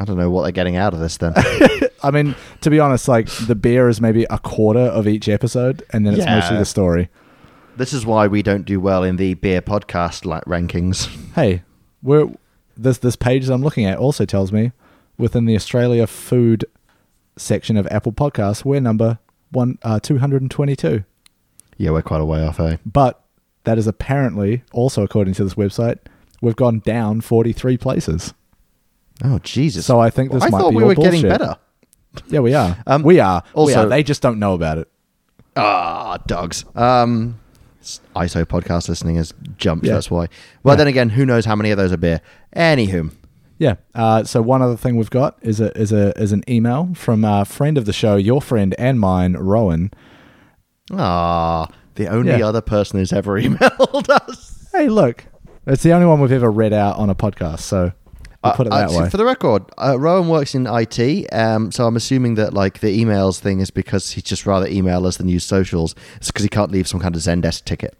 [0.00, 1.34] I don't know what they're getting out of this then.
[2.02, 5.82] I mean, to be honest, like the beer is maybe a quarter of each episode,
[5.92, 6.38] and then it's Yeah.
[6.38, 7.08] mostly the story.
[7.78, 11.08] This is why we don't do well in the beer podcast like rankings.
[11.34, 11.62] Hey,
[12.02, 12.28] we're
[12.76, 14.72] this this page that I'm looking at also tells me
[15.16, 16.64] within the Australia food
[17.36, 19.18] section of Apple Podcasts, we're number
[19.50, 21.04] one uh, two hundred and twenty two.
[21.76, 22.76] Yeah, we're quite a way off, eh?
[22.84, 23.22] But
[23.64, 25.98] that is apparently also according to this website,
[26.42, 28.34] we've gone down forty three places.
[29.22, 29.86] Oh Jesus!
[29.86, 31.56] So I think this I might thought be we were getting better.
[32.26, 32.76] Yeah, we are.
[32.86, 33.42] Um, we are.
[33.54, 33.88] we also- are.
[33.88, 34.88] they just don't know about it.
[35.56, 36.64] Ah, dogs.
[36.76, 37.38] Um,
[37.82, 39.86] ISO podcast listening has jumped.
[39.86, 39.94] Yeah.
[39.94, 40.28] That's why.
[40.62, 40.78] Well, Yeah.
[40.78, 42.20] then again, who knows how many of those are beer?
[42.56, 43.12] Anywho,
[43.58, 43.74] Yeah.
[43.94, 47.24] Uh, so one other thing we've got is a is a is an email from
[47.24, 49.90] a friend of the show, your friend and mine, Rowan.
[50.92, 52.46] ah, the only Yeah.
[52.46, 54.68] other person who's ever emailed us.
[54.72, 55.24] Hey, look,
[55.66, 57.60] it's the only one we've ever read out on a podcast.
[57.60, 57.92] So
[58.48, 59.10] we'll put it that uh, way.
[59.10, 63.02] For the record, uh, Rowan works in IT, um, so I'm assuming that like the
[63.04, 65.94] emails thing is because he'd just rather email us than use socials.
[66.16, 67.96] It's because he can't leave some kind of Zendesk ticket.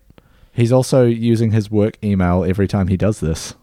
[0.52, 3.54] He's also using his work email every time he does this.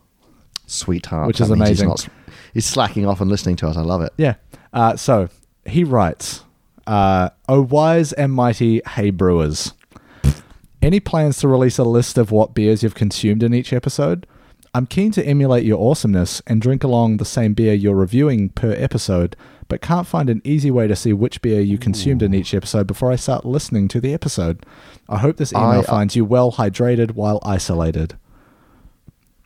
[0.67, 1.87] Sweetheart, Which is means he's amazing.
[1.89, 2.07] not-
[2.53, 3.75] He's, slacking off and listening to us.
[3.75, 4.13] I love it.
[4.17, 4.35] Yeah.
[4.71, 5.27] Uh, so
[5.65, 6.43] he writes,
[6.87, 9.73] uh, "Oh wise and mighty, hey brewers!
[10.81, 14.25] Any plans to release a list of what beers you've consumed in each episode?
[14.75, 18.73] I'm keen to emulate your awesomeness and drink along the same beer you're reviewing per
[18.73, 19.37] episode,
[19.69, 22.85] but can't find an easy way to see which beer you consumed in each episode
[22.85, 24.65] before I start listening to the episode.
[25.07, 28.17] I hope this email I- uh, finds you well hydrated while isolated."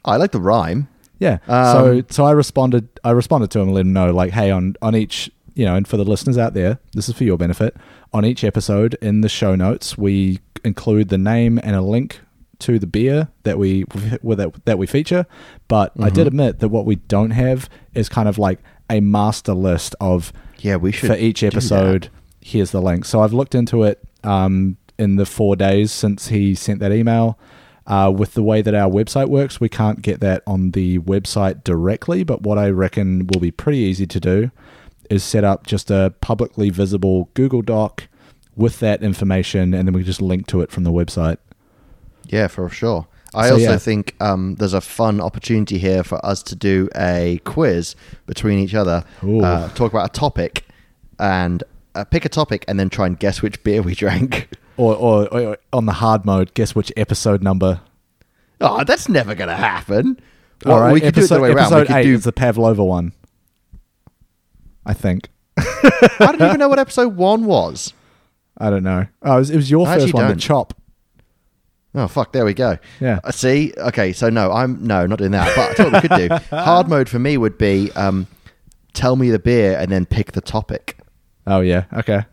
[0.03, 0.88] I like the rhyme.
[1.19, 1.38] Yeah.
[1.47, 4.49] Um, so so I responded I responded to him and let him know like, hey,
[4.49, 7.38] on on each you know, and for the listeners out there, this is for your
[7.38, 7.77] benefit.
[8.14, 12.22] On each episode in the show notes, we include the name and a link
[12.60, 13.84] to the beer that we
[14.23, 15.26] that, that we feature.
[15.68, 16.15] But I Mm-hmm.
[16.15, 18.60] did admit that what we don't have is kind of like
[18.90, 22.10] a master list of Yeah, we should for each episode.
[22.41, 23.06] Here's the link.
[23.06, 27.38] So I've looked into it um, in the four days since he sent that email.
[27.88, 31.64] Uh, with the way that our website works, we can't get that on the website
[31.64, 32.23] directly.
[32.23, 34.52] But what I reckon will be pretty easy to do
[35.10, 38.07] is set up just a publicly visible Google Doc
[38.56, 41.38] with that information, and then we just link to it from the website.
[42.30, 43.07] Yeah, for sure.
[43.34, 43.77] I So, also yeah.
[43.77, 47.95] think um, there's a fun opportunity here for us to do a quiz
[48.26, 50.65] between each other, uh, talk about a topic,
[51.19, 54.49] and uh, pick a topic, and then try and guess which beer we drank.
[54.77, 57.81] Or, or, or on the hard mode, guess which episode number?
[58.61, 60.19] oh, that's never gonna happen.
[60.65, 61.73] All Well, right, we could do it episode, the way around.
[61.73, 62.14] We could eight do.
[62.14, 63.14] is the Pavlova one.
[64.85, 65.30] I think.
[65.57, 67.93] I don't even know what episode one was.
[68.57, 69.06] I don't know.
[69.22, 70.35] Oh, it was, it was your I first one, don't.
[70.35, 70.73] the chop.
[71.95, 72.34] Oh fuck!
[72.34, 72.78] There we go.
[72.99, 73.20] Yeah.
[73.24, 75.52] Uh, see, okay, so no, I'm no, not doing that.
[75.56, 78.28] But I thought we could do hard mode for me would be um,
[78.94, 80.98] tell me the beer and then pick the topic.
[81.48, 81.86] Oh yeah.
[81.94, 82.24] Okay.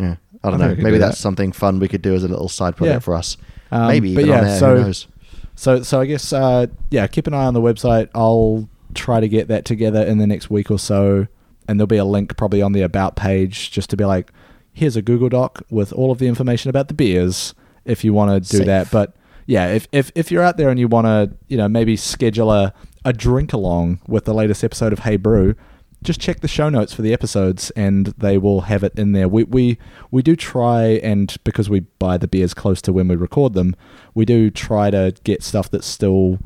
[0.00, 0.74] Yeah, I don't I know.
[0.74, 1.22] Maybe do that's that.
[1.22, 2.98] something fun we could do as a little side project Yeah.
[3.00, 3.36] for us.
[3.70, 5.06] Um, Maybe but even yeah, on air, so- who knows?
[5.54, 8.08] So so I guess uh, yeah, keep an eye on the website.
[8.14, 11.26] I'll try to get that together in the next week or so,
[11.68, 14.30] and there'll be a link probably on the about page just to be like,
[14.72, 17.54] here's a Google Doc with all of the information about the beers
[17.88, 18.66] if you want to do Safe.
[18.66, 18.90] that.
[18.90, 19.16] But
[19.46, 22.52] yeah, if if if you're out there and you want to, you know, maybe schedule
[22.52, 22.72] a
[23.04, 25.54] a drink along with the latest episode of Hey Brew.
[26.00, 29.26] Just check the show notes for the episodes, and they will have it in there.
[29.26, 29.78] We we
[30.12, 33.74] we do try, and because we buy the beers close to when we record them,
[34.14, 36.38] we do try to get stuff that's still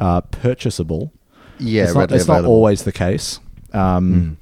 [0.00, 1.12] uh, purchasable.
[1.60, 3.38] Yeah, it's not, it's not always the case,
[3.72, 4.38] um,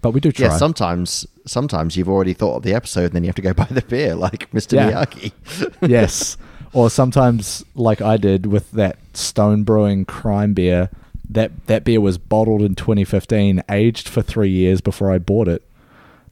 [0.00, 0.48] but we do try.
[0.48, 3.52] Yeah, sometimes sometimes you've already thought of the episode and then you have to go
[3.54, 4.74] buy the beer, like Mr.
[4.74, 5.04] Yeah.
[5.04, 5.32] Miyagi.
[5.88, 6.36] yes.
[6.72, 10.88] Or sometimes, like I did with that Stone Brewing Crime beer,
[11.28, 15.62] that that beer was bottled in 2015, aged for three years before I bought it.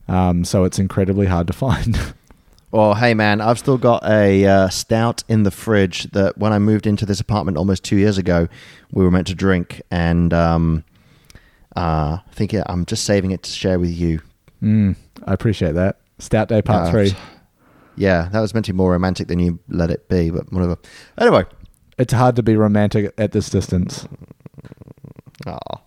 [0.07, 2.15] Um, so it's incredibly hard to find.
[2.71, 6.59] Well, hey man, I've still got a uh, stout in the fridge that when I
[6.59, 8.47] moved into this apartment almost two years ago,
[8.93, 10.85] we were meant to drink, and um,
[11.79, 14.21] uh, I think yeah, I'm just saving it to share with you.
[14.63, 16.01] mm, I appreciate that.
[16.19, 17.15] Stout Day Part Uh, Three.
[17.97, 20.77] Yeah, that was meant to be more romantic than you let it be, but whatever.
[21.19, 21.45] Anyway,
[21.99, 24.07] It's hard to be romantic at this distance.
[25.47, 25.81] Aw.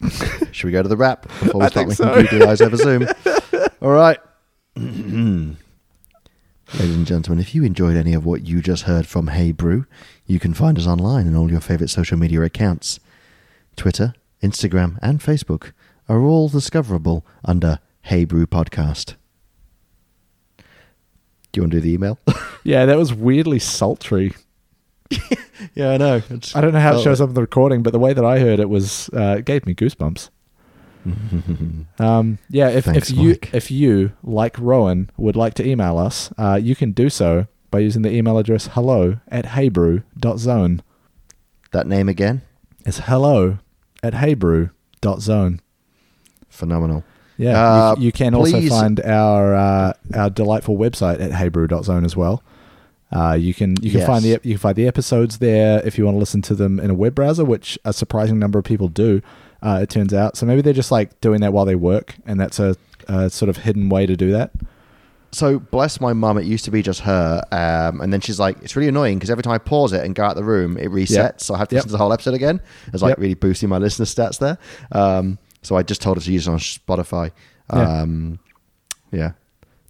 [0.52, 2.14] Should we go to the wrap before we I start making so.
[2.22, 3.06] googly eyes over Zoom?
[3.82, 4.18] All right.
[4.76, 5.56] Ladies
[6.96, 9.86] and gentlemen, if you enjoyed any of what you just heard from Hey Brew,
[10.26, 12.98] you can find us online in all your favorite social media accounts.
[13.76, 15.72] Twitter, Instagram, and Facebook
[16.08, 19.14] are all discoverable under Hey Brew Podcast.
[20.58, 20.64] Do
[21.58, 22.18] you want to do the email?
[22.66, 24.32] Yeah, that was weirdly sultry.
[25.74, 26.16] Yeah, I know.
[26.16, 28.24] It's- I don't know how it shows up in the recording, but the way that
[28.24, 30.30] I heard it was uh, it gave me goosebumps.
[31.98, 33.50] Um, yeah, if, Thanks, if you Mike.
[33.52, 37.80] if you like Rowan would like to email us, uh, you can do so by
[37.80, 40.82] using the email address hello at heybrew.zone.
[41.72, 42.40] that name again?
[42.86, 43.58] It's hello
[44.04, 45.60] at heybrew.zone.
[46.48, 47.02] Phenomenal.
[47.36, 52.16] Yeah, Uh, you, you can also find our uh, our delightful website at heybrew.zone as
[52.16, 52.42] well.
[53.10, 54.06] Uh, you can you can Yes.
[54.06, 56.78] find the you can find the episodes there if you want to listen to them
[56.78, 59.20] in a web browser, which a surprising number of people do.
[59.62, 62.38] Uh, it turns out, so maybe they're just like doing that while they work, and
[62.38, 62.76] that's a,
[63.08, 64.50] a sort of hidden way to do that.
[65.34, 68.56] So bless my mum, it used to be just her, um, and then she's like,
[68.62, 70.88] it's really annoying because every time I pause it and go out the room, it
[70.90, 71.40] resets, Yep.
[71.40, 71.78] so I have to Yep.
[71.80, 72.60] listen to the whole episode again.
[72.92, 73.18] It's like Yep.
[73.18, 74.58] really boosting my listener stats there.
[74.92, 77.32] Um, so I just told her to use it on Spotify.
[77.72, 78.00] Yeah.
[78.02, 78.38] Um,
[79.10, 79.32] yeah.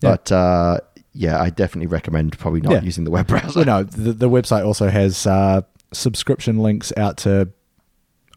[0.01, 0.11] Yeah.
[0.12, 0.79] but uh,
[1.12, 2.81] yeah, I definitely recommend probably not Yeah.
[2.83, 3.59] using the web browser.
[3.61, 5.61] you know, the, the website also has uh,
[5.93, 7.51] subscription links out to.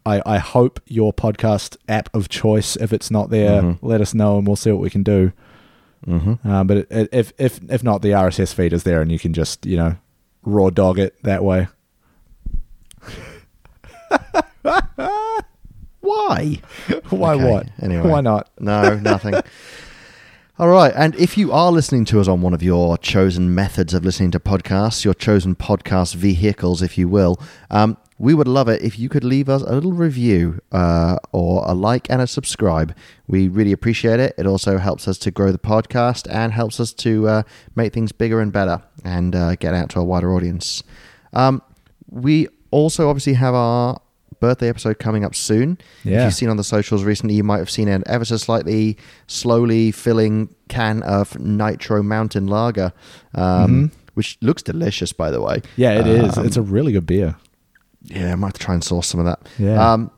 [0.06, 2.76] I, I hope your podcast app of choice.
[2.76, 3.78] If it's not there, Mhm.
[3.82, 5.32] let us know and we'll see what we can do.
[6.06, 6.48] Mm-hmm.
[6.48, 9.18] Um, but it, it, if if if not, the RSS feed is there, and you
[9.18, 9.96] can just you know
[10.42, 11.68] raw dog it that way.
[16.00, 16.60] Why?
[17.10, 17.66] Why Okay, what?
[17.82, 18.08] anyway.
[18.08, 18.48] why not?
[18.58, 19.34] No, nothing.
[20.58, 20.92] All right.
[20.96, 24.30] And if you are listening to us on one of your chosen methods of listening
[24.32, 27.38] to podcasts, your chosen podcast vehicles, if you will,
[27.70, 31.62] um, we would love it if you could leave us a little review uh, or
[31.66, 32.94] a like and a subscribe.
[33.28, 34.34] We really appreciate it.
[34.36, 37.42] It also helps us to grow the podcast and helps us to uh,
[37.76, 40.82] make things bigger and better and uh, get out to a wider audience.
[41.32, 41.62] Um,
[42.10, 44.00] we also obviously have our
[44.40, 45.78] birthday episode coming up soon.
[46.00, 46.24] If Yeah.
[46.24, 48.96] you've seen on the socials recently, you might have seen an ever so slightly
[49.26, 52.92] slowly filling can of Nitro Mountain Lager,
[53.34, 55.56] um, which looks delicious, by the way.
[55.56, 55.80] Mm-hmm.
[55.80, 56.38] Yeah, it is.
[56.38, 57.36] Um, It's a really good beer.
[58.10, 59.48] Yeah, I might have to try and source some of that.
[59.58, 59.92] Yeah.
[59.92, 60.10] Um,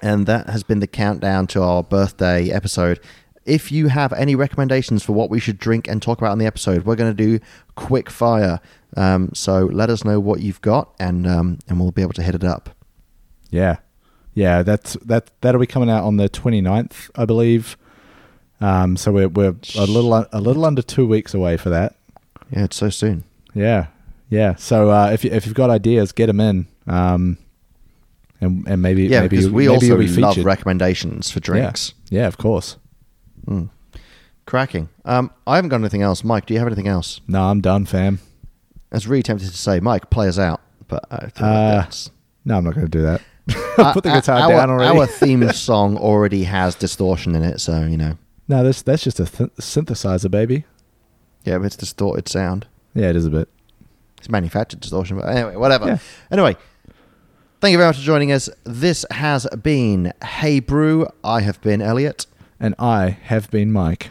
[0.00, 3.00] and that has been the countdown to our birthday episode.
[3.44, 6.46] If you have any recommendations for what we should drink and talk about in the
[6.46, 7.44] episode, we're going to do
[7.74, 8.60] quick fire.
[8.96, 12.22] Um, so let us know what you've got, and um, and we'll be able to
[12.22, 12.70] hit it up.
[13.50, 13.76] Yeah,
[14.34, 14.62] yeah.
[14.62, 15.30] That's that.
[15.40, 17.76] That'll be coming out on the 29th, I believe.
[18.60, 21.96] Um, so we're we're a little a little under two weeks away for that.
[22.50, 23.24] Yeah, it's so soon.
[23.54, 23.86] Yeah,
[24.28, 24.54] yeah.
[24.56, 26.66] So uh, if you, if you've got ideas, get them in.
[26.86, 27.38] Um,
[28.40, 31.94] and and maybe Yeah, maybe because we maybe also be love recommendations for drinks.
[32.10, 32.76] Yeah, of course.
[33.46, 33.70] Mm.
[34.46, 34.88] Cracking.
[35.04, 36.24] Um, I haven't got anything else.
[36.24, 37.20] Mike, do you have anything else?
[37.28, 38.18] No, I'm done, fam.
[38.90, 41.86] I was really tempted to say, Mike, play us out, but I Uh,
[42.44, 43.22] No, I'm not going to do that.
[43.78, 44.98] Uh, Put the guitar our, down already.
[44.98, 48.18] Our theme song already has distortion in it, so you know.
[48.46, 50.66] no, that's that's just a th- synthesizer, baby.
[51.44, 52.66] Yeah, but it's distorted sound.
[52.94, 53.48] Yeah, it is a bit.
[54.18, 55.86] It's manufactured distortion, but anyway, whatever.
[55.86, 55.98] Yeah.
[56.30, 56.56] Anyway,
[57.62, 58.50] thank you very much for joining us.
[58.64, 61.06] This has been Hey Brew.
[61.22, 62.26] I have been Elliot.
[62.58, 64.10] And I have been Mike.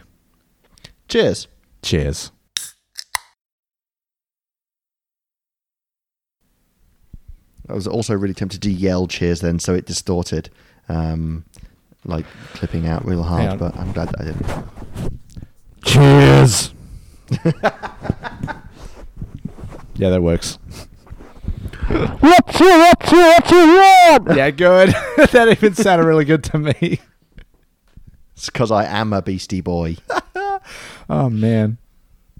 [1.06, 1.48] Cheers.
[1.82, 2.32] Cheers.
[7.68, 10.48] I was also really tempted to yell cheers then, so it distorted,
[10.88, 11.44] um,
[12.06, 12.24] like
[12.54, 13.58] clipping out real hard.
[13.58, 14.46] But I'm glad that I didn't.
[15.84, 16.72] Cheers.
[19.96, 20.58] yeah, that works.
[21.88, 24.36] What you, what you, what you want?
[24.36, 24.88] Yeah, good.
[25.32, 27.00] that even sounded really good to me.
[28.34, 29.96] It's because I am a beastie boy.
[31.10, 31.78] Oh man.